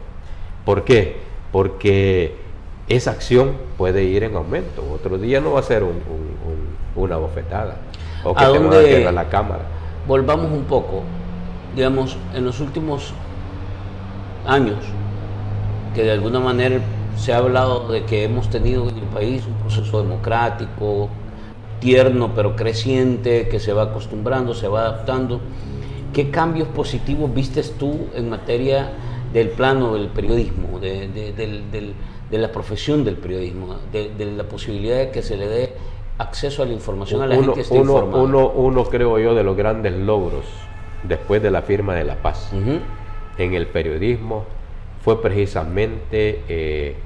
¿Por 0.64 0.84
qué? 0.84 1.16
Porque 1.50 2.36
esa 2.88 3.10
acción 3.10 3.54
puede 3.76 4.04
ir 4.04 4.22
en 4.22 4.36
aumento. 4.36 4.84
Otro 4.92 5.18
día 5.18 5.40
no 5.40 5.54
va 5.54 5.60
a 5.60 5.64
ser 5.64 5.82
una 6.94 7.16
bofetada 7.16 7.76
o 8.24 8.34
que 8.34 8.44
¿A 8.44 8.52
te 8.52 9.06
a 9.06 9.12
la 9.12 9.28
cámara. 9.28 9.62
Volvamos 10.06 10.50
un 10.52 10.64
poco. 10.64 11.02
Digamos, 11.74 12.16
en 12.34 12.44
los 12.44 12.60
últimos 12.60 13.12
años, 14.46 14.78
que 15.94 16.02
de 16.02 16.12
alguna 16.12 16.40
manera 16.40 16.80
se 17.16 17.32
ha 17.32 17.38
hablado 17.38 17.88
de 17.88 18.04
que 18.04 18.24
hemos 18.24 18.48
tenido 18.48 18.88
en 18.88 18.96
el 18.96 19.04
país 19.04 19.44
un 19.46 19.54
proceso 19.54 20.02
democrático, 20.02 21.08
tierno 21.80 22.32
pero 22.34 22.56
creciente, 22.56 23.48
que 23.48 23.60
se 23.60 23.72
va 23.72 23.84
acostumbrando, 23.84 24.54
se 24.54 24.68
va 24.68 24.80
adaptando. 24.80 25.40
¿Qué 26.12 26.30
cambios 26.30 26.68
positivos 26.68 27.32
vistes 27.32 27.74
tú 27.78 28.06
en 28.14 28.30
materia 28.30 28.92
del 29.32 29.50
plano 29.50 29.94
del 29.94 30.08
periodismo, 30.08 30.78
de, 30.78 31.94
la 32.30 32.52
profesión 32.52 33.04
del 33.04 33.16
periodismo, 33.16 33.76
de, 33.92 34.32
la 34.36 34.44
posibilidad 34.44 34.96
de 34.96 35.10
que 35.10 35.22
se 35.22 35.36
le 35.36 35.48
dé 35.48 35.74
acceso 36.16 36.62
a 36.62 36.66
la 36.66 36.72
información 36.72 37.22
a 37.22 37.26
la 37.26 37.36
gente 37.36 37.52
que 37.52 37.60
esté 37.60 37.78
uno, 37.78 38.04
Uno, 38.04 38.48
uno, 38.50 38.84
creo 38.84 39.18
yo, 39.18 39.34
de 39.34 39.44
los 39.44 39.56
grandes 39.56 39.92
logros 39.92 40.44
después 41.02 41.42
de 41.42 41.50
la 41.50 41.62
firma 41.62 41.94
de 41.94 42.04
la 42.04 42.16
paz 42.16 42.50
en 42.52 43.54
el 43.54 43.66
periodismo 43.66 44.44
fue 45.02 45.22
precisamente 45.22 46.42
eh, 46.48 46.96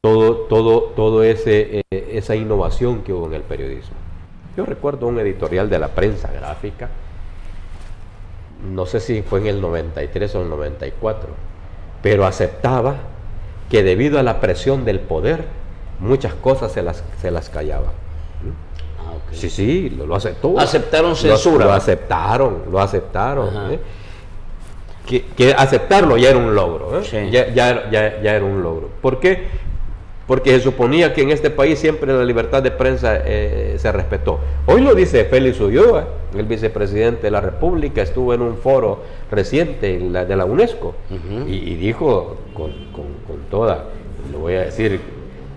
todo, 0.00 0.36
todo, 0.48 0.92
todo 0.96 1.22
ese, 1.22 1.82
eh, 1.90 2.08
esa 2.12 2.36
innovación 2.36 3.02
que 3.02 3.12
hubo 3.12 3.26
en 3.26 3.34
el 3.34 3.42
periodismo. 3.42 3.96
Yo 4.56 4.66
recuerdo 4.66 5.06
un 5.06 5.18
editorial 5.18 5.70
de 5.70 5.78
la 5.78 5.88
prensa 5.88 6.30
gráfica, 6.30 6.90
no 8.72 8.86
sé 8.86 9.00
si 9.00 9.22
fue 9.22 9.40
en 9.40 9.46
el 9.46 9.60
93 9.60 10.34
o 10.34 10.42
el 10.42 10.50
94, 10.50 11.28
pero 12.02 12.26
aceptaba 12.26 12.96
que 13.70 13.82
debido 13.82 14.18
a 14.18 14.22
la 14.22 14.40
presión 14.40 14.84
del 14.84 15.00
poder, 15.00 15.44
muchas 16.00 16.34
cosas 16.34 16.72
se 16.72 16.82
las, 16.82 17.02
se 17.20 17.30
las 17.30 17.48
callaba. 17.48 17.92
Sí, 19.34 19.50
sí, 19.50 19.90
lo, 19.90 20.14
aceptó. 20.14 20.58
Aceptaron 20.58 21.16
censura. 21.16 21.66
Lo, 21.66 21.72
aceptaron, 21.72 22.62
lo 22.70 22.80
aceptaron. 22.80 23.72
¿eh? 23.72 23.78
Que, 25.06 25.54
aceptarlo 25.56 26.16
ya 26.16 26.30
era 26.30 26.38
un 26.38 26.54
logro. 26.54 27.00
¿eh? 27.00 27.30
Ya, 27.30 27.52
ya, 27.52 27.90
ya, 27.90 28.34
era 28.34 28.44
un 28.44 28.62
logro. 28.62 28.88
¿Por 29.00 29.20
qué? 29.20 29.64
porque 30.26 30.50
se 30.50 30.60
suponía 30.60 31.12
que 31.12 31.22
en 31.22 31.30
este 31.30 31.50
país 31.50 31.78
siempre 31.78 32.12
la 32.12 32.24
libertad 32.24 32.62
de 32.62 32.70
prensa 32.70 33.20
eh, 33.24 33.76
se 33.78 33.92
respetó. 33.92 34.40
Hoy 34.66 34.80
lo 34.80 34.94
dice 34.94 35.24
Félix 35.26 35.60
Ulloa, 35.60 36.08
el 36.34 36.46
vicepresidente 36.46 37.22
de 37.22 37.30
la 37.30 37.40
República, 37.40 38.02
estuvo 38.02 38.32
en 38.32 38.40
un 38.40 38.56
foro 38.56 39.02
reciente 39.30 39.98
de 39.98 40.36
la 40.36 40.44
UNESCO 40.44 40.94
y, 41.46 41.74
dijo 41.74 42.38
con, 42.54 42.72
toda, 43.50 43.84
le 44.30 44.38
voy 44.38 44.54
a 44.54 44.60
decir 44.62 45.00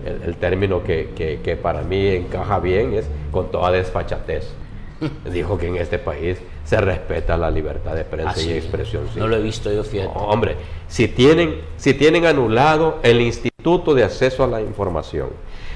el, 0.04 0.36
término 0.36 0.82
que, 0.82 1.58
para 1.62 1.82
mí 1.82 2.06
encaja 2.08 2.58
bien, 2.58 2.94
es 2.94 3.06
con 3.30 3.50
toda 3.50 3.70
desfachatez. 3.70 4.52
dijo 5.32 5.56
que 5.58 5.68
en 5.68 5.76
este 5.76 5.98
país 5.98 6.38
se 6.64 6.80
respeta 6.80 7.36
la 7.36 7.50
libertad 7.50 7.94
de 7.94 8.04
prensa 8.04 8.42
y 8.42 8.52
expresión. 8.52 9.04
No 9.16 9.28
lo 9.28 9.36
he 9.36 9.42
visto 9.42 9.72
yo, 9.72 9.84
fíjate. 9.84 10.10
hombre, 10.14 10.56
si 10.88 11.06
tienen, 11.08 11.60
si 11.76 11.94
tienen 11.94 12.26
anulado 12.26 12.98
el 13.02 13.20
instituto 13.20 13.94
de 13.94 14.02
Acceso 14.04 14.42
a 14.42 14.48
la 14.48 14.60
Información, 14.60 15.28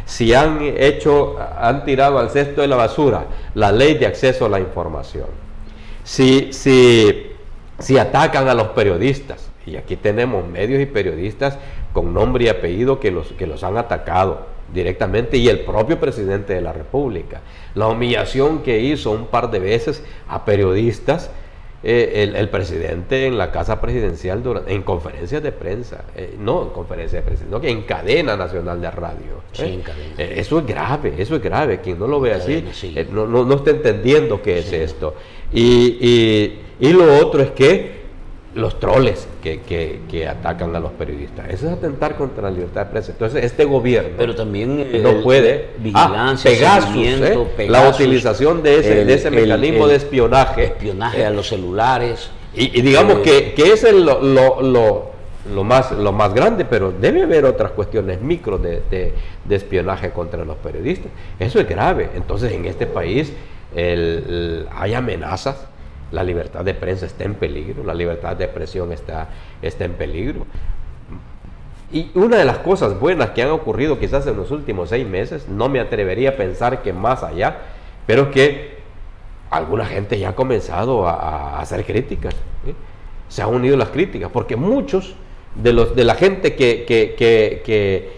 si 0.05 0.35
han 0.35 0.59
hecho, 0.61 1.37
han 1.59 1.85
tirado 1.85 2.19
al 2.19 2.31
cesto 2.31 2.61
de 2.61 2.69
la 2.69 2.77
basura 2.77 3.27
la 3.55 3.73
ley 3.73 3.95
de 3.95 4.07
acceso 4.07 4.47
a 4.47 4.49
la 4.49 4.59
información, 4.59 5.29
si, 6.05 6.53
si, 6.53 7.29
si 7.79 7.99
atacan 7.99 8.49
a 8.49 8.55
los 8.55 8.69
periodistas, 8.69 9.51
y 9.65 9.77
aquí 9.77 9.97
tenemos 9.97 10.47
medios 10.47 10.81
y 10.81 10.87
periodistas 10.87 11.57
con 11.93 12.15
nombre 12.15 12.45
y 12.45 12.49
apellido 12.49 13.01
que 13.01 13.11
los, 13.11 13.29
que 13.33 13.47
los 13.47 13.63
han 13.65 13.77
atacado 13.77 14.47
directamente 14.73 15.37
y 15.37 15.49
el 15.49 15.61
propio 15.61 16.01
presidente 16.01 16.55
de 16.55 16.61
la 16.61 16.73
República. 16.73 17.41
La 17.75 17.89
humillación 17.89 18.63
que 18.63 18.81
hizo 18.81 19.11
un 19.11 19.27
par 19.27 19.51
de 19.51 19.59
veces 19.59 20.03
a 20.29 20.45
periodistas 20.45 21.31
eh, 21.85 22.33
el, 22.37 22.49
presidente 22.49 23.27
en 23.27 23.37
la 23.37 23.51
casa 23.51 23.81
presidencial 23.81 24.41
en 24.69 24.83
conferencias 24.83 25.43
de 25.43 25.51
prensa, 25.51 26.05
eh, 26.15 26.37
no 26.39 26.63
en 26.63 26.69
conferencias 26.69 27.25
de 27.25 27.27
prensa, 27.27 27.45
sino 27.45 27.61
que 27.61 27.71
en 27.71 27.83
cadena 27.83 28.37
nacional 28.37 28.81
de 28.81 28.89
radio. 28.89 29.43
¿eh? 29.59 29.83
eso 30.37 30.61
es 30.61 30.67
grave, 30.67 31.15
eso 31.19 31.35
es 31.35 31.43
grave. 31.43 31.81
Quien 31.81 31.99
no 31.99 32.07
lo 32.07 32.21
ve 32.21 32.35
así 32.35 32.65
no, 33.11 33.27
no, 33.27 33.55
está 33.55 33.71
entendiendo 33.71 34.41
qué 34.41 34.61
es 34.61 34.73
esto. 34.73 35.17
y, 35.53 36.53
lo 36.81 37.19
otro 37.19 37.43
es 37.43 37.51
que 37.51 38.02
los 38.55 38.79
troles 38.79 39.27
que, 39.43 40.29
atacan 40.29 40.75
a 40.77 40.81
los 40.81 40.93
periodistas. 40.93 41.49
Eso 41.49 41.67
es 41.67 41.73
atentar 41.73 42.17
contra 42.17 42.43
la 42.45 42.51
libertad 42.51 42.85
de 42.85 42.91
prensa. 42.91 43.13
Entonces, 43.13 43.45
este 43.45 43.65
gobierno 43.65 44.11
Pero 44.19 44.35
también 44.35 45.03
no 45.03 45.23
puede. 45.23 45.71
Vigilancia, 45.79 46.51
¿eh? 46.51 47.69
la 47.69 47.89
utilización 47.89 48.63
de 48.63 48.81
ese, 48.81 49.05
de 49.05 49.15
ese 49.15 49.31
mecanismo 49.31 49.87
de 49.87 49.97
espionaje. 49.97 50.65
Espionaje 50.65 51.25
a 51.25 51.31
los 51.31 51.49
celulares. 51.49 52.31
Y, 52.55 52.83
digamos 52.83 53.19
que, 53.21 53.55
que 53.55 53.73
es 53.73 53.91
lo, 53.93 54.21
lo, 54.21 55.65
más, 55.65 55.93
lo 55.93 56.13
más 56.13 56.35
grande, 56.35 56.67
pero 56.67 56.93
debe 56.93 57.23
haber 57.23 57.47
otras 57.47 57.73
cuestiones 57.73 58.21
micro 58.21 58.59
de, 58.59 59.15
espionaje 59.49 60.11
contra 60.11 60.45
los 60.45 60.57
periodistas. 60.59 61.11
Eso 61.39 61.59
es 61.59 61.69
grave. 61.69 62.11
Entonces, 62.15 62.53
en 62.53 62.67
este 62.67 62.87
país 62.87 63.33
hay 63.75 64.93
amenazas 64.95 65.72
la 66.13 66.23
libertad 66.23 66.65
de 66.65 66.75
prensa 66.75 67.07
está 67.07 67.25
en 67.25 67.35
peligro, 67.35 67.83
la 67.83 67.95
libertad 67.95 68.37
de 68.37 68.45
expresión 68.45 68.93
está, 68.93 69.29
está 69.63 69.85
en 69.85 69.95
peligro. 69.95 70.47
Y 71.91 72.11
una 72.15 72.39
de 72.39 72.45
las 72.45 72.59
cosas 72.59 72.99
buenas 72.99 73.31
que 73.31 73.43
han 73.43 73.51
ocurrido 73.51 73.99
quizás 73.99 74.27
en 74.27 74.37
los 74.37 74.51
últimos 74.51 74.91
seis 74.91 75.07
meses, 75.07 75.49
no 75.49 75.69
me 75.69 75.81
atrevería 75.81 76.31
a 76.31 76.37
pensar 76.37 76.83
que 76.83 76.93
más 76.93 77.23
allá, 77.23 77.59
pero 78.07 78.31
que 78.31 78.79
alguna 79.51 79.85
gente 79.85 80.19
ya 80.19 80.31
ha 80.31 80.35
comenzado 80.35 81.07
a, 81.07 81.61
hacer 81.61 81.85
críticas. 81.85 82.35
Se 83.29 83.43
han 83.43 83.49
unido 83.49 83.77
las 83.77 83.89
críticas, 83.89 84.31
porque 84.33 84.57
muchos 84.57 85.15
de, 85.55 85.73
los, 85.73 85.95
de 85.95 86.05
la 86.05 86.15
gente 86.15 86.55
que, 86.55 86.85
que, 86.87 87.15
que, 87.17 88.13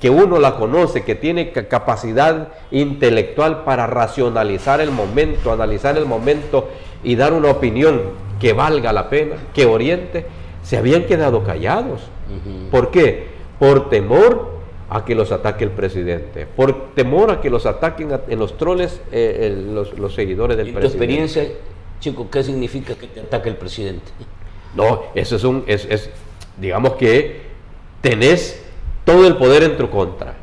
que 0.00 0.10
uno 0.10 0.38
la 0.38 0.56
conoce, 0.56 1.02
que 1.02 1.14
tiene 1.14 1.52
capacidad 1.52 2.48
intelectual 2.70 3.64
para 3.64 3.86
racionalizar 3.86 4.82
el 4.82 4.90
momento, 4.90 5.52
analizar 5.52 5.96
el 5.96 6.04
momento 6.04 6.68
y 7.06 7.14
dar 7.14 7.32
una 7.32 7.50
opinión 7.50 8.02
que 8.40 8.52
valga 8.52 8.92
la 8.92 9.08
pena, 9.08 9.36
que 9.54 9.64
oriente, 9.64 10.26
se 10.62 10.76
habían 10.76 11.04
quedado 11.04 11.44
callados. 11.44 12.02
¿Por 12.72 12.90
qué? 12.90 13.28
Por 13.60 13.88
temor 13.88 14.56
a 14.90 15.04
que 15.04 15.14
los 15.14 15.30
ataque 15.30 15.62
el 15.62 15.70
presidente, 15.70 16.46
por 16.46 16.94
temor 16.94 17.30
a 17.30 17.40
que 17.40 17.48
los 17.48 17.64
ataquen 17.64 18.10
en 18.26 18.38
los 18.40 18.58
troles 18.58 19.00
eh, 19.12 19.56
los, 19.72 20.14
seguidores 20.14 20.56
del 20.56 20.72
presidente. 20.72 20.80
¿Tu 20.80 20.86
experiencia, 20.86 21.44
chico, 22.00 22.28
qué 22.28 22.42
significa 22.42 22.96
que 22.96 23.06
te 23.06 23.20
ataque 23.20 23.50
el 23.50 23.56
presidente? 23.56 24.10
No, 24.74 25.04
eso 25.14 25.36
es 25.36 25.44
un, 25.44 25.62
es, 25.68 25.86
es, 25.88 26.10
digamos 26.60 26.94
que 26.94 27.40
tenés 28.00 28.64
todo 29.04 29.28
el 29.28 29.36
poder 29.36 29.62
en 29.62 29.76
tu 29.76 29.88
contra. 29.88 30.34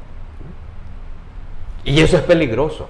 Y 1.83 1.99
eso 1.99 2.15
es 2.15 2.23
peligroso. 2.23 2.87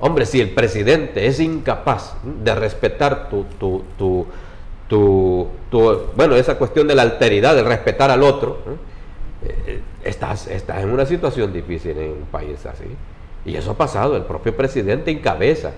Hombre, 0.00 0.24
si 0.26 0.40
el 0.40 0.50
presidente 0.50 1.26
es 1.26 1.40
incapaz 1.40 2.14
de 2.22 2.54
respetar 2.54 3.28
tu, 3.28 3.44
tu, 3.58 3.84
tu, 4.88 5.46
bueno, 6.16 6.34
esa 6.36 6.56
cuestión 6.56 6.88
de 6.88 6.94
la 6.94 7.02
alteridad, 7.02 7.54
de 7.54 7.62
respetar 7.62 8.10
al 8.10 8.22
otro, 8.22 8.58
¿eh? 8.66 9.80
estás, 10.04 10.46
estás, 10.48 10.82
en 10.82 10.90
una 10.90 11.06
situación 11.06 11.52
difícil 11.52 11.96
en 11.98 12.10
un 12.10 12.26
país 12.30 12.64
así. 12.66 12.84
Y 13.44 13.56
eso 13.56 13.72
ha 13.72 13.76
pasado, 13.76 14.16
el 14.16 14.24
propio 14.24 14.56
presidente 14.56 15.10
encabeza 15.10 15.72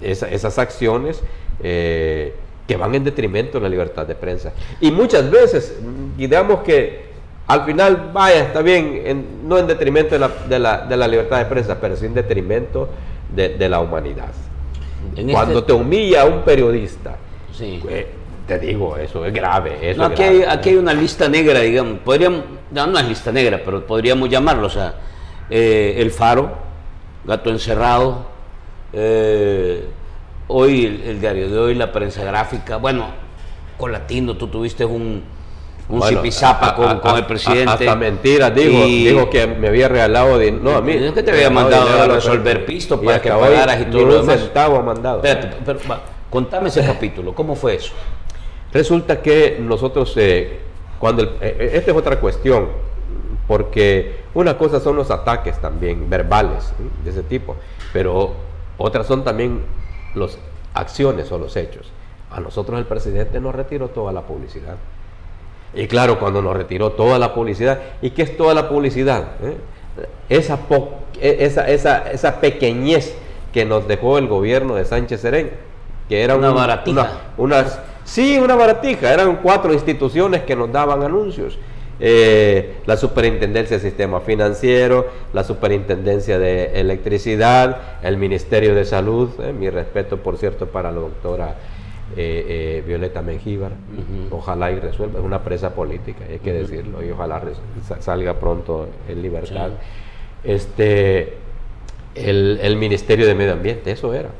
esas 0.00 0.58
acciones 0.58 1.22
eh, 1.62 2.34
que 2.66 2.76
van 2.76 2.94
en 2.94 3.04
detrimento 3.04 3.58
de 3.58 3.62
la 3.62 3.68
libertad 3.68 4.06
de 4.06 4.14
prensa. 4.14 4.52
Y 4.80 4.90
muchas 4.90 5.30
veces, 5.30 5.76
digamos 6.16 6.60
que 6.60 7.10
al 7.46 7.64
final, 7.64 8.10
vaya, 8.12 8.44
está 8.44 8.62
bien, 8.62 9.42
no 9.44 9.58
en 9.58 9.66
detrimento 9.66 10.14
de 10.14 10.20
la, 10.20 10.28
de, 10.48 10.58
la, 10.58 10.86
de 10.86 10.96
la, 10.96 11.08
libertad 11.08 11.38
de 11.38 11.46
prensa, 11.46 11.80
pero 11.80 11.96
sí 11.96 12.06
en 12.06 12.14
detrimento 12.14 12.88
de, 13.34 13.68
la 13.68 13.80
humanidad. 13.80 14.32
Cuando 15.30 15.60
este 15.60 15.66
te 15.68 15.72
humilla 15.72 16.24
un 16.24 16.42
periodista, 16.42 17.16
eh, 17.60 18.06
te 18.46 18.58
digo, 18.58 18.96
eso 18.96 19.24
es 19.24 19.32
grave. 19.32 19.96
aquí, 20.00 20.22
Hay, 20.22 20.42
aquí, 20.42 20.70
Hay, 20.70 20.76
una 20.76 20.92
lista 20.92 21.28
negra, 21.28 21.60
digamos, 21.60 21.98
podríamos, 22.00 22.42
no, 22.70 22.98
es 22.98 23.08
lista 23.08 23.32
negra, 23.32 23.60
pero 23.64 23.86
podríamos 23.86 24.28
llamarlo, 24.28 24.66
o 24.66 24.70
sea, 24.70 24.94
eh, 25.48 25.94
El 25.98 26.10
Faro, 26.10 26.52
Gato 27.24 27.50
Encerrado, 27.50 28.26
eh, 28.92 29.84
hoy 30.48 31.02
el, 31.06 31.20
diario 31.20 31.48
de 31.48 31.58
hoy, 31.58 31.74
la 31.74 31.92
prensa 31.92 32.24
gráfica, 32.24 32.76
bueno, 32.76 33.06
Colatino, 33.76 34.36
tú 34.36 34.48
tuviste 34.48 34.84
un, 34.84 35.22
un 35.90 36.02
zipizapa 36.02 36.74
con, 36.74 37.16
el 37.16 37.26
presidente. 37.26 37.70
Hasta 37.70 37.96
mentiras, 37.96 38.54
digo, 38.54 38.84
digo 38.84 39.30
que 39.30 39.46
me 39.46 39.68
había 39.68 39.88
regalado 39.88 40.38
dinero. 40.38 40.62
No, 40.62 40.76
a 40.76 40.80
mí. 40.80 40.92
Es 40.92 41.12
que 41.12 41.22
te 41.22 41.32
había 41.32 41.50
mandado 41.50 42.02
a 42.02 42.06
resolver 42.06 42.64
pisto 42.64 43.00
para 43.00 43.20
que 43.20 43.30
pagaras 43.30 43.80
y 43.80 43.84
todo 43.86 44.06
lo 44.06 44.20
demás. 44.20 44.40
centavo 44.40 44.82
mandado. 44.82 45.22
Espérate, 45.22 45.56
pero, 45.64 45.78
contame 46.30 46.68
ese 46.68 46.84
capítulo, 46.84 47.34
¿cómo 47.34 47.56
fue 47.56 47.74
eso? 47.74 47.92
Resulta 48.72 49.20
que 49.20 49.58
nosotros, 49.60 50.12
eh, 50.16 50.60
cuando. 50.98 51.22
El, 51.22 51.30
eh, 51.40 51.70
esta 51.74 51.90
es 51.90 51.96
otra 51.96 52.20
cuestión, 52.20 52.68
porque 53.48 54.20
una 54.34 54.56
cosa 54.56 54.78
son 54.78 54.96
los 54.96 55.10
ataques 55.10 55.60
también, 55.60 56.08
verbales, 56.08 56.72
de 57.04 57.10
ese 57.10 57.22
tipo, 57.24 57.56
pero 57.92 58.32
otras 58.78 59.06
son 59.06 59.24
también 59.24 59.62
las 60.14 60.38
acciones 60.72 61.30
o 61.32 61.38
los 61.38 61.56
hechos. 61.56 61.90
A 62.30 62.38
nosotros 62.38 62.78
el 62.78 62.86
presidente 62.86 63.40
nos 63.40 63.54
retiró 63.54 63.88
toda 63.88 64.12
la 64.12 64.22
publicidad. 64.22 64.76
Y 65.74 65.86
claro, 65.86 66.18
cuando 66.18 66.42
nos 66.42 66.56
retiró 66.56 66.92
toda 66.92 67.18
la 67.18 67.32
publicidad, 67.32 67.78
¿y 68.02 68.10
qué 68.10 68.22
es 68.22 68.36
toda 68.36 68.54
la 68.54 68.68
publicidad? 68.68 69.24
¿Eh? 69.42 69.56
Esa, 70.28 70.58
e, 71.20 71.36
esa, 71.40 71.68
esa, 71.68 72.10
esa, 72.10 72.40
pequeñez 72.40 73.14
que 73.52 73.64
nos 73.64 73.86
dejó 73.86 74.18
el 74.18 74.26
gobierno 74.26 74.74
de 74.74 74.84
Sánchez 74.84 75.20
Serén, 75.20 75.50
que 76.08 76.22
era 76.22 76.36
una 76.36 76.50
baratija. 76.50 77.12
unas, 77.36 77.78
sí, 78.04 78.38
una 78.38 78.56
baratija, 78.56 79.12
eran 79.12 79.36
cuatro 79.36 79.72
instituciones 79.72 80.42
que 80.42 80.56
nos 80.56 80.72
daban 80.72 81.02
anuncios. 81.02 81.58
Eh, 82.02 82.76
la 82.86 82.96
Superintendencia 82.96 83.76
del 83.76 83.86
Sistema 83.86 84.20
Financiero, 84.20 85.08
la 85.34 85.44
Superintendencia 85.44 86.38
de 86.38 86.80
Electricidad, 86.80 87.76
el 88.02 88.16
Ministerio 88.16 88.74
de 88.74 88.86
Salud, 88.86 89.28
eh, 89.40 89.52
mi 89.52 89.68
respeto 89.68 90.16
por 90.16 90.38
cierto 90.38 90.66
para 90.66 90.90
la 90.90 91.00
doctora 91.00 91.56
eh, 92.16 92.44
eh, 92.48 92.84
Violeta 92.86 93.22
Mengíbar. 93.22 93.72
Ojalá 94.30 94.70
y 94.72 94.80
resuelva, 94.80 95.20
es 95.20 95.24
una 95.24 95.42
presa 95.42 95.74
política, 95.74 96.24
hay 96.28 96.38
que 96.38 96.52
decirlo, 96.52 97.04
y 97.04 97.10
ojalá 97.10 97.42
salga 98.00 98.34
pronto 98.34 98.88
en 99.08 99.22
libertad. 99.22 99.70
Este, 100.42 101.36
el, 102.14 102.76
Ministerio 102.76 103.26
de 103.26 103.34
Medio 103.34 103.52
Ambiente, 103.52 103.92
eso 103.92 104.12
era. 104.12 104.30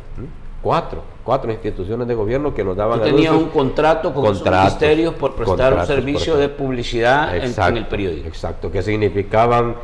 Cuatro, 0.63 1.03
cuatro 1.25 1.51
instituciones 1.51 2.07
de 2.07 2.15
gobierno 2.15 2.55
que 2.55 2.63
nos 2.63 2.77
daban... 2.77 3.01
Tenía 3.03 3.33
un 3.33 3.49
contrato 3.49 4.13
con 4.13 4.25
los 4.25 4.45
ministerios 4.45 5.15
por 5.15 5.35
prestar 5.35 5.73
un 5.75 5.87
servicio 5.87 6.37
de 6.37 6.49
publicidad 6.49 7.35
en, 7.37 7.77
el 7.77 7.87
periódico. 7.87 8.29
Exacto, 8.29 8.71
que 8.71 8.83
significaban 8.83 9.77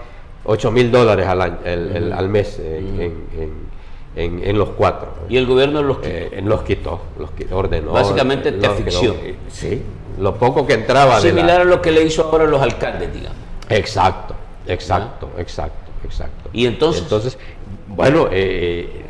8 0.45 0.70
mil 0.70 0.91
dólares 0.91 1.26
al, 1.26 1.41
al 1.41 2.28
mes 2.28 2.59
en 2.59 3.01
en, 3.01 3.75
los 4.16 4.70
cuatro. 4.70 5.08
¿Y 5.28 5.36
el 5.36 5.46
gobierno 5.46 5.82
los 5.82 5.98
quitó? 5.98 6.08
Eh, 6.08 6.42
los 6.42 6.62
quitó, 6.62 7.00
los 7.18 7.30
ordenó. 7.52 7.92
Básicamente 7.92 8.52
te 8.52 8.66
asfixió. 8.66 9.14
sí, 9.50 9.82
lo 10.18 10.34
poco 10.36 10.66
que 10.66 10.74
entraba. 10.74 11.20
Similar 11.20 11.62
a 11.62 11.64
lo 11.64 11.82
que 11.82 11.92
le 11.92 12.02
hizo 12.02 12.24
ahora 12.24 12.44
a 12.44 12.46
los 12.46 12.62
alcaldes, 12.62 13.12
digamos. 13.12 13.36
Exacto, 13.68 14.34
exacto, 14.66 15.28
exacto, 15.36 15.92
exacto. 16.04 16.50
¿Y 16.52 16.66
entonces? 16.66 17.02
Entonces, 17.02 17.38
bueno, 17.88 18.28
eh, 18.30 19.04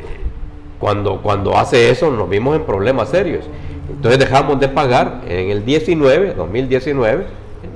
cuando, 0.79 1.21
cuando 1.21 1.57
hace 1.57 1.89
eso 1.89 2.11
nos 2.11 2.29
vimos 2.29 2.55
en 2.55 2.65
problemas 2.65 3.09
serios. 3.09 3.45
Entonces 3.89 4.19
dejamos 4.19 4.59
de 4.59 4.67
pagar 4.67 5.21
en 5.27 5.49
el 5.49 5.63
19, 5.63 6.33
2019, 6.33 7.25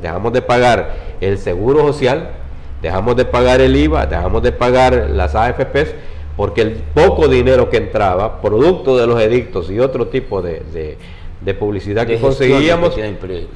dejamos 0.02 0.34
de 0.34 0.42
pagar 0.42 0.96
el 1.22 1.38
seguro 1.38 1.82
social, 1.88 2.32
dejamos 2.82 3.16
de 3.16 3.26
pagar 3.26 3.62
el 3.62 3.76
IVA, 3.76 4.06
dejamos 4.06 4.44
de 4.44 4.52
pagar 4.52 5.10
las 5.10 5.36
AFPs 5.36 5.94
porque 6.42 6.62
el 6.62 6.72
poco 6.72 7.28
dinero 7.28 7.70
que 7.70 7.78
entraba, 7.78 8.42
producto 8.42 8.98
de 8.98 9.06
los 9.06 9.22
edictos 9.22 9.70
y 9.70 9.80
otro 9.80 10.08
tipo 10.08 10.42
de, 10.42 10.98
publicidad 11.60 12.08
que 12.08 12.20
conseguíamos, 12.20 12.96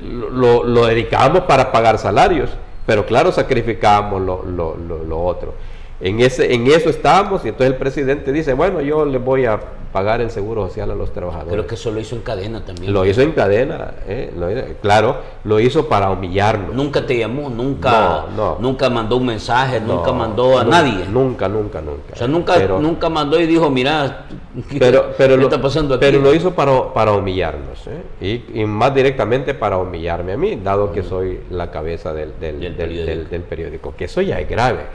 lo, 0.04 0.64
lo, 0.64 0.86
dedicábamos 0.86 1.46
para 1.46 1.72
pagar 1.72 1.98
salarios, 1.98 2.52
pero 2.86 3.08
claro, 3.08 3.32
sacrificábamos 3.32 4.22
lo 4.22 5.20
otro. 5.20 5.56
En, 6.00 6.20
ese, 6.20 6.54
en 6.54 6.68
eso 6.68 6.92
estábamos 6.92 7.44
y 7.44 7.48
entonces 7.48 7.74
el 7.74 7.80
presidente 7.80 8.32
dice, 8.32 8.54
bueno, 8.54 8.80
yo 8.82 9.04
le 9.04 9.18
voy 9.18 9.46
a 9.46 9.60
pagar 9.96 10.20
el 10.20 10.30
seguro 10.30 10.68
social 10.68 10.92
a 10.92 10.96
los 10.96 11.14
trabajadores. 11.14 11.54
Creo 11.54 11.68
que 11.68 11.76
eso 11.76 11.90
lo 11.90 12.02
hizo 12.02 12.18
en 12.18 12.22
cadena 12.22 12.66
también. 12.66 12.92
Lo 12.92 13.06
hizo 13.06 13.22
en 13.22 13.32
cadena, 13.32 13.94
eh, 14.06 14.76
claro, 14.82 15.22
lo 15.46 15.58
hizo 15.62 15.88
para 15.88 16.12
humillarnos. 16.12 16.76
Nunca 16.76 17.06
te 17.06 17.18
llamó, 17.18 17.50
nunca, 17.50 18.26
nunca 18.60 18.90
mandó 18.90 19.16
un 19.16 19.28
mensaje, 19.28 19.80
nunca 19.80 20.12
mandó 20.12 20.60
a 20.60 20.66
nadie. 20.66 21.06
Nunca, 21.10 21.48
nunca, 21.48 21.80
nunca. 21.80 22.12
O 22.12 22.16
sea, 22.18 22.28
nunca, 22.28 22.60
nunca 22.68 23.08
mandó 23.08 23.40
y 23.40 23.48
dijo, 23.48 23.70
mira, 23.70 24.26
pero, 24.80 25.14
pero 25.18 25.36
¿qué 25.36 25.38
lo, 25.38 25.44
está 25.44 25.62
pasando 25.62 25.96
aquí? 25.96 26.02
Pero 26.02 26.20
lo 26.20 26.36
hizo 26.36 26.52
para, 26.54 26.94
para 26.94 27.14
humillarnos, 27.14 27.88
¿eh? 27.88 28.42
y, 28.54 28.66
más 28.66 28.94
directamente 28.94 29.54
para 29.54 29.78
humillarme 29.78 30.34
a 30.34 30.38
mí, 30.38 30.60
dado 30.62 30.92
que 30.92 31.04
soy 31.04 31.40
la 31.50 31.72
cabeza 31.72 32.14
del, 32.14 32.34
del, 32.38 33.44
periódico. 33.48 33.96
que 33.96 34.04
eso 34.04 34.20
ya 34.22 34.42
es 34.42 34.50
grave, 34.50 34.88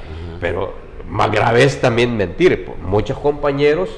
pero 0.42 0.90
más 1.08 1.30
grave 1.32 1.64
es 1.64 1.80
también 1.80 2.16
mentir. 2.16 2.70
Muchos 2.82 3.18
compañeros, 3.18 3.88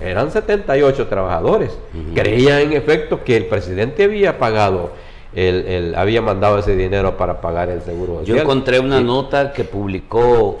eran 0.00 0.30
78 0.30 1.06
trabajadores, 1.08 1.78
creían 2.14 2.60
en 2.60 2.72
efecto 2.72 3.24
que 3.24 3.36
el 3.36 3.46
presidente 3.46 4.04
había 4.04 4.38
pagado, 4.38 4.92
el, 5.34 5.94
había 5.96 6.22
mandado 6.22 6.58
ese 6.58 6.76
dinero 6.76 7.16
para 7.16 7.40
pagar 7.40 7.70
el 7.70 7.82
seguro 7.82 8.20
social. 8.20 8.36
Yo 8.36 8.42
encontré 8.42 8.80
una 8.80 9.00
nota 9.00 9.52
que 9.52 9.64
publicó, 9.64 10.58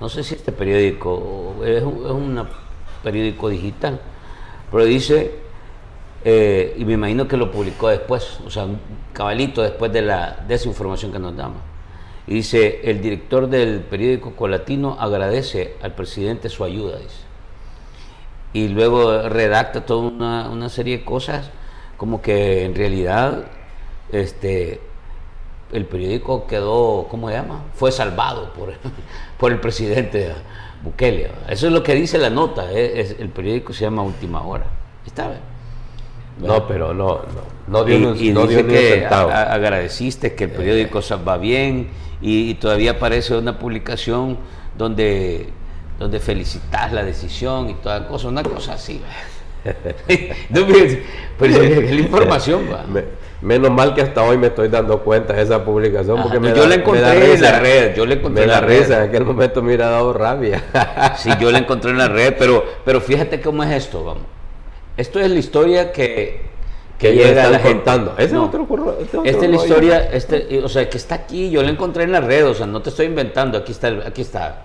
no 0.00 0.08
sé 0.08 0.22
si 0.22 0.34
este 0.34 0.52
periódico, 0.52 1.56
es 1.64 1.82
un, 1.82 2.46
periódico 3.02 3.48
digital, 3.48 4.00
pero 4.70 4.84
dice, 4.84 5.32
eh, 6.24 6.74
y 6.78 6.84
me 6.84 6.94
imagino 6.94 7.26
que 7.26 7.36
lo 7.36 7.50
publicó 7.50 7.88
después, 7.88 8.40
o 8.46 8.50
sea, 8.50 8.64
un 8.64 8.78
cabalito 9.12 9.62
después 9.62 9.92
de, 9.92 10.02
la, 10.02 10.44
de 10.46 10.54
esa 10.54 10.68
información 10.68 11.12
que 11.12 11.18
nos 11.18 11.36
damos. 11.36 11.58
Y 12.26 12.34
dice, 12.34 12.80
el 12.84 13.00
director 13.00 13.48
del 13.48 13.80
periódico 13.80 14.36
Colatino 14.36 14.96
agradece 15.00 15.74
al 15.82 15.94
presidente 15.94 16.48
su 16.48 16.62
ayuda, 16.62 16.98
dice. 16.98 17.29
Y 18.52 18.68
luego 18.68 19.28
redacta 19.28 19.86
toda 19.86 20.08
una, 20.50 20.68
serie 20.68 20.98
de 20.98 21.04
cosas 21.04 21.50
como 21.96 22.20
que 22.20 22.64
en 22.64 22.74
realidad 22.74 23.44
este, 24.10 24.80
el 25.72 25.84
periódico 25.86 26.46
quedó, 26.46 27.06
¿cómo 27.08 27.28
se 27.28 27.34
llama? 27.34 27.64
Fue 27.74 27.92
salvado 27.92 28.52
por, 28.52 28.72
por 29.38 29.52
el 29.52 29.60
presidente 29.60 30.32
Bukele. 30.82 31.30
Eso 31.48 31.66
es 31.66 31.72
lo 31.72 31.82
que 31.82 31.94
dice 31.94 32.18
la 32.18 32.30
nota, 32.30 32.72
¿eh? 32.72 33.00
es, 33.00 33.16
el 33.18 33.28
periódico 33.28 33.72
se 33.72 33.84
llama 33.84 34.02
Última 34.02 34.42
Hora. 34.42 34.66
¿Está 35.06 35.28
bien? 35.28 35.40
No, 36.38 36.66
pero 36.66 36.94
no, 36.94 37.20
no, 37.66 37.84
dio, 37.84 38.14
y, 38.14 38.32
dice 38.32 38.66
que 38.66 39.06
agradeciste 39.06 40.34
que 40.34 40.44
el 40.44 40.50
periódico 40.50 41.00
va 41.26 41.36
bien 41.36 41.90
y, 42.22 42.54
todavía 42.54 42.92
aparece 42.92 43.36
una 43.36 43.58
publicación 43.58 44.38
donde, 44.76 45.50
donde 46.00 46.18
felicitas 46.18 46.92
la 46.94 47.04
decisión 47.04 47.68
y 47.68 47.74
toda 47.74 48.08
cosa, 48.08 48.28
una 48.28 48.42
cosa 48.42 48.72
así. 48.72 49.02
no, 50.48 50.66
pero, 51.38 51.62
es 51.62 51.90
la 51.92 52.00
información. 52.00 52.66
Va. 52.72 52.86
menos 53.42 53.70
mal 53.70 53.94
que 53.94 54.00
hasta 54.00 54.22
hoy 54.22 54.38
me 54.38 54.46
estoy 54.46 54.68
dando 54.68 55.00
cuenta 55.00 55.34
de 55.34 55.42
esa 55.42 55.62
publicación. 55.62 56.22
porque 56.22 56.40
me 56.40 56.54
yo 56.54 56.66
la 56.66 56.76
encontré 56.76 57.34
en 57.34 57.42
la 57.42 57.60
red. 57.60 57.94
Yo 57.94 58.06
la 58.06 58.14
encontré 58.14 58.44
en 58.44 58.50
la 58.50 58.62
risa, 58.62 58.96
en 58.96 59.10
aquel 59.10 59.26
momento 59.26 59.60
me 59.60 59.68
hubiera 59.68 59.90
dado 59.90 60.14
rabia. 60.14 60.64
sí, 61.18 61.28
yo 61.38 61.52
la 61.52 61.58
encontré 61.58 61.90
en 61.90 61.98
la 61.98 62.08
red, 62.08 62.34
pero, 62.38 62.64
pero 62.82 63.02
fíjate 63.02 63.42
cómo 63.42 63.62
es 63.62 63.70
esto, 63.70 64.02
vamos. 64.02 64.24
Esto 64.96 65.20
es 65.20 65.30
la 65.30 65.38
historia 65.38 65.92
que, 65.92 66.46
que 66.98 67.12
llega 67.12 67.50
la 67.50 67.60
contando. 67.60 68.14
Ese 68.16 68.38
otro, 68.38 68.66
este 68.98 69.18
Esta 69.22 69.44
es 69.44 69.50
la 69.50 69.56
historia, 69.56 70.08
este, 70.10 70.62
o 70.64 70.68
sea, 70.70 70.88
que 70.88 70.96
está 70.96 71.16
aquí, 71.16 71.50
yo 71.50 71.62
la 71.62 71.68
encontré 71.68 72.04
en 72.04 72.12
la 72.12 72.22
red, 72.22 72.46
o 72.46 72.54
sea, 72.54 72.64
no 72.64 72.80
te 72.80 72.88
estoy 72.88 73.04
inventando, 73.04 73.58
aquí 73.58 73.72
está, 73.72 73.88
aquí 74.06 74.22
está, 74.22 74.64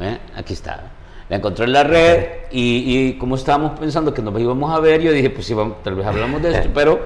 ¿eh? 0.00 0.18
aquí 0.36 0.52
está. 0.52 0.90
La 1.28 1.36
encontré 1.36 1.64
en 1.64 1.72
la 1.72 1.84
red 1.84 2.26
y, 2.50 3.08
y, 3.08 3.12
como 3.14 3.36
estábamos 3.36 3.78
pensando 3.78 4.12
que 4.12 4.20
nos 4.20 4.38
íbamos 4.38 4.70
a 4.72 4.80
ver, 4.80 5.00
yo 5.00 5.12
dije, 5.12 5.30
pues 5.30 5.46
sí, 5.46 5.54
vamos, 5.54 5.82
tal 5.82 5.94
vez 5.94 6.06
hablamos 6.06 6.42
de 6.42 6.52
esto, 6.52 6.70
pero, 6.74 7.00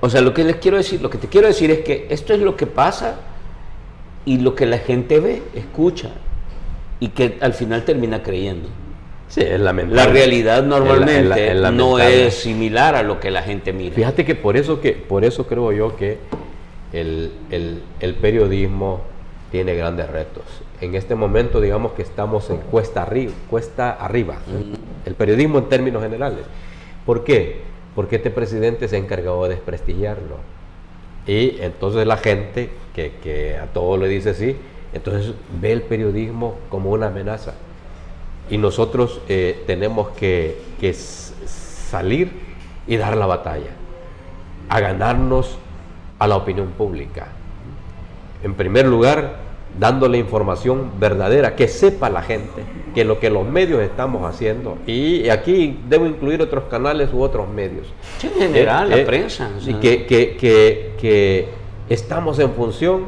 o 0.00 0.10
sea, 0.10 0.20
lo 0.20 0.34
que 0.34 0.44
les 0.44 0.56
quiero 0.56 0.76
decir, 0.76 1.00
lo 1.00 1.08
que 1.08 1.18
te 1.18 1.28
quiero 1.28 1.46
decir 1.46 1.70
es 1.70 1.80
que 1.80 2.06
esto 2.10 2.34
es 2.34 2.40
lo 2.40 2.56
que 2.56 2.66
pasa 2.66 3.16
y 4.24 4.38
lo 4.38 4.54
que 4.54 4.66
la 4.66 4.78
gente 4.78 5.20
ve, 5.20 5.42
escucha 5.54 6.10
y 7.00 7.08
que 7.08 7.38
al 7.40 7.54
final 7.54 7.84
termina 7.84 8.22
creyendo. 8.22 8.68
Sí, 9.28 9.40
es 9.42 9.60
lamentable. 9.60 10.04
La 10.04 10.10
realidad 10.10 10.64
normalmente 10.64 11.54
no 11.72 11.98
es 11.98 12.34
similar 12.34 12.96
a 12.96 13.02
lo 13.02 13.20
que 13.20 13.30
la 13.30 13.42
gente 13.42 13.72
mira. 13.72 13.94
Fíjate 13.94 14.24
que 14.24 14.34
por 14.34 14.56
eso, 14.56 14.80
que, 14.80 14.92
por 14.92 15.24
eso 15.24 15.46
creo 15.46 15.72
yo 15.72 15.96
que 15.96 16.18
el, 16.92 17.32
periodismo 18.20 19.02
tiene 19.52 19.74
grandes 19.74 20.10
retos. 20.10 20.44
En 20.80 20.94
este 20.94 21.14
momento, 21.14 21.60
digamos 21.60 21.92
que 21.92 22.02
estamos 22.02 22.48
en 22.50 22.58
cuesta 22.58 23.02
arriba, 23.02 23.32
cuesta 23.48 23.92
arriba. 23.92 24.38
El 25.04 25.14
periodismo 25.14 25.58
en 25.58 25.68
términos 25.68 26.02
generales. 26.02 26.40
¿Por 27.04 27.24
qué? 27.24 27.60
Porque 27.94 28.16
este 28.16 28.30
presidente 28.30 28.88
se 28.88 28.96
ha 28.96 28.98
encargado 28.98 29.42
de 29.44 29.50
desprestigiarlo. 29.50 30.36
Y 31.26 31.60
entonces 31.60 32.06
la 32.06 32.16
gente, 32.16 32.70
que, 32.94 33.12
que 33.22 33.56
a 33.56 33.66
todo 33.66 33.96
le 33.98 34.08
dice 34.08 34.34
sí, 34.34 34.56
entonces 34.92 35.34
ve 35.60 35.72
el 35.72 35.82
periodismo 35.82 36.56
como 36.70 36.90
una 36.90 37.08
amenaza 37.08 37.54
y 38.50 38.58
nosotros 38.58 39.20
eh, 39.28 39.62
tenemos 39.66 40.10
que, 40.10 40.60
salir 41.46 42.30
y 42.86 42.96
dar 42.96 43.16
la 43.16 43.26
batalla. 43.26 43.70
a 44.68 44.78
ganarnos 44.78 45.58
a 46.20 46.28
la 46.28 46.36
opinión 46.36 46.68
pública. 46.68 47.26
En 48.44 48.54
primer 48.54 48.86
lugar, 48.86 49.38
dándole 49.78 50.18
información 50.18 50.90
verdadera, 50.98 51.56
que 51.56 51.68
sepa 51.68 52.10
la 52.10 52.22
gente 52.22 52.62
que 52.94 53.04
lo 53.04 53.20
que 53.20 53.30
los 53.30 53.46
medios 53.46 53.80
estamos 53.82 54.28
haciendo, 54.28 54.78
y 54.86 55.28
aquí 55.28 55.78
debo 55.88 56.06
incluir 56.06 56.42
otros 56.42 56.64
canales 56.64 57.10
u 57.12 57.22
otros 57.22 57.48
medios. 57.48 57.86
en 58.22 58.32
general, 58.32 58.90
la 58.90 58.98
eh, 58.98 59.06
prensa. 59.06 59.50
Y 59.66 59.74
que, 59.74 60.06
que, 60.06 60.36
que, 60.98 61.48
estamos 61.88 62.38
en 62.38 62.50
función 62.52 63.06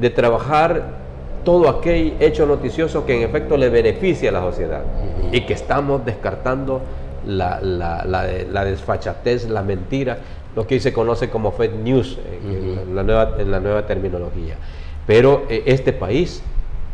de 0.00 0.10
trabajar 0.10 1.02
todo 1.44 1.68
aquel 1.68 2.14
hecho 2.20 2.46
noticioso 2.46 3.04
que 3.04 3.16
en 3.16 3.28
efecto 3.28 3.56
le 3.56 3.68
beneficia 3.68 4.30
a 4.30 4.32
la 4.32 4.40
sociedad 4.40 4.82
y 5.32 5.42
que 5.42 5.52
estamos 5.52 6.04
descartando 6.04 6.80
la, 7.26 7.60
la, 7.60 8.04
la, 8.04 8.64
desfachatez, 8.64 9.48
la 9.48 9.62
mentira, 9.62 10.18
lo 10.54 10.66
que 10.66 10.80
se 10.80 10.92
conoce 10.92 11.30
como 11.30 11.52
fake 11.52 11.74
news 11.74 12.18
en, 12.44 12.94
la, 12.94 13.02
nueva, 13.02 13.36
en 13.38 13.50
la 13.50 13.60
nueva 13.60 13.86
terminología. 13.86 14.56
Pero 15.06 15.46
eh, 15.48 15.64
este 15.66 15.92
país 15.92 16.42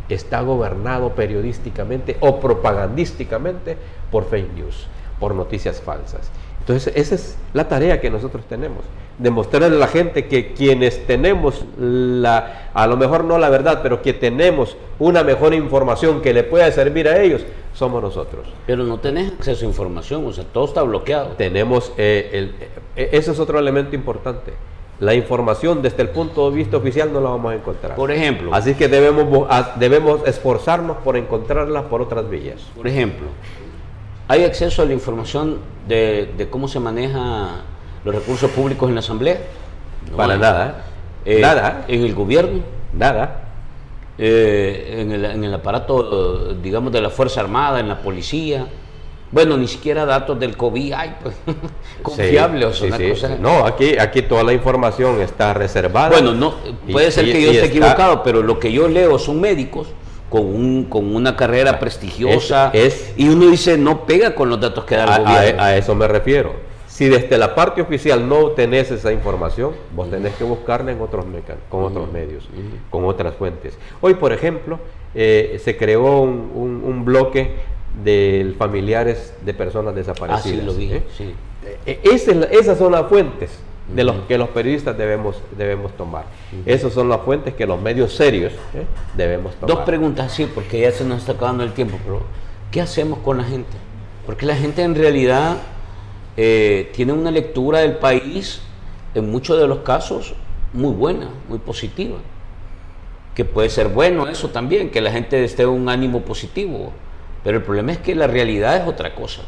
está 0.09 0.41
gobernado 0.41 1.11
periodísticamente 1.15 2.17
o 2.21 2.41
propagandísticamente 2.41 3.77
por 4.11 4.25
fake 4.25 4.55
news, 4.55 4.87
por 5.21 5.35
noticias 5.35 5.81
falsas. 5.81 6.31
Entonces, 6.61 6.93
esa 6.97 7.15
es 7.15 7.39
la 7.55 7.67
tarea 7.67 7.99
que 7.99 8.11
nosotros 8.11 8.45
tenemos, 8.47 8.81
demostrarle 9.19 9.69
a 9.69 9.81
la 9.81 9.87
gente 9.87 10.27
que 10.27 10.53
quienes 10.53 11.07
tenemos 11.07 11.65
la, 11.79 12.71
a 12.75 12.87
lo 12.87 12.99
mejor 12.99 13.25
no 13.25 13.39
la 13.39 13.49
verdad, 13.49 13.81
pero 13.83 14.03
que 14.03 14.13
tenemos 14.13 14.77
una 14.99 15.25
mejor 15.25 15.55
información 15.55 16.21
que 16.21 16.35
le 16.35 16.45
pueda 16.45 16.71
servir 16.71 17.09
a 17.09 17.23
ellos, 17.23 17.43
somos 17.73 18.03
nosotros. 18.03 18.49
Pero 18.67 18.85
no 18.85 18.99
tenés 18.99 19.33
acceso 19.33 19.65
a 19.65 19.69
información, 19.69 20.27
o 20.27 20.33
sea, 20.33 20.45
todo 20.45 20.67
está 20.67 20.83
bloqueado. 20.83 21.31
Tenemos, 21.39 21.91
eh, 21.97 22.29
el, 22.33 22.55
eh, 22.97 23.09
ese 23.13 23.31
es 23.31 23.39
otro 23.39 23.59
elemento 23.59 23.97
importante 23.97 24.53
la 25.01 25.15
información 25.15 25.81
desde 25.81 26.03
el 26.03 26.09
punto 26.09 26.51
de 26.51 26.57
vista 26.57 26.77
oficial 26.77 27.13
no 27.13 27.21
la 27.21 27.31
vamos 27.31 27.53
a 27.53 27.55
encontrar. 27.55 27.95
Por 27.95 28.11
ejemplo. 28.11 28.53
Así 28.53 28.75
que 28.75 28.89
debemos, 28.89 29.47
debemos 29.77 30.27
esforzarnos 30.27 30.97
por 30.99 31.17
encontrarla 31.17 31.85
por 31.85 32.03
otras 32.03 32.29
vías. 32.29 32.61
Por 32.75 32.89
ejemplo, 32.89 33.29
¿hay 34.27 34.45
acceso 34.45 34.83
a 34.83 34.87
la 34.87 34.93
información 34.93 35.59
de, 35.87 36.49
cómo 36.51 36.67
se 36.67 36.81
maneja 36.81 37.63
los 38.05 38.15
recursos 38.15 38.51
públicos 38.51 38.89
en 38.89 38.97
la 38.97 39.01
Asamblea? 39.01 39.39
Para 40.17 40.37
nada. 40.37 40.85
Eh, 41.25 41.41
nada. 41.41 41.85
En 41.87 42.03
el 42.03 42.15
gobierno. 42.15 42.61
Nada. 42.93 43.45
Eh, 44.19 44.97
en, 44.99 45.13
el, 45.13 45.25
en 45.25 45.45
el 45.45 45.55
aparato, 45.55 46.55
digamos, 46.55 46.93
de 46.93 47.01
la 47.01 47.11
Fuerza 47.11 47.41
Armada, 47.41 47.79
en 47.79 47.89
la 47.89 48.01
policía. 48.01 48.67
Bueno, 49.31 49.57
ni 49.57 49.69
siquiera 49.69 50.07
datos 50.07 50.39
del 50.39 50.57
COVID 50.57 50.93
hay, 50.93 51.17
pues, 51.23 51.35
confiable 52.03 52.65
o 52.65 52.73
sea, 52.73 53.37
No, 53.41 53.67
aquí, 53.67 53.99
aquí 53.99 54.23
toda 54.23 54.43
la 54.43 54.53
información 54.53 55.21
está 55.21 55.53
reservada. 55.55 56.11
Bueno, 56.11 56.35
no, 56.35 56.55
puede 56.91 57.11
ser 57.11 57.27
que 57.27 57.43
yo 57.43 57.51
esté 57.51 57.67
equivocado, 57.67 58.23
pero 58.23 58.43
lo 58.43 58.59
que 58.59 58.73
yo 58.73 58.89
leo 58.89 59.19
son 59.19 59.41
médicos 59.41 59.89
con, 60.31 60.43
un, 60.47 60.85
con 60.85 61.15
una 61.15 61.37
carrera 61.37 61.79
prestigiosa 61.79 62.71
es, 62.73 63.13
y 63.17 63.29
uno 63.29 63.51
dice, 63.51 63.77
no 63.77 64.07
pega 64.07 64.35
con 64.35 64.49
los 64.49 64.61
datos 64.61 64.85
que 64.85 64.97
da 64.97 65.17
el 65.17 65.25
gobierno. 65.25 65.63
A, 65.63 65.77
eso 65.77 65.95
me 65.95 66.09
refiero. 66.09 66.69
Si 66.87 67.09
desde 67.09 67.39
la 67.39 67.55
parte 67.55 67.81
oficial 67.81 68.29
no 68.29 68.51
tenés 68.53 68.91
esa 68.91 69.13
información, 69.13 69.73
vos 69.95 70.11
tenés 70.11 70.35
que 70.35 70.43
buscarla 70.43 70.91
en 70.91 71.01
otros 71.01 71.25
con 71.69 71.85
otros 71.85 72.11
medios, 72.11 72.49
con 72.91 73.05
otras 73.05 73.35
fuentes. 73.37 73.79
Hoy, 74.01 74.15
por 74.15 74.33
ejemplo, 74.33 74.81
eh, 75.15 75.61
se 75.63 75.77
creó 75.77 76.23
un, 76.23 76.83
un 76.85 77.05
bloque 77.05 77.55
de 78.05 78.55
familiares 78.59 79.35
de 79.45 79.55
personas 79.55 79.95
desaparecidas. 79.95 80.61
Ah, 80.63 80.67
lo 80.67 80.75
vi, 80.75 80.93
¿eh? 80.93 81.03
E, 81.87 82.01
esas 82.53 82.79
son 82.79 82.93
las 82.93 83.09
fuentes 83.09 83.51
de 83.95 84.05
los 84.05 84.17
que 84.27 84.37
los 84.37 84.51
periodistas 84.51 84.97
debemos, 84.97 85.37
debemos 85.57 85.97
tomar. 85.97 86.27
Esas 86.67 86.93
son 86.93 87.09
las 87.09 87.23
fuentes 87.23 87.55
que 87.55 87.67
los 87.67 87.81
medios 87.81 88.15
serios 88.15 88.53
¿eh? 88.75 88.85
debemos 89.17 89.55
tomar. 89.55 89.77
Dos 89.77 89.85
preguntas, 89.85 90.33
sí, 90.33 90.49
porque 90.55 90.81
ya 90.81 90.93
se 90.93 91.05
nos 91.05 91.21
está 91.21 91.33
acabando 91.33 91.65
el 91.65 91.73
tiempo, 91.73 91.99
pero 92.05 92.23
¿qué 92.71 92.81
hacemos 92.81 93.21
con 93.21 93.39
la 93.39 93.45
gente? 93.45 93.77
Porque 94.27 94.45
la 94.45 94.57
gente 94.57 94.83
en 94.83 94.95
realidad 94.95 95.57
eh, 96.37 96.91
tiene 96.95 97.13
una 97.13 97.31
lectura 97.31 97.81
del 97.81 97.97
país, 97.97 98.61
en 99.15 99.31
muchos 99.31 99.59
de 99.59 99.67
los 99.67 99.79
casos, 99.79 100.35
muy 100.75 100.93
buena, 100.93 101.31
muy 101.49 101.59
positiva. 101.59 102.19
Que 103.35 103.45
puede 103.45 103.71
ser 103.71 103.89
bueno 103.89 104.29
eso 104.29 104.51
también, 104.51 104.91
que 104.91 105.01
la 105.01 105.11
gente 105.11 105.43
esté 105.43 105.65
un 105.65 105.89
ánimo 105.89 106.21
positivo 106.23 106.93
pero 107.49 107.57
el 107.57 107.65
problema 107.65 107.93
es 107.93 107.99
que 107.99 108.15
la 108.15 108.27
realidad 108.27 108.77
es 108.77 108.87
otra 108.87 109.15
cosa. 109.15 109.41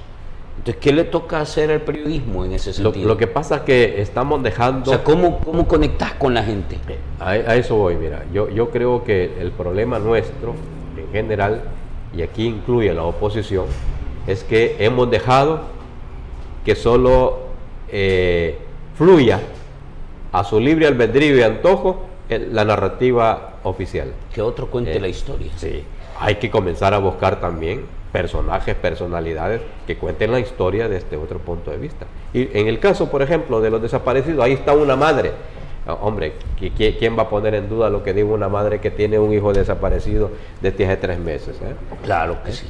Entonces, 0.56 0.80
¿qué 0.80 0.90
le 0.90 1.04
toca 1.04 1.38
hacer 1.38 1.70
al 1.70 1.82
periodismo 1.82 2.46
en 2.46 2.52
ese 2.52 2.72
sentido? 2.72 3.06
Lo, 3.06 3.18
que 3.18 3.26
pasa 3.26 3.56
es 3.56 3.60
que 3.60 4.00
estamos 4.00 4.42
dejando... 4.42 4.90
O 4.90 4.94
sea, 4.94 5.04
¿cómo, 5.04 5.38
cómo 5.40 5.68
conectas 5.68 6.14
con 6.14 6.32
la 6.32 6.42
gente? 6.42 6.78
A, 7.18 7.36
eso 7.36 7.76
voy, 7.76 7.96
mira. 7.96 8.24
Yo, 8.32 8.48
yo 8.48 8.70
creo 8.70 9.04
que 9.04 9.34
el 9.38 9.50
problema 9.50 9.98
nuestro, 9.98 10.54
en 10.96 11.12
general, 11.12 11.60
y 12.16 12.22
aquí 12.22 12.46
incluye 12.46 12.94
la 12.94 13.02
oposición, 13.02 13.66
es 14.26 14.44
que 14.44 14.76
hemos 14.78 15.10
dejado 15.10 15.64
que 16.64 16.74
solo 16.76 17.40
eh, 17.92 18.56
fluya 18.96 19.40
a 20.32 20.42
su 20.42 20.58
libre 20.58 20.86
albedrío 20.86 21.36
y 21.36 21.42
antojo 21.42 22.06
la 22.30 22.64
narrativa 22.64 23.56
oficial. 23.62 24.14
Que 24.32 24.40
otro 24.40 24.68
cuente 24.68 24.96
eh, 24.96 25.00
la 25.00 25.08
historia. 25.08 25.52
Sí 25.56 25.84
hay 26.20 26.36
que 26.36 26.50
comenzar 26.50 26.92
a 26.92 26.98
buscar 26.98 27.40
también 27.40 27.86
personajes, 28.12 28.74
personalidades 28.74 29.62
que 29.86 29.96
cuenten 29.96 30.30
la 30.30 30.38
historia 30.38 30.88
desde 30.88 31.16
otro 31.16 31.38
punto 31.38 31.70
de 31.70 31.78
vista. 31.78 32.06
Y 32.34 32.56
en 32.56 32.68
el 32.68 32.78
caso, 32.78 33.10
por 33.10 33.22
ejemplo, 33.22 33.60
de 33.60 33.70
los 33.70 33.80
desaparecidos, 33.80 34.44
ahí 34.44 34.52
está 34.52 34.74
una 34.74 34.96
madre. 34.96 35.32
Ah, 35.86 35.94
hombre, 35.94 36.34
¿quién 36.76 37.18
va 37.18 37.22
a 37.22 37.28
poner 37.30 37.54
en 37.54 37.70
duda 37.70 37.88
lo 37.88 38.02
que 38.02 38.12
diga 38.12 38.28
una 38.28 38.50
madre 38.50 38.80
que 38.80 38.90
tiene 38.90 39.18
un 39.18 39.32
hijo 39.32 39.54
desaparecido 39.54 40.30
desde 40.60 40.84
hace 40.84 40.96
tres 40.98 41.18
meses? 41.18 41.56
Eh? 41.62 41.74
Claro 42.04 42.42
que 42.44 42.52
sí. 42.52 42.66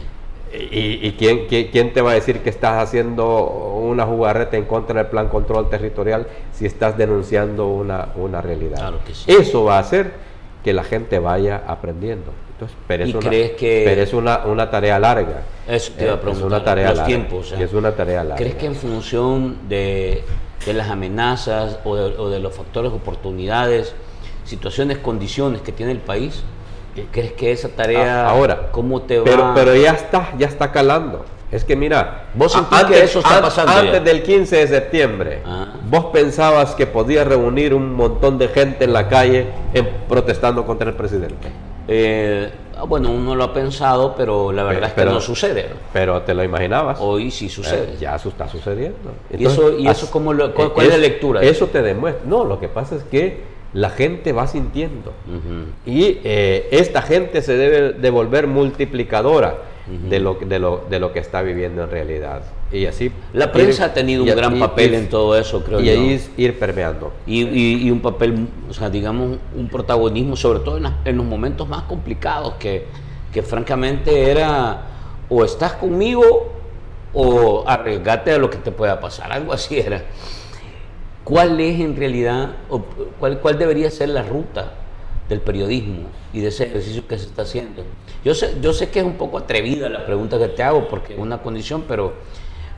¿Y, 0.52 1.12
quién, 1.12 1.46
quién, 1.46 1.92
te 1.92 2.00
va 2.00 2.10
a 2.10 2.14
decir 2.14 2.40
que 2.40 2.50
estás 2.50 2.82
haciendo 2.82 3.46
una 3.46 4.04
jugarreta 4.04 4.56
en 4.56 4.64
contra 4.64 5.02
del 5.02 5.06
plan 5.06 5.28
control 5.28 5.70
territorial 5.70 6.26
si 6.52 6.66
estás 6.66 6.98
denunciando 6.98 7.68
una, 7.68 8.08
una 8.16 8.40
realidad? 8.40 8.78
Claro 8.78 8.98
que 9.06 9.14
sí. 9.14 9.30
Eso 9.30 9.64
va 9.64 9.76
a 9.76 9.80
hacer 9.80 10.12
que 10.64 10.72
la 10.72 10.82
gente 10.82 11.20
vaya 11.20 11.62
aprendiendo 11.68 12.32
pero 12.86 13.04
es, 13.04 13.14
una, 13.14 13.28
crees 13.28 13.52
que 13.52 13.82
pero 13.84 14.02
es 14.02 14.12
una, 14.12 14.44
una, 14.46 14.70
tarea 14.70 14.98
larga. 14.98 15.42
Eso 15.68 15.92
te 15.96 16.04
iba 16.04 16.14
a 16.14 16.20
preguntar. 16.20 16.46
Es 16.46 16.52
una 16.52 16.64
tarea 16.64 16.88
los 16.88 16.96
larga. 16.98 17.06
tiempos. 17.06 17.52
es 17.52 17.72
una 17.72 17.92
tarea 17.92 18.24
larga. 18.24 18.36
¿Crees 18.36 18.54
que 18.54 18.66
en 18.66 18.74
función 18.74 19.68
de, 19.68 20.24
de 20.66 20.72
las 20.72 20.90
amenazas 20.90 21.78
o 21.84 21.96
de, 21.96 22.16
o 22.18 22.28
de, 22.28 22.40
los 22.40 22.54
factores, 22.54 22.92
oportunidades, 22.92 23.94
situaciones, 24.44 24.98
condiciones 24.98 25.62
que 25.62 25.72
tiene 25.72 25.92
el 25.92 26.00
país, 26.00 26.42
crees 27.12 27.32
que 27.32 27.52
esa 27.52 27.68
tarea, 27.68 28.28
ahora, 28.28 28.70
cómo 28.72 29.02
te 29.02 29.18
va? 29.18 29.24
Pero, 29.24 29.52
pero 29.54 29.76
ya 29.76 29.92
está, 29.92 30.32
ya 30.38 30.46
está 30.46 30.72
calando. 30.72 31.24
Es 31.50 31.64
que 31.64 31.74
mira, 31.74 32.26
vos 32.34 32.54
antes, 32.54 32.84
que 32.84 33.02
eso 33.02 33.18
está 33.18 33.42
pasando 33.42 33.72
antes 33.72 34.04
del 34.04 34.22
15 34.22 34.56
de 34.56 34.68
septiembre, 34.68 35.42
ah. 35.44 35.72
vos 35.88 36.06
pensabas 36.06 36.76
que 36.76 36.86
podías 36.86 37.26
reunir 37.26 37.74
un 37.74 37.92
montón 37.94 38.38
de 38.38 38.48
gente 38.48 38.84
en 38.84 38.92
la 38.92 39.08
calle 39.08 39.48
en, 39.74 39.88
protestando 40.08 40.64
contra 40.64 40.88
el 40.90 40.94
presidente. 40.94 41.48
Eh, 41.88 42.50
bueno, 42.86 43.10
uno 43.10 43.34
lo 43.34 43.44
ha 43.44 43.52
pensado, 43.52 44.14
pero 44.16 44.52
la 44.52 44.64
verdad 44.64 44.88
es 44.88 44.94
que 44.94 45.04
no 45.04 45.20
sucede. 45.20 45.68
Pero 45.92 46.22
te 46.22 46.34
lo 46.34 46.42
imaginabas. 46.42 46.98
Hoy 47.00 47.30
sí 47.30 47.48
sucede. 47.48 47.94
Eh, 47.94 47.96
ya 48.00 48.16
eso 48.16 48.28
está 48.28 48.48
sucediendo. 48.48 49.12
¿Y 49.36 49.44
eso, 49.44 49.78
y 49.78 49.86
eso 49.88 50.10
cómo 50.10 50.32
lo, 50.32 50.54
cuál, 50.54 50.86
es, 50.86 50.88
la 50.88 50.98
lectura? 50.98 51.42
Eso 51.42 51.66
te 51.66 51.82
demuestra. 51.82 52.24
No, 52.26 52.44
lo 52.44 52.58
que 52.60 52.68
pasa 52.68 52.96
es 52.96 53.02
que 53.04 53.42
la 53.72 53.90
gente 53.90 54.32
va 54.32 54.46
sintiendo. 54.46 55.12
Y 55.86 56.18
eh, 56.24 56.68
esta 56.72 57.02
gente 57.02 57.42
se 57.42 57.56
debe 57.56 57.92
de 57.92 58.10
volver 58.10 58.46
multiplicadora 58.46 59.69
de, 60.08 60.20
lo, 60.20 60.34
de, 60.34 60.58
lo, 60.58 60.84
de 60.88 60.98
lo 60.98 61.12
que 61.12 61.18
está 61.18 61.42
viviendo 61.42 61.84
en 61.84 61.90
realidad. 61.90 62.42
Y 62.72 62.86
así. 62.86 63.10
La 63.32 63.50
prensa 63.50 63.86
ha 63.86 63.94
tenido 63.94 64.22
un 64.22 64.28
gran 64.28 64.58
papel 64.58 64.94
en 64.94 65.08
todo 65.08 65.36
eso, 65.36 65.62
creo 65.64 65.80
y 65.80 65.86
yo. 65.86 65.92
Y 65.92 65.96
ahí 65.96 66.30
ir 66.36 66.58
permeando. 66.58 67.12
Y, 67.26 67.42
y, 67.86 67.90
un 67.90 68.00
papel, 68.00 68.48
o 68.68 68.72
sea, 68.72 68.90
digamos, 68.90 69.38
un 69.56 69.68
protagonismo, 69.68 70.36
sobre 70.36 70.60
todo 70.60 70.78
en, 70.78 71.16
los 71.16 71.26
momentos 71.26 71.68
más 71.68 71.82
complicados, 71.82 72.54
que, 72.54 72.86
que, 73.32 73.42
francamente 73.42 74.30
era 74.30 74.86
o 75.28 75.44
estás 75.44 75.74
conmigo 75.74 76.52
o 77.12 77.64
arriesgate 77.66 78.32
a 78.32 78.38
lo 78.38 78.50
que 78.50 78.58
te 78.58 78.70
pueda 78.70 79.00
pasar, 79.00 79.32
algo 79.32 79.52
así 79.52 79.78
era. 79.78 80.04
¿Cuál 81.24 81.60
es 81.60 81.80
en 81.80 81.96
realidad, 81.96 82.56
o 82.68 82.82
cuál, 83.18 83.40
cuál 83.40 83.58
debería 83.58 83.90
ser 83.90 84.08
la 84.10 84.22
ruta 84.22 84.74
del 85.30 85.40
periodismo 85.40 86.08
y 86.34 86.40
de 86.40 86.48
ese 86.48 86.64
ejercicio 86.64 87.08
que 87.08 87.16
se 87.16 87.24
está 87.24 87.42
haciendo? 87.42 87.82
Yo 88.22 88.34
sé, 88.34 88.56
yo 88.60 88.74
sé 88.74 88.90
que 88.90 88.98
es 88.98 89.06
un 89.06 89.14
poco 89.14 89.38
atrevida 89.38 89.88
la 89.88 90.04
pregunta 90.04 90.38
que 90.38 90.48
te 90.48 90.62
hago 90.62 90.86
porque 90.88 91.14
es 91.14 91.18
una 91.18 91.40
condición, 91.40 91.84
pero 91.88 92.12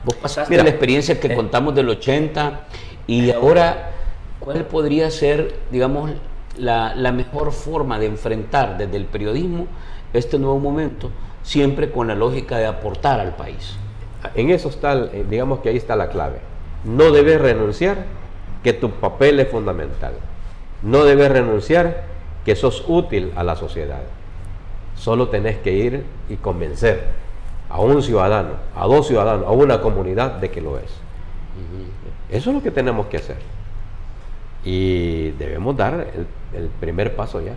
Vos 0.03 0.15
pasaste 0.15 0.61
la 0.61 0.69
experiencia 0.69 1.19
que 1.19 1.27
eh. 1.27 1.35
contamos 1.35 1.73
del 1.75 1.87
80 1.87 2.67
y 3.07 3.31
ahora, 3.31 3.91
¿cuál 4.39 4.65
podría 4.65 5.09
ser, 5.09 5.55
digamos, 5.71 6.11
la, 6.57 6.93
mejor 7.13 7.51
forma 7.53 7.99
de 7.99 8.07
enfrentar 8.07 8.77
desde 8.77 8.97
el 8.97 9.05
periodismo 9.05 9.67
este 10.11 10.37
nuevo 10.37 10.59
momento, 10.59 11.09
siempre 11.41 11.89
con 11.89 12.07
la 12.07 12.15
lógica 12.15 12.57
de 12.57 12.65
aportar 12.65 13.21
al 13.21 13.35
país? 13.35 13.77
En 14.35 14.49
eso 14.49 14.69
está, 14.69 14.93
eh, 14.93 15.25
digamos 15.29 15.59
que 15.59 15.69
ahí 15.69 15.77
está 15.77 15.95
la 15.95 16.09
clave. 16.09 16.39
No 16.83 17.11
debes 17.11 17.39
renunciar 17.39 18.05
que 18.61 18.73
tu 18.73 18.91
papel 18.91 19.39
es 19.39 19.49
fundamental. 19.49 20.13
No 20.81 21.05
debes 21.05 21.31
renunciar 21.31 22.03
que 22.45 22.55
sos 22.55 22.83
útil 22.87 23.31
a 23.35 23.43
la 23.43 23.55
sociedad. 23.55 24.01
Solo 24.95 25.29
tenés 25.29 25.57
que 25.57 25.71
ir 25.71 26.05
y 26.29 26.35
convencer 26.35 27.07
a 27.69 27.79
un 27.79 28.01
ciudadano, 28.03 28.51
a 28.75 28.85
dos 28.85 29.07
ciudadanos, 29.07 29.47
a 29.47 29.51
una 29.51 29.81
comunidad 29.81 30.33
de 30.33 30.51
que 30.51 30.61
lo 30.61 30.77
es. 30.77 30.91
Eso 32.29 32.49
es 32.49 32.55
lo 32.55 32.63
que 32.63 32.71
tenemos 32.71 33.07
que 33.07 33.17
hacer. 33.17 33.37
Y 34.65 35.31
debemos 35.31 35.75
dar 35.75 36.07
el, 36.53 36.67
primer 36.79 37.15
paso 37.15 37.41
ya. 37.41 37.55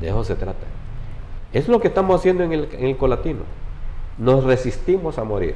De 0.00 0.08
eso 0.08 0.24
se 0.24 0.34
trata. 0.34 0.66
Es 1.52 1.68
lo 1.68 1.80
que 1.80 1.88
estamos 1.88 2.18
haciendo 2.18 2.42
en 2.44 2.52
el, 2.52 2.68
en 2.72 2.86
el 2.86 2.96
colatino. 2.96 3.40
Nos 4.18 4.44
resistimos 4.44 5.18
a 5.18 5.24
morir. 5.24 5.54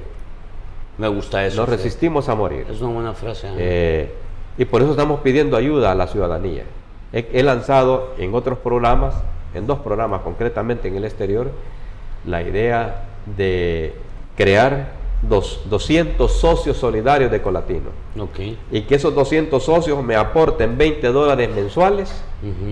Me 0.96 1.08
gusta 1.08 1.44
eso. 1.44 1.60
Nos 1.60 1.68
resistimos 1.68 2.28
a 2.28 2.34
morir. 2.34 2.66
Es 2.70 2.80
una 2.80 2.92
buena 2.92 3.14
frase. 3.14 3.48
¿eh? 3.48 3.54
Eh, 3.58 4.14
y 4.58 4.64
por 4.64 4.82
eso 4.82 4.92
estamos 4.92 5.20
pidiendo 5.20 5.56
ayuda 5.56 5.92
a 5.92 5.94
la 5.94 6.06
ciudadanía. 6.08 6.64
He, 7.12 7.42
lanzado 7.42 8.14
en 8.18 8.34
otros 8.34 8.58
programas, 8.58 9.14
en 9.54 9.66
dos 9.66 9.78
programas 9.78 10.20
concretamente 10.22 10.88
en 10.88 10.96
el 10.96 11.04
exterior, 11.04 11.50
la 12.26 12.42
idea 12.42 13.04
de 13.36 13.94
crear 14.36 14.92
dos, 15.22 15.62
200 15.70 16.30
socios 16.30 16.76
solidarios 16.76 17.30
de 17.30 17.40
Colatino. 17.40 17.90
Okay. 18.18 18.58
Y 18.70 18.82
que 18.82 18.96
esos 18.96 19.14
200 19.14 19.62
socios 19.62 20.02
me 20.04 20.16
aporten 20.16 20.76
20 20.76 21.06
dólares 21.08 21.48
mensuales. 21.54 22.22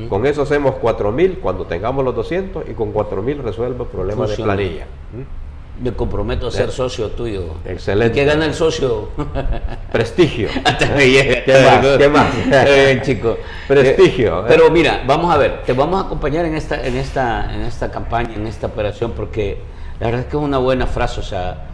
Con 0.09 0.27
eso 0.27 0.43
hacemos 0.43 0.77
4 0.77 1.11
mil 1.11 1.39
cuando 1.39 1.65
tengamos 1.65 2.05
los 2.05 2.15
200 2.15 2.69
y 2.69 2.75
con 2.75 2.93
4 2.93 3.23
mil 3.23 3.43
resuelvo 3.43 3.85
el 3.85 3.91
problema 3.91 4.27
de 4.27 4.37
planilla. 4.37 4.87
¿Mm? 5.13 5.46
Me 5.79 5.93
comprometo 5.93 6.47
a 6.47 6.51
ser 6.51 6.71
socio 6.71 7.09
tuyo. 7.11 7.57
Excelente. 7.67 8.15
¿Qué 8.15 8.25
gana 8.25 8.47
el 8.47 8.55
socio? 8.55 9.11
Prestigio. 9.93 10.49
¿Qué 10.79 11.53
más? 11.65 11.87
¿Qué 11.99 12.09
más? 12.09 12.27
bien, 12.65 13.03
chico. 13.03 13.37
Prestigio. 13.69 14.41
Eh, 14.41 14.45
pero 14.49 14.71
mira, 14.71 15.03
vamos 15.07 15.35
a 15.35 15.37
ver, 15.37 15.63
te 15.65 15.75
vamos 15.75 16.03
a 16.03 16.07
acompañar 16.07 16.47
en 16.47 16.55
esta, 16.55 16.83
en 16.87 16.97
esta, 16.97 17.55
en 17.55 17.63
esta 17.63 17.91
campaña, 17.91 18.35
en 18.37 18.47
esta 18.47 18.69
operación, 18.69 19.13
porque 19.15 19.59
la 20.01 20.07
verdad 20.07 20.23
es 20.23 20.27
que 20.29 20.37
es 20.39 20.43
una 20.43 20.59
buena 20.59 20.87
frase, 20.87 21.21
o 21.21 21.23
sea, 21.23 21.67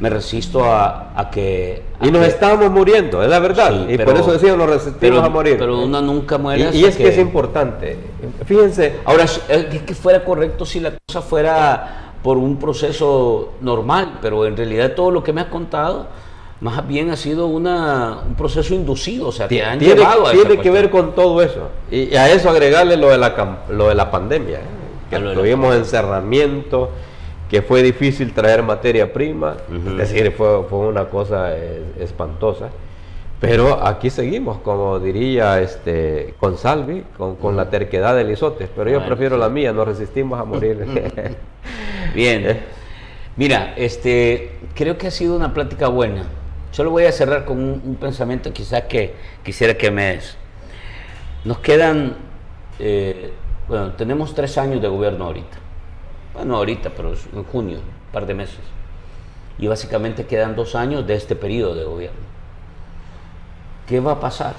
me 0.00 0.08
resisto 0.08 0.64
a, 0.64 1.28
que... 1.30 1.82
y 2.00 2.10
nos 2.10 2.26
estamos 2.26 2.70
muriendo, 2.70 3.22
es 3.22 3.28
la 3.28 3.38
verdad. 3.38 3.86
y 3.86 3.98
por 3.98 4.16
eso 4.16 4.32
decimos, 4.32 4.56
nos 4.56 4.70
resistimos 4.70 5.22
a 5.22 5.28
morir. 5.28 5.56
Pero 5.58 5.82
uno 5.82 6.00
nunca 6.00 6.38
muere. 6.38 6.70
Y, 6.72 6.78
y 6.78 6.84
es 6.86 6.96
que, 6.96 7.04
que 7.04 7.10
es 7.10 7.18
importante. 7.18 7.98
Fíjense. 8.46 8.94
Ahora, 9.04 9.24
es 9.24 9.66
que 9.66 9.94
fuera 9.94 10.24
correcto 10.24 10.64
si 10.64 10.80
la 10.80 10.94
cosa 11.06 11.20
fuera 11.20 12.11
por 12.22 12.36
un 12.38 12.56
proceso 12.56 13.52
normal, 13.60 14.18
pero 14.22 14.46
en 14.46 14.56
realidad 14.56 14.94
todo 14.94 15.10
lo 15.10 15.22
que 15.22 15.32
me 15.32 15.40
has 15.40 15.48
contado 15.48 16.06
más 16.62 16.86
bien 16.86 17.10
ha 17.10 17.16
sido 17.16 17.48
una, 17.48 18.20
un 18.24 18.36
proceso 18.36 18.72
inducido, 18.72 19.28
o 19.28 19.32
sea, 19.32 19.48
te 19.48 19.64
han 19.64 19.80
tiene, 19.80 19.96
llevado 19.96 20.28
a 20.28 20.30
Tiene 20.30 20.58
que 20.58 20.70
ver 20.70 20.90
con 20.90 21.12
todo 21.12 21.42
eso. 21.42 21.70
Y, 21.90 22.14
a 22.14 22.30
eso 22.30 22.48
agregarle 22.48 22.96
lo 22.96 23.10
de 23.10 23.18
la, 23.18 23.58
lo 23.68 23.88
de 23.88 23.96
la 23.96 24.12
pandemia, 24.12 24.58
¿eh? 24.58 24.62
que 25.10 25.18
tuvimos 25.18 25.74
encerramiento, 25.74 26.90
que 27.50 27.62
fue 27.62 27.82
difícil 27.82 28.32
traer 28.32 28.62
materia 28.62 29.12
prima, 29.12 29.56
es 29.98 30.10
decir, 30.10 30.32
fue, 30.32 30.62
fue 30.70 30.78
una 30.78 31.06
cosa 31.06 31.52
espantosa. 31.98 32.70
Pero 33.42 33.84
aquí 33.84 34.08
seguimos, 34.08 34.58
como 34.58 35.00
diría 35.00 35.60
este 35.60 36.34
con 36.38 36.56
Salvi, 36.56 37.02
con, 37.18 37.34
con 37.34 37.56
la 37.56 37.68
terquedad 37.68 38.14
de 38.14 38.22
Lisotes, 38.22 38.70
pero 38.74 38.88
yo 38.88 39.04
prefiero 39.04 39.36
la 39.36 39.48
mía, 39.48 39.72
nos 39.72 39.88
resistimos 39.88 40.40
a 40.40 40.44
morir. 40.44 40.86
Bien. 42.14 42.46
Eh. 42.46 42.60
Mira, 43.34 43.74
este, 43.76 44.60
creo 44.76 44.96
que 44.96 45.08
ha 45.08 45.10
sido 45.10 45.34
una 45.34 45.52
plática 45.52 45.88
buena. 45.88 46.22
Solo 46.70 46.90
voy 46.90 47.02
a 47.06 47.10
cerrar 47.10 47.44
con 47.44 47.58
un, 47.58 47.96
pensamiento 48.00 48.52
quizás 48.52 48.82
que 48.82 49.16
quisiera 49.42 49.74
que 49.74 49.90
me 49.90 50.12
des. 50.12 50.36
Nos 51.44 51.58
quedan, 51.58 52.14
eh, 52.78 53.32
bueno, 53.66 53.94
tenemos 53.94 54.36
tres 54.36 54.56
años 54.56 54.80
de 54.80 54.86
gobierno 54.86 55.24
ahorita. 55.24 55.58
Bueno, 56.34 56.58
ahorita, 56.58 56.90
pero 56.90 57.12
en 57.12 57.42
junio, 57.42 57.78
un 57.78 58.12
par 58.12 58.24
de 58.24 58.34
meses. 58.34 58.60
Y 59.58 59.66
básicamente 59.66 60.26
quedan 60.26 60.54
dos 60.54 60.76
años 60.76 61.04
de 61.08 61.16
este 61.16 61.34
periodo 61.34 61.74
de 61.74 61.82
gobierno. 61.82 62.31
¿Qué 63.86 64.00
va 64.00 64.12
a 64.12 64.20
pasar 64.20 64.54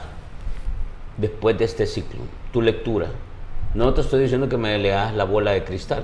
después 1.17 1.57
de 1.57 1.65
este 1.65 1.85
ciclo? 1.85 2.21
Tu 2.51 2.61
lectura. 2.61 3.07
No 3.73 3.93
te 3.93 4.01
estoy 4.01 4.21
diciendo 4.21 4.49
que 4.49 4.57
me 4.57 4.77
leas 4.77 5.13
la 5.13 5.23
bola 5.23 5.51
de 5.51 5.63
cristal 5.63 6.03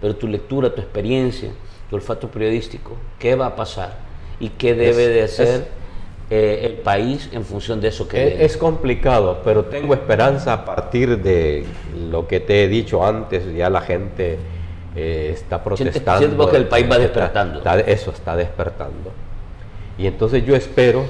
pero 0.00 0.16
tu 0.16 0.28
lectura, 0.28 0.74
tu 0.74 0.80
experiencia, 0.80 1.50
tu 1.88 1.96
olfato 1.96 2.28
periodístico, 2.28 2.96
¿qué 3.18 3.34
va 3.34 3.46
a 3.46 3.56
pasar? 3.56 3.94
¿Y 4.38 4.50
qué 4.50 4.74
debe 4.74 5.08
de 5.08 5.22
hacer 5.22 5.68
eh, 6.28 6.62
el 6.64 6.74
país 6.74 7.28
en 7.32 7.44
función 7.44 7.80
de 7.80 7.88
eso 7.88 8.06
que... 8.06 8.34
Es, 8.34 8.52
es, 8.52 8.56
complicado, 8.56 9.40
pero 9.44 9.64
tengo 9.64 9.94
esperanza 9.94 10.52
a 10.52 10.64
partir 10.64 11.22
de 11.22 11.64
lo 12.10 12.26
que 12.26 12.40
te 12.40 12.64
he 12.64 12.68
dicho 12.68 13.04
antes, 13.06 13.54
ya 13.54 13.70
la 13.70 13.80
gente 13.80 14.38
eh, 14.94 15.30
está 15.32 15.62
protestando. 15.62 16.18
Siento 16.18 16.50
que 16.50 16.56
el 16.56 16.66
país 16.66 16.90
va 16.90 16.98
despertando. 16.98 17.62
eso 17.86 18.10
está 18.10 18.36
despertando. 18.36 19.12
Y 19.98 20.06
entonces 20.06 20.44
yo 20.44 20.54
espero 20.54 21.04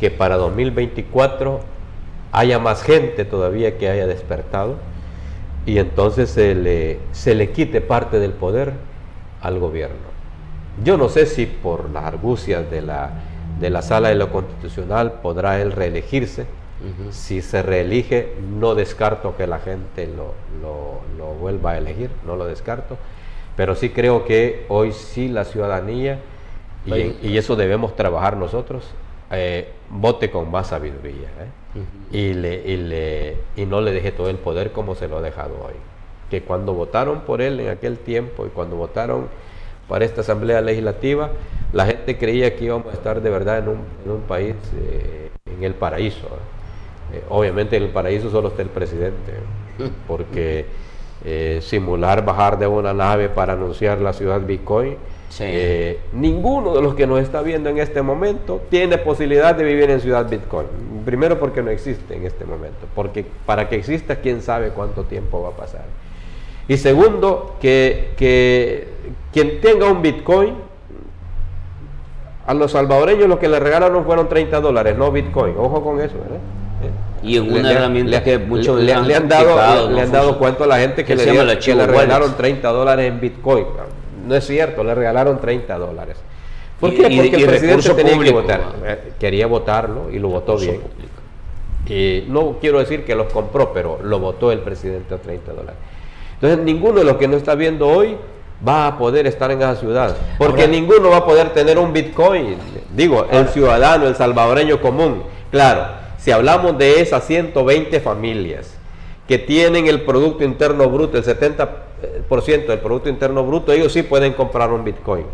que 0.00 0.10
para 0.10 0.36
2024 0.36 1.60
haya 2.32 2.58
más 2.58 2.82
gente 2.82 3.24
todavía 3.24 3.78
que 3.78 3.88
haya 3.88 4.06
despertado 4.06 4.76
y 5.66 5.78
entonces 5.78 6.30
se 6.30 6.54
le, 6.54 6.98
se 7.12 7.34
le 7.34 7.50
quite 7.50 7.80
parte 7.80 8.18
del 8.18 8.32
poder 8.32 8.72
al 9.42 9.58
gobierno. 9.58 10.08
Yo 10.82 10.96
no 10.96 11.08
sé 11.08 11.26
si 11.26 11.46
por 11.46 11.90
las 11.90 12.04
argucias 12.04 12.70
de 12.70 12.82
la, 12.82 13.10
de 13.60 13.70
la 13.70 13.82
sala 13.82 14.08
de 14.08 14.14
lo 14.14 14.30
constitucional 14.30 15.20
podrá 15.22 15.60
él 15.60 15.72
reelegirse. 15.72 16.46
Si 17.10 17.42
se 17.42 17.60
reelige, 17.60 18.34
no 18.56 18.76
descarto 18.76 19.36
que 19.36 19.48
la 19.48 19.58
gente 19.58 20.06
lo, 20.06 20.32
lo, 20.62 21.34
vuelva 21.34 21.72
a 21.72 21.78
elegir, 21.78 22.08
no 22.24 22.36
lo 22.36 22.46
descarto. 22.46 22.96
Pero 23.56 23.74
sí 23.74 23.90
creo 23.90 24.24
que 24.24 24.64
hoy 24.68 24.92
sí 24.92 25.26
la 25.26 25.44
ciudadanía, 25.44 26.20
y, 26.86 27.16
y 27.20 27.36
eso 27.36 27.56
debemos 27.56 27.96
trabajar 27.96 28.36
nosotros, 28.36 28.84
eh, 29.30 29.68
vote 29.90 30.30
con 30.30 30.50
más 30.50 30.68
sabiduría 30.68 31.28
¿eh? 31.38 31.82
y, 32.10 32.32
le, 32.32 33.36
y, 33.56 33.66
no 33.66 33.82
le 33.82 33.92
deje 33.92 34.10
todo 34.10 34.30
el 34.30 34.36
poder 34.36 34.72
como 34.72 34.94
se 34.94 35.06
lo 35.06 35.18
ha 35.18 35.22
dejado 35.22 35.54
hoy. 35.66 35.74
Que 36.30 36.42
cuando 36.42 36.72
votaron 36.72 37.20
por 37.20 37.42
él 37.42 37.60
en 37.60 37.68
aquel 37.68 37.98
tiempo 37.98 38.46
y 38.46 38.48
cuando 38.48 38.76
votaron 38.76 39.28
para 39.86 40.04
esta 40.04 40.22
Asamblea 40.22 40.60
Legislativa, 40.62 41.30
la 41.72 41.86
gente 41.86 42.16
creía 42.16 42.56
que 42.56 42.64
íbamos 42.64 42.88
a 42.88 42.92
estar 42.92 43.20
de 43.20 43.30
verdad 43.30 43.58
en 43.58 43.68
un, 43.68 43.80
en 44.04 44.10
un 44.10 44.20
país, 44.22 44.54
eh, 44.76 45.30
en 45.46 45.62
el 45.62 45.74
paraíso. 45.74 46.28
obviamente 47.28 47.76
en 47.76 47.84
el 47.84 47.90
paraíso 47.90 48.30
solo 48.30 48.48
está 48.48 48.62
el 48.62 48.68
presidente, 48.68 49.32
porque 50.08 50.66
simular 51.60 52.24
bajar 52.24 52.58
de 52.58 52.66
una 52.66 52.94
nave 52.94 53.28
para 53.28 53.54
anunciar 53.54 54.00
la 54.00 54.12
ciudad 54.12 54.40
Bitcoin, 54.40 54.96
eh, 55.40 56.00
ninguno 56.12 56.74
de 56.74 56.82
los 56.82 56.94
que 56.94 57.06
nos 57.06 57.20
está 57.20 57.42
viendo 57.42 57.68
en 57.68 57.78
este 57.78 58.02
momento 58.02 58.62
tiene 58.70 58.98
posibilidad 58.98 59.54
de 59.54 59.64
vivir 59.64 59.90
en 59.90 60.00
Ciudad 60.00 60.28
Bitcoin. 60.28 60.66
Primero 61.04 61.38
porque 61.38 61.62
no 61.62 61.70
existe 61.70 62.16
en 62.16 62.26
este 62.26 62.44
momento, 62.44 62.86
porque 62.94 63.24
para 63.46 63.68
que 63.68 63.76
exista 63.76 64.16
quién 64.16 64.42
sabe 64.42 64.70
cuánto 64.70 65.04
tiempo 65.04 65.42
va 65.42 65.50
a 65.50 65.52
pasar. 65.52 65.84
Y 66.66 66.76
segundo, 66.76 67.56
que, 67.60 68.10
que 68.16 68.88
quien 69.32 69.60
tenga 69.60 69.86
un 69.86 70.02
Bitcoin, 70.02 70.54
a 72.46 72.54
los 72.54 72.72
salvadoreños 72.72 73.28
lo 73.28 73.38
que 73.38 73.48
le 73.48 73.60
regalaron 73.60 74.04
fueron 74.04 74.28
30 74.28 74.60
dólares, 74.60 74.96
no 74.96 75.12
Bitcoin. 75.12 75.54
Ojo 75.58 75.82
con 75.82 76.00
eso, 76.00 76.14
¿verdad? 76.18 76.40
Y 77.22 77.36
en 77.36 77.52
una 77.52 77.72
herramienta 77.72 78.22
que 78.22 78.38
muchos 78.38 78.80
le, 78.80 78.94
han, 78.94 79.28
dado, 79.28 79.90
le 79.90 80.00
han 80.00 80.12
dado 80.12 80.38
cuenta 80.38 80.64
a 80.64 80.66
la 80.66 80.78
gente 80.78 81.04
que, 81.04 81.16
le, 81.16 81.58
que 81.58 81.74
le 81.74 81.86
regalaron 81.86 82.36
30 82.36 82.68
dólares 82.68 83.10
en 83.10 83.20
Bitcoin. 83.20 83.66
No 84.28 84.34
es 84.34 84.46
cierto, 84.46 84.84
le 84.84 84.94
regalaron 84.94 85.40
30 85.40 85.78
dólares. 85.78 86.18
¿Por 86.78 86.90
qué? 86.90 87.02
Porque 87.02 87.36
el 87.36 87.46
presidente 87.46 87.94
tenía 87.94 88.18
que 88.22 88.30
votar. 88.30 88.60
Eh, 88.84 89.12
quería 89.18 89.46
votarlo 89.46 90.10
y 90.12 90.18
lo 90.18 90.28
votó 90.28 90.58
bien. 90.58 90.82
Y 91.86 92.26
no 92.28 92.58
quiero 92.60 92.78
decir 92.78 93.06
que 93.06 93.14
los 93.14 93.32
compró, 93.32 93.72
pero 93.72 94.00
lo 94.02 94.18
votó 94.18 94.52
el 94.52 94.58
presidente 94.58 95.14
a 95.14 95.18
30 95.18 95.52
dólares. 95.52 95.80
Entonces, 96.34 96.58
ninguno 96.62 96.98
de 96.98 97.04
los 97.04 97.16
que 97.16 97.26
nos 97.26 97.38
está 97.38 97.54
viendo 97.54 97.88
hoy 97.88 98.18
va 98.66 98.86
a 98.86 98.98
poder 98.98 99.26
estar 99.26 99.50
en 99.50 99.60
esa 99.60 99.76
ciudad. 99.76 100.14
Porque 100.36 100.68
ninguno 100.68 101.08
va 101.08 101.18
a 101.18 101.24
poder 101.24 101.54
tener 101.54 101.78
un 101.78 101.94
Bitcoin. 101.94 102.56
Digo, 102.94 103.26
el 103.30 103.48
ciudadano, 103.48 104.06
el 104.06 104.14
salvadoreño 104.14 104.82
común. 104.82 105.22
Claro, 105.50 105.86
si 106.18 106.32
hablamos 106.32 106.76
de 106.76 107.00
esas 107.00 107.24
120 107.24 107.98
familias 108.00 108.74
que 109.26 109.38
tienen 109.38 109.86
el 109.86 110.02
Producto 110.02 110.44
Interno 110.44 110.90
Bruto, 110.90 111.16
el 111.16 111.24
70 111.24 111.87
por 112.28 112.42
ciento 112.42 112.72
del 112.72 112.80
Producto 112.80 113.08
Interno 113.08 113.44
Bruto, 113.44 113.72
ellos 113.72 113.92
sí 113.92 114.02
pueden 114.02 114.32
comprar 114.32 114.72
un 114.72 114.84
Bitcoin. 114.84 115.24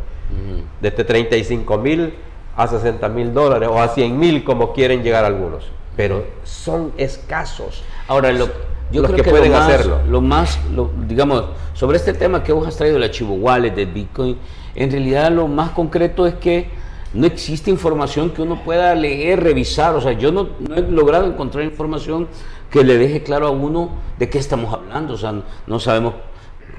Desde 0.80 1.04
35 1.04 1.78
mil 1.78 2.14
a 2.56 2.66
60 2.66 3.08
mil 3.08 3.34
dólares 3.34 3.68
o 3.70 3.80
a 3.80 3.88
100 3.88 4.18
mil 4.18 4.44
como 4.44 4.72
quieren 4.72 5.02
llegar 5.02 5.24
algunos. 5.24 5.64
Pero 5.96 6.24
son 6.44 6.92
escasos. 6.96 7.82
Ahora, 8.08 8.32
lo, 8.32 8.48
yo 8.90 9.02
creo 9.02 9.16
que, 9.16 9.30
pueden 9.30 9.52
lo 9.52 9.58
más, 9.58 9.68
hacerlo. 9.68 10.00
Lo 10.08 10.20
más, 10.20 10.58
digamos, 11.06 11.44
sobre 11.74 11.96
este 11.96 12.14
tema 12.14 12.42
que 12.42 12.52
vos 12.52 12.66
has 12.66 12.76
traído, 12.76 12.98
la 12.98 13.10
Chivo 13.10 13.34
Wallet, 13.34 13.70
del 13.70 13.86
Bitcoin, 13.86 14.38
en 14.74 14.90
realidad 14.90 15.30
lo 15.30 15.46
más 15.46 15.70
concreto 15.70 16.26
es 16.26 16.34
que 16.34 16.68
no 17.12 17.26
existe 17.26 17.70
información 17.70 18.30
que 18.30 18.42
uno 18.42 18.62
pueda 18.64 18.94
leer, 18.94 19.42
revisar. 19.42 19.94
O 19.94 20.00
sea, 20.00 20.12
yo 20.12 20.32
no, 20.32 20.48
no 20.58 20.74
he 20.74 20.82
logrado 20.82 21.26
encontrar 21.26 21.64
información 21.64 22.28
que 22.70 22.82
le 22.82 22.98
deje 22.98 23.22
claro 23.22 23.46
a 23.46 23.50
uno 23.50 23.90
de 24.18 24.28
qué 24.28 24.38
estamos 24.38 24.74
hablando. 24.74 25.14
O 25.14 25.16
sea, 25.16 25.32
no 25.66 25.78
sabemos 25.78 26.14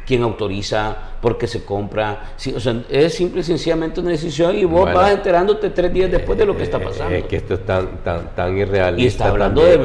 quién 0.06 0.24
autoriza, 0.24 0.96
por 1.22 1.38
qué 1.38 1.48
se 1.48 1.66
compra. 1.66 2.36
o 2.56 2.60
sea, 2.60 2.84
es 2.90 3.14
simple 3.14 3.42
y 3.42 3.44
sencillamente 3.44 4.00
una 4.00 4.12
decisión 4.12 4.56
y 4.56 4.66
vos 4.66 4.94
vas 4.94 5.12
enterándote 5.12 5.72
tres 5.72 5.92
días 5.92 6.12
después 6.12 6.38
de 6.38 6.46
lo 6.46 6.56
que 6.56 6.64
está 6.64 6.78
eh, 6.78 6.82
pasando. 6.84 7.16
Es 7.16 7.24
que 7.26 7.38
esto 7.38 7.56
es 7.56 7.66
tan, 7.66 8.04
tan, 8.04 8.36
tan 8.36 8.58
irrealista. 8.58 9.04
Y 9.04 9.08
está 9.08 9.28
hablando 9.30 9.64
de, 9.64 9.78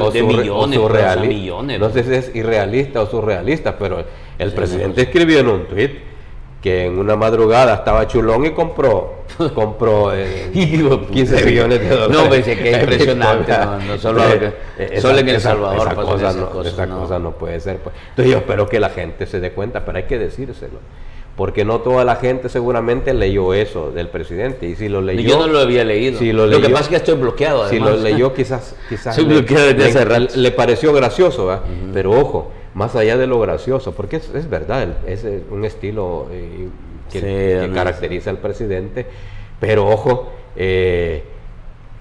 millones. 1.27 1.81
No 1.81 1.91
sé 1.91 2.05
si 2.05 2.15
es 2.15 2.35
irrealista 2.35 3.03
o 3.03 3.07
surrealista, 3.07 3.79
pero 3.79 4.05
el 4.39 4.53
presidente 4.53 5.03
escribió 5.03 5.41
en 5.41 5.49
un 5.49 5.67
tweet 5.67 6.10
que 6.61 6.87
en 6.87 6.99
una 6.99 7.17
madrugada 7.17 7.75
estaba 7.75 8.07
chulón 8.07 8.45
y 8.47 8.51
compró 8.51 9.21
compró 9.55 10.13
eh, 10.15 10.51
15 10.53 11.45
millones 11.45 11.81
de 11.81 11.89
dólares. 11.89 12.17
No, 12.17 12.31
pensé 12.31 12.57
que 12.57 12.71
es 12.71 12.79
impresionante. 12.81 13.53
no, 13.87 13.99
solo, 13.99 14.23
solo 15.01 15.19
en 15.19 15.29
El 15.29 15.41
Salvador 15.41 15.87
esa, 15.87 15.95
cosa, 15.95 16.33
no, 16.33 16.63
esa 16.63 16.87
cosa 16.87 17.19
no 17.19 17.33
puede 17.33 17.61
ser. 17.61 17.79
Pues. 17.79 17.95
Entonces 18.11 18.33
yo 18.33 18.39
espero 18.39 18.69
que 18.69 18.81
la 18.81 18.91
gente 18.91 19.27
se 19.27 19.41
dé 19.41 19.53
cuenta, 19.53 19.85
pero 19.85 19.99
hay 19.99 20.05
que 20.05 20.19
decírselo. 20.19 20.79
Porque 21.37 21.65
no 21.65 21.81
toda 21.81 22.05
la 22.05 22.17
gente 22.17 22.51
seguramente 22.51 23.15
leyó 23.15 23.55
eso 23.55 23.93
del 23.93 24.09
presidente. 24.09 24.67
Y 24.67 24.77
si 24.77 24.89
lo 24.89 25.01
leyó. 25.01 25.27
Yo 25.27 25.39
no 25.39 25.47
lo 25.47 25.61
había 25.61 25.85
leído. 25.85 26.19
Si 26.19 26.33
lo, 26.33 26.47
leyó, 26.47 26.61
que 26.61 26.69
pasa 26.69 26.83
es 26.83 26.89
que 26.89 26.97
estoy 26.97 27.15
bloqueado. 27.15 27.63
Además. 27.63 27.91
Si 27.91 27.97
lo 27.97 28.03
leyó, 28.03 28.35
quizás. 28.35 28.77
quizás 28.89 29.17
le, 29.23 30.29
le, 30.35 30.51
pareció 30.51 30.93
gracioso, 30.93 31.47
¿verdad? 31.47 31.63
Pero 31.95 32.11
ojo, 32.11 32.51
más 32.75 32.95
allá 32.97 33.17
de 33.17 33.27
lo 33.27 33.41
gracioso, 33.41 33.93
porque 33.93 34.17
es, 34.17 34.29
es 34.35 34.49
verdad, 34.49 34.89
es 35.07 35.27
un 35.51 35.65
estilo 35.65 36.29
eh, 36.31 36.69
que, 37.11 37.71
caracteriza 37.75 38.31
al 38.31 38.39
presidente, 38.39 39.07
pero 39.59 39.87
ojo, 39.89 40.31
eh, 40.57 41.25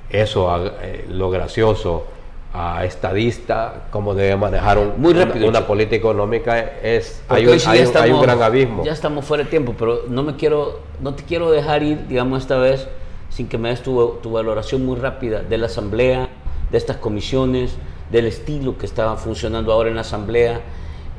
eso, 0.09 0.71
eh, 0.81 1.05
lo 1.09 1.29
gracioso 1.29 2.05
a 2.53 2.83
estadista, 2.83 3.87
cómo 3.91 4.15
debe 4.15 4.35
manejar 4.35 4.79
Muy 4.97 5.13
una, 5.13 5.67
política 5.67 5.97
económica, 5.97 6.59
es 6.81 7.21
hay 7.29 7.45
un, 7.45 7.59
hay, 7.67 8.11
un, 8.11 8.21
gran 8.21 8.41
abismo. 8.41 8.83
Ya 8.83 8.91
estamos 8.91 9.23
fuera 9.25 9.43
de 9.43 9.49
tiempo, 9.51 9.75
pero 9.77 10.03
no 10.07 10.23
me 10.23 10.35
quiero, 10.35 10.79
no 10.99 11.13
te 11.13 11.23
quiero 11.23 11.51
dejar 11.51 11.83
ir, 11.83 12.07
digamos, 12.07 12.41
esta 12.41 12.57
vez, 12.57 12.87
sin 13.29 13.47
que 13.47 13.59
me 13.59 13.69
des 13.69 13.83
tu, 13.83 14.17
tu 14.23 14.31
valoración 14.31 14.83
muy 14.83 14.97
rápida 14.97 15.41
de 15.41 15.57
la 15.59 15.67
asamblea, 15.67 16.29
de 16.71 16.77
estas 16.77 16.97
comisiones, 16.97 17.75
del 18.11 18.25
estilo 18.25 18.77
que 18.77 18.85
está 18.85 19.15
funcionando 19.15 19.71
ahora 19.71 19.89
en 19.89 19.95
la 19.95 20.01
Asamblea. 20.01 20.61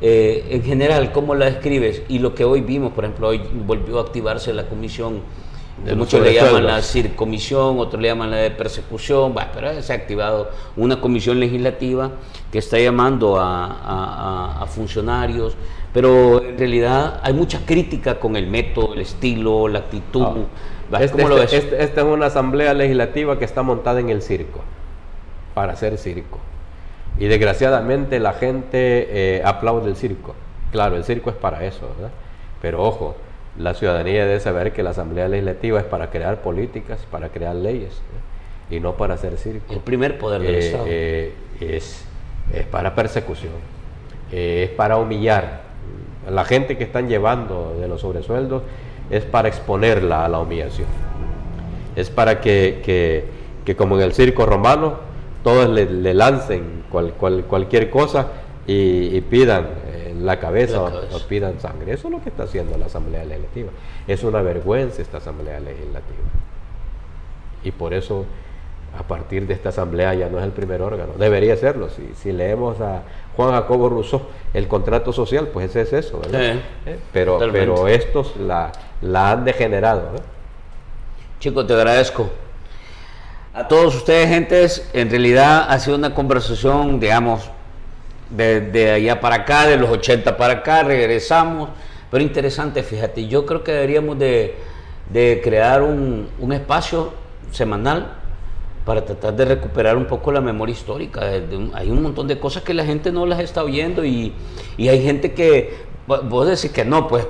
Eh, 0.02 0.46
en 0.50 0.62
general, 0.62 1.12
¿cómo 1.12 1.34
la 1.34 1.46
describes? 1.46 2.02
Y 2.08 2.18
lo 2.20 2.34
que 2.34 2.44
hoy 2.44 2.62
vimos, 2.62 2.92
por 2.92 3.04
ejemplo, 3.04 3.28
hoy 3.28 3.42
volvió 3.66 3.98
a 3.98 4.02
activarse 4.02 4.52
la 4.52 4.66
comisión, 4.66 5.20
de 5.84 5.94
muchos 5.94 6.20
le 6.20 6.34
llaman 6.34 6.66
la 6.66 6.82
circomisión, 6.82 7.78
otros 7.78 8.02
le 8.02 8.08
llaman 8.08 8.30
la 8.30 8.36
de 8.36 8.50
persecución, 8.50 9.34
pero 9.54 9.82
se 9.82 9.92
ha 9.92 9.96
activado 9.96 10.50
una 10.76 11.00
comisión 11.00 11.40
legislativa 11.40 12.10
que 12.52 12.58
está 12.58 12.78
llamando 12.78 13.38
a, 13.38 14.66
funcionarios, 14.68 15.54
pero 15.92 16.42
en 16.42 16.58
realidad 16.58 17.20
hay 17.22 17.32
mucha 17.32 17.64
crítica 17.64 18.20
con 18.20 18.36
el 18.36 18.46
método, 18.46 18.94
el 18.94 19.00
estilo, 19.00 19.68
la 19.68 19.80
actitud. 19.80 20.22
Ah. 20.22 21.02
Este, 21.02 21.26
lo 21.26 21.40
este, 21.40 21.56
este, 21.56 21.82
esta 21.82 22.00
es 22.00 22.06
una 22.06 22.26
asamblea 22.26 22.74
legislativa 22.74 23.38
que 23.38 23.44
está 23.44 23.62
montada 23.62 24.00
en 24.00 24.10
el 24.10 24.22
circo, 24.22 24.60
para 25.54 25.72
hacer 25.72 25.96
circo. 25.98 26.40
Y 27.20 27.28
desgraciadamente 27.28 28.18
la 28.18 28.32
gente 28.32 29.36
eh, 29.36 29.42
aplaude 29.44 29.90
el 29.90 29.96
circo. 29.96 30.34
Claro, 30.72 30.96
el 30.96 31.04
circo 31.04 31.28
es 31.28 31.36
para 31.36 31.66
eso, 31.66 31.86
¿verdad? 31.94 32.10
Pero 32.62 32.82
ojo, 32.82 33.14
la 33.58 33.74
ciudadanía 33.74 34.24
debe 34.24 34.40
saber 34.40 34.72
que 34.72 34.82
la 34.82 34.90
Asamblea 34.90 35.28
Legislativa 35.28 35.78
es 35.80 35.84
para 35.84 36.08
crear 36.10 36.40
políticas, 36.40 37.06
para 37.10 37.28
crear 37.28 37.54
leyes, 37.54 38.00
y 38.70 38.80
no 38.80 38.94
para 38.94 39.14
hacer 39.14 39.36
circo. 39.36 39.74
El 39.74 39.80
primer 39.80 40.16
poder 40.16 40.40
del 40.40 40.54
eh, 40.54 40.58
Estado. 40.58 40.84
Eh, 40.88 41.34
es, 41.60 42.06
es, 42.54 42.64
para 42.66 42.94
persecución, 42.94 43.52
es 44.32 44.70
para 44.70 44.96
humillar. 44.96 45.60
La 46.26 46.46
gente 46.46 46.78
que 46.78 46.84
están 46.84 47.06
llevando 47.08 47.76
de 47.78 47.86
los 47.86 48.00
sobresueldos 48.00 48.62
es 49.10 49.26
para 49.26 49.48
exponerla 49.48 50.24
a 50.24 50.28
la 50.28 50.38
humillación. 50.38 50.88
Es 51.96 52.08
para 52.08 52.40
que, 52.40 52.80
que, 52.82 53.24
que 53.66 53.76
como 53.76 53.96
en 53.96 54.04
el 54.04 54.14
circo 54.14 54.46
romano, 54.46 55.09
todos 55.42 55.68
le, 55.68 56.14
lancen 56.14 56.84
cual, 56.90 57.14
cualquier 57.14 57.90
cosa 57.90 58.28
y, 58.66 59.20
pidan 59.22 59.68
eh, 59.86 60.14
la, 60.18 60.38
cabeza, 60.38 60.82
O, 60.82 61.18
pidan 61.28 61.58
sangre. 61.60 61.92
Eso 61.92 62.08
es 62.08 62.12
lo 62.12 62.22
que 62.22 62.28
está 62.28 62.44
haciendo 62.44 62.76
la 62.78 62.86
Asamblea 62.86 63.24
Legislativa. 63.24 63.70
Es 64.06 64.22
una 64.22 64.42
vergüenza 64.42 65.02
esta 65.02 65.18
Asamblea 65.18 65.60
Legislativa. 65.60 66.18
Y 67.64 67.72
por 67.72 67.94
eso, 67.94 68.26
a 68.98 69.02
partir 69.02 69.46
de 69.46 69.54
esta 69.54 69.70
Asamblea 69.70 70.14
ya 70.14 70.28
no 70.28 70.38
es 70.38 70.44
el 70.44 70.52
primer 70.52 70.82
órgano. 70.82 71.14
Debería 71.18 71.56
serlo. 71.56 71.88
Si, 71.88 72.10
si 72.14 72.32
leemos 72.32 72.80
a 72.80 73.02
Juan 73.36 73.50
Jacobo 73.52 73.88
Rousseau, 73.88 74.22
el 74.54 74.68
contrato 74.68 75.12
social, 75.12 75.48
pues 75.48 75.70
ese 75.70 75.82
es 75.82 76.06
eso, 76.06 76.20
¿verdad? 76.20 76.60
Eh, 76.86 76.98
pero, 77.12 77.38
pero 77.38 77.88
estos 77.88 78.36
la, 78.36 78.72
la 79.02 79.32
han 79.32 79.44
degenerado. 79.44 80.10
Chico, 81.40 81.64
te 81.66 81.72
agradezco. 81.72 82.28
A 83.52 83.66
todos 83.66 83.96
ustedes, 83.96 84.28
gentes, 84.28 84.88
en 84.92 85.10
realidad 85.10 85.66
ha 85.68 85.76
sido 85.80 85.96
una 85.96 86.14
conversación, 86.14 87.00
digamos, 87.00 87.50
de, 88.30 88.92
allá 88.92 89.20
para 89.20 89.34
acá, 89.36 89.66
de 89.66 89.76
los 89.76 89.90
80 89.90 90.36
para 90.36 90.52
acá, 90.54 90.84
regresamos, 90.84 91.68
pero 92.12 92.22
interesante, 92.22 92.84
fíjate, 92.84 93.26
yo 93.26 93.46
creo 93.46 93.64
que 93.64 93.72
deberíamos 93.72 94.16
de, 94.20 94.54
crear 95.42 95.82
un, 95.82 96.28
espacio 96.52 97.12
semanal 97.50 98.12
para 98.84 99.04
tratar 99.04 99.34
de 99.34 99.44
recuperar 99.44 99.96
un 99.96 100.06
poco 100.06 100.30
la 100.30 100.40
memoria 100.40 100.72
histórica. 100.72 101.22
hay 101.74 101.90
un 101.90 102.02
montón 102.02 102.28
de 102.28 102.38
cosas 102.38 102.62
que 102.62 102.72
la 102.72 102.84
gente 102.84 103.10
no 103.10 103.26
las 103.26 103.40
está 103.40 103.64
oyendo 103.64 104.04
y, 104.04 104.32
y 104.76 104.86
hay 104.86 105.02
gente 105.02 105.32
que, 105.32 105.76
vos 106.06 106.46
decís 106.46 106.70
que 106.70 106.84
no, 106.84 107.08
pues 107.08 107.26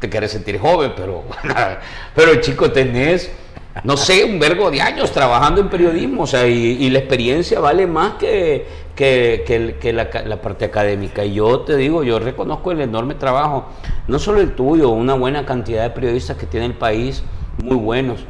te 0.00 0.08
quieres 0.08 0.32
sentir 0.32 0.58
joven, 0.58 0.94
pero, 0.96 1.22
pero 2.16 2.40
chico, 2.40 2.72
tenés 2.72 3.30
no 3.84 3.96
sé, 3.96 4.24
un 4.24 4.38
vergo 4.38 4.70
de 4.70 4.80
años 4.80 5.12
trabajando 5.12 5.60
en 5.60 5.68
periodismo, 5.68 6.22
o 6.22 6.26
sea, 6.26 6.46
y, 6.46 6.90
la 6.90 6.98
experiencia 6.98 7.60
vale 7.60 7.86
más 7.86 8.14
que, 8.14 8.66
que, 8.94 9.92
la, 9.92 10.42
parte 10.42 10.64
académica. 10.64 11.24
Y 11.24 11.34
yo 11.34 11.60
te 11.60 11.76
digo, 11.76 12.02
yo 12.02 12.18
reconozco 12.18 12.72
el 12.72 12.80
enorme 12.80 13.14
trabajo, 13.14 13.66
no 14.08 14.18
solo 14.18 14.40
el 14.40 14.54
tuyo, 14.54 14.90
una 14.90 15.14
buena 15.14 15.46
cantidad 15.46 15.82
de 15.84 15.90
periodistas 15.90 16.36
que 16.36 16.46
tiene 16.46 16.66
el 16.66 16.74
país, 16.74 17.22
muy 17.62 17.76
buenos, 17.76 18.20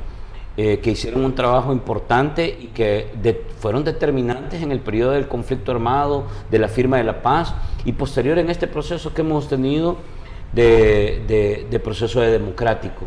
eh, 0.56 0.80
que 0.80 0.90
hicieron 0.90 1.24
un 1.24 1.34
trabajo 1.34 1.72
importante 1.72 2.58
y 2.60 2.66
que 2.68 3.06
fueron 3.60 3.84
determinantes 3.84 4.62
en 4.62 4.72
el 4.72 4.80
periodo 4.80 5.12
del 5.12 5.28
conflicto 5.28 5.72
armado, 5.72 6.26
de 6.50 6.58
la 6.58 6.68
firma 6.68 6.96
de 6.96 7.04
la 7.04 7.22
paz 7.22 7.54
y 7.84 7.92
posterior 7.92 8.38
en 8.38 8.50
este 8.50 8.66
proceso 8.66 9.14
que 9.14 9.22
hemos 9.22 9.48
tenido 9.48 9.96
de, 10.52 11.66
de 11.70 11.80
proceso 11.80 12.20
de 12.20 12.32
democrático. 12.32 13.06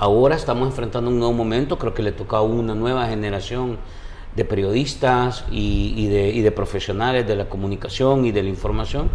Ahora 0.00 0.34
estamos 0.34 0.66
enfrentando 0.66 1.10
un 1.10 1.18
nuevo 1.18 1.34
momento, 1.34 1.78
creo 1.78 1.92
que 1.92 2.02
le 2.02 2.12
toca 2.12 2.38
a 2.38 2.40
una 2.40 2.74
nueva 2.74 3.06
generación 3.06 3.76
de 4.34 4.46
periodistas 4.46 5.44
y, 5.50 6.06
de, 6.06 6.50
profesionales 6.52 7.28
de 7.28 7.36
la 7.36 7.50
comunicación 7.50 8.24
y 8.24 8.32
de 8.32 8.42
la 8.42 8.48
información 8.48 9.10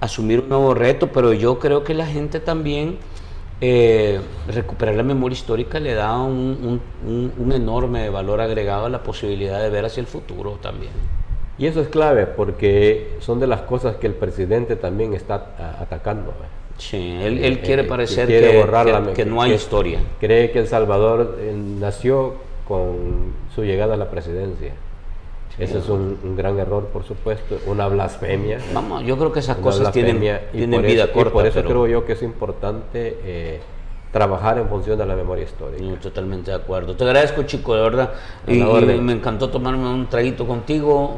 asumir 0.00 0.40
un 0.40 0.48
nuevo 0.48 0.72
reto, 0.72 1.12
pero 1.12 1.34
yo 1.34 1.58
creo 1.58 1.84
que 1.84 1.92
la 1.92 2.06
gente 2.06 2.40
también 2.40 2.96
eh, 3.60 4.18
recuperar 4.48 4.94
la 4.94 5.02
memoria 5.02 5.34
histórica 5.34 5.78
le 5.78 5.92
da 5.92 6.16
un, 6.16 6.80
enorme 7.52 8.08
valor 8.08 8.40
agregado 8.40 8.86
a 8.86 8.88
la 8.88 9.02
posibilidad 9.02 9.60
de 9.60 9.68
ver 9.68 9.84
hacia 9.84 10.00
el 10.00 10.06
futuro 10.06 10.52
también. 10.52 10.92
Y 11.58 11.66
eso 11.66 11.82
es 11.82 11.88
clave 11.88 12.24
porque 12.24 13.18
son 13.20 13.40
de 13.40 13.46
las 13.46 13.60
cosas 13.60 13.96
que 13.96 14.06
el 14.06 14.14
presidente 14.14 14.76
también 14.76 15.12
está 15.12 15.78
atacando. 15.82 16.32
Sí, 16.78 17.18
él, 17.22 17.38
él 17.44 17.60
quiere 17.60 17.84
parecer 17.84 18.26
que, 18.26 19.12
que, 19.14 19.24
no 19.24 19.42
hay 19.42 19.52
historia. 19.52 20.00
Cree 20.20 20.50
que 20.50 20.58
El 20.58 20.66
Salvador 20.66 21.38
eh, 21.38 21.54
nació 21.54 22.34
con 22.66 23.32
su 23.54 23.62
llegada 23.64 23.94
a 23.94 23.96
la 23.96 24.10
presidencia. 24.10 24.72
Ese 25.56 25.78
es 25.78 25.88
un, 25.88 26.36
gran 26.36 26.58
error, 26.58 26.86
por 26.86 27.04
supuesto, 27.04 27.60
una 27.66 27.86
blasfemia. 27.86 28.58
Vamos, 28.72 29.04
yo 29.04 29.16
creo 29.16 29.30
que 29.30 29.38
esas 29.38 29.58
cosas 29.58 29.92
tienen, 29.92 30.20
tienen 30.50 30.82
vida 30.82 31.12
corta. 31.12 31.32
por 31.32 31.46
eso 31.46 31.62
creo 31.62 31.86
yo 31.86 32.04
que 32.04 32.14
es 32.14 32.22
importante 32.22 33.18
eh, 33.24 33.60
trabajar 34.10 34.58
en 34.58 34.68
función 34.68 34.98
de 34.98 35.06
la 35.06 35.14
memoria 35.14 35.44
histórica. 35.44 36.00
totalmente 36.00 36.50
de 36.50 36.56
acuerdo. 36.56 36.96
Te 36.96 37.04
agradezco, 37.04 37.44
chico, 37.44 37.76
de 37.76 37.82
verdad. 37.82 38.14
Y, 38.48 38.62
me 38.62 39.12
encantó 39.12 39.48
tomarme 39.48 39.88
un 39.88 40.08
traguito 40.08 40.44
contigo. 40.44 41.16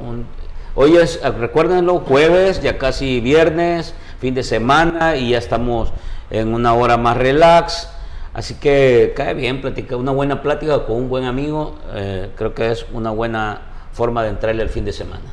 Hoy 0.75 0.97
es, 0.99 1.23
recuérdenlo, 1.39 2.01
jueves, 2.01 2.61
ya 2.61 2.77
casi 2.77 3.21
viernes 3.21 3.95
fin 4.19 4.35
de 4.35 4.43
semana 4.43 5.17
y 5.17 5.31
ya 5.31 5.39
estamos 5.39 5.93
en 6.31 6.53
una 6.55 6.75
hora 6.75 6.97
más 6.97 7.17
relax. 7.17 7.89
Así 8.35 8.55
que 8.55 9.14
cae 9.17 9.35
bien 9.35 9.61
platicar 9.61 9.97
una 9.97 10.12
buena 10.12 10.43
plática 10.43 10.85
con 10.85 10.97
un 10.97 11.09
buen 11.09 11.25
amigo. 11.25 11.77
Eh, 11.95 12.31
creo 12.37 12.55
que 12.55 12.71
es 12.71 12.87
una 12.93 13.11
buena 13.11 13.62
forma 13.93 14.23
de 14.23 14.29
entrarle 14.29 14.62
al 14.62 14.69
fin 14.69 14.85
de 14.85 14.93
semana. 14.93 15.25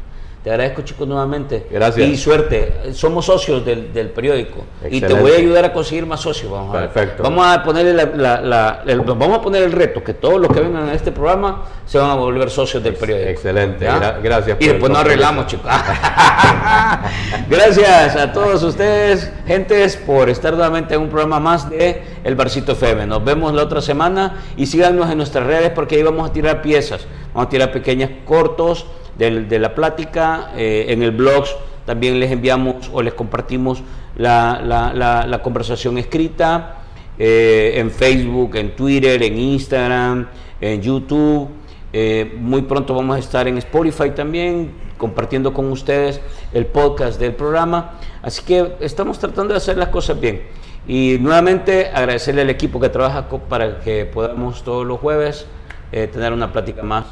Te 0.43 0.49
agradezco, 0.51 0.81
chicos, 0.81 1.07
nuevamente. 1.07 1.67
Gracias. 1.71 2.05
Y 2.05 2.17
suerte. 2.17 2.91
Somos 2.93 3.25
socios 3.25 3.63
del, 3.65 3.93
del 3.93 4.09
periódico. 4.09 4.65
Y 4.81 4.89
te 4.89 5.05
Excelente. 5.05 5.21
voy 5.21 5.31
a 5.31 5.35
ayudar 5.37 5.63
a 5.63 5.71
conseguir 5.71 6.05
más 6.05 6.19
socios. 6.19 6.51
Vamos 6.51 6.75
a 6.75 6.81
ver. 6.81 6.89
Perfecto. 6.89 7.23
Vamos 7.23 7.47
a 7.47 7.63
ponerle 7.63 7.93
la- 7.93 8.05
la- 8.13 8.41
la- 8.41 8.83
el, 8.85 8.99
vamos 9.01 9.37
a 9.37 9.41
poner 9.41 9.63
el 9.63 9.71
reto 9.71 10.03
que 10.03 10.13
todos 10.13 10.41
los 10.41 10.51
que 10.51 10.59
vengan 10.59 10.89
a 10.89 10.93
este 10.93 11.13
programa 11.13 11.63
se 11.85 11.97
van 11.97 12.09
a 12.09 12.15
volver 12.15 12.49
socios 12.49 12.83
del 12.83 12.95
periódico. 12.95 13.29
excelente. 13.29 13.87
Gracias 14.21 14.57
Y 14.59 14.65
por 14.65 14.73
después 14.73 14.91
nos 14.91 14.99
arreglamos, 14.99 15.47
chicos. 15.47 15.71
gracias 17.49 18.15
a 18.15 18.31
todos 18.33 18.63
ustedes, 18.63 19.31
gentes, 19.47 19.95
por 19.97 20.29
estar 20.29 20.53
nuevamente 20.53 20.95
en 20.95 21.01
un 21.01 21.09
programa 21.09 21.39
más 21.39 21.69
de 21.69 22.03
El 22.23 22.35
Barcito 22.35 22.73
FM. 22.73 23.05
Nos 23.07 23.23
vemos 23.23 23.53
la 23.53 23.63
otra 23.63 23.81
semana 23.81 24.41
y 24.57 24.65
síganos 24.65 25.09
en 25.09 25.17
nuestras 25.17 25.45
redes 25.47 25.69
porque 25.71 25.95
ahí 25.95 26.03
vamos 26.03 26.29
a 26.29 26.33
tirar 26.33 26.61
piezas. 26.61 27.05
Vamos 27.33 27.47
a 27.47 27.49
tirar 27.49 27.71
pequeños 27.71 28.09
cortos 28.25 28.85
del- 29.17 29.47
de, 29.47 29.59
la 29.59 29.73
plática. 29.75 30.51
eh, 30.55 30.85
en 30.89 31.03
el 31.03 31.11
blog 31.11 31.45
también 31.85 32.19
les 32.19 32.31
enviamos 32.31 32.89
o 32.93 33.01
les 33.01 33.13
compartimos 33.13 33.81
la, 34.15 34.61
la- 34.63 35.25
la- 35.27 35.41
conversación 35.41 35.97
escrita. 35.97 36.77
eh, 37.19 37.73
en 37.75 37.91
Facebook, 37.91 38.55
en 38.55 38.75
Twitter, 38.75 39.21
en 39.21 39.37
Instagram, 39.37 40.27
en 40.59 40.81
YouTube. 40.81 41.47
Eh, 41.93 42.35
muy 42.39 42.63
pronto 42.63 42.95
vamos 42.95 43.15
a 43.17 43.19
estar 43.19 43.47
en 43.47 43.59
Spotify 43.59 44.09
también, 44.15 44.71
compartiendo 44.97 45.53
con 45.53 45.71
ustedes 45.71 46.19
el 46.53 46.65
podcast 46.65 47.19
del 47.19 47.33
programa. 47.35 47.91
Así 48.23 48.41
que 48.43 48.77
estamos 48.79 49.19
tratando 49.19 49.53
de 49.53 49.57
hacer 49.59 49.77
las 49.77 49.89
cosas 49.89 50.19
bien. 50.19 50.41
Y 50.87 51.17
nuevamente 51.21 51.87
agradecerle 51.93 52.41
al 52.41 52.49
equipo 52.49 52.79
que 52.79 52.89
trabaja 52.89 53.27
para 53.29 53.79
que 53.81 54.05
podamos 54.05 54.63
todos 54.63 54.83
los 54.85 54.99
jueves 54.99 55.45
tener 55.91 56.33
una 56.33 56.51
plática 56.51 56.81
más 56.81 57.05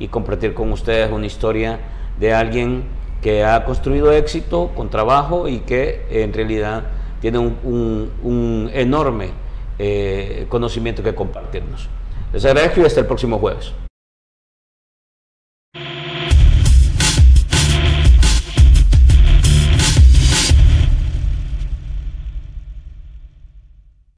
y 0.00 0.08
compartir 0.08 0.54
con 0.54 0.72
ustedes 0.72 1.12
una 1.12 1.26
historia 1.26 1.78
de 2.18 2.34
alguien 2.34 2.82
que 3.22 3.44
ha 3.44 3.64
construido 3.64 4.10
éxito 4.12 4.72
con 4.74 4.90
trabajo 4.90 5.46
y 5.46 5.60
que 5.60 6.06
eh, 6.10 6.22
en 6.22 6.32
realidad 6.32 6.84
tiene 7.20 7.38
un, 7.38 8.70
enorme 8.72 9.28
eh, 9.78 10.46
conocimiento 10.48 11.02
que 11.02 11.14
compartirnos. 11.14 11.88
Les 12.32 12.44
agradezco 12.44 12.80
y 12.80 12.84
hasta 12.84 13.00
el 13.00 13.06
próximo 13.06 13.38
jueves. 13.38 13.72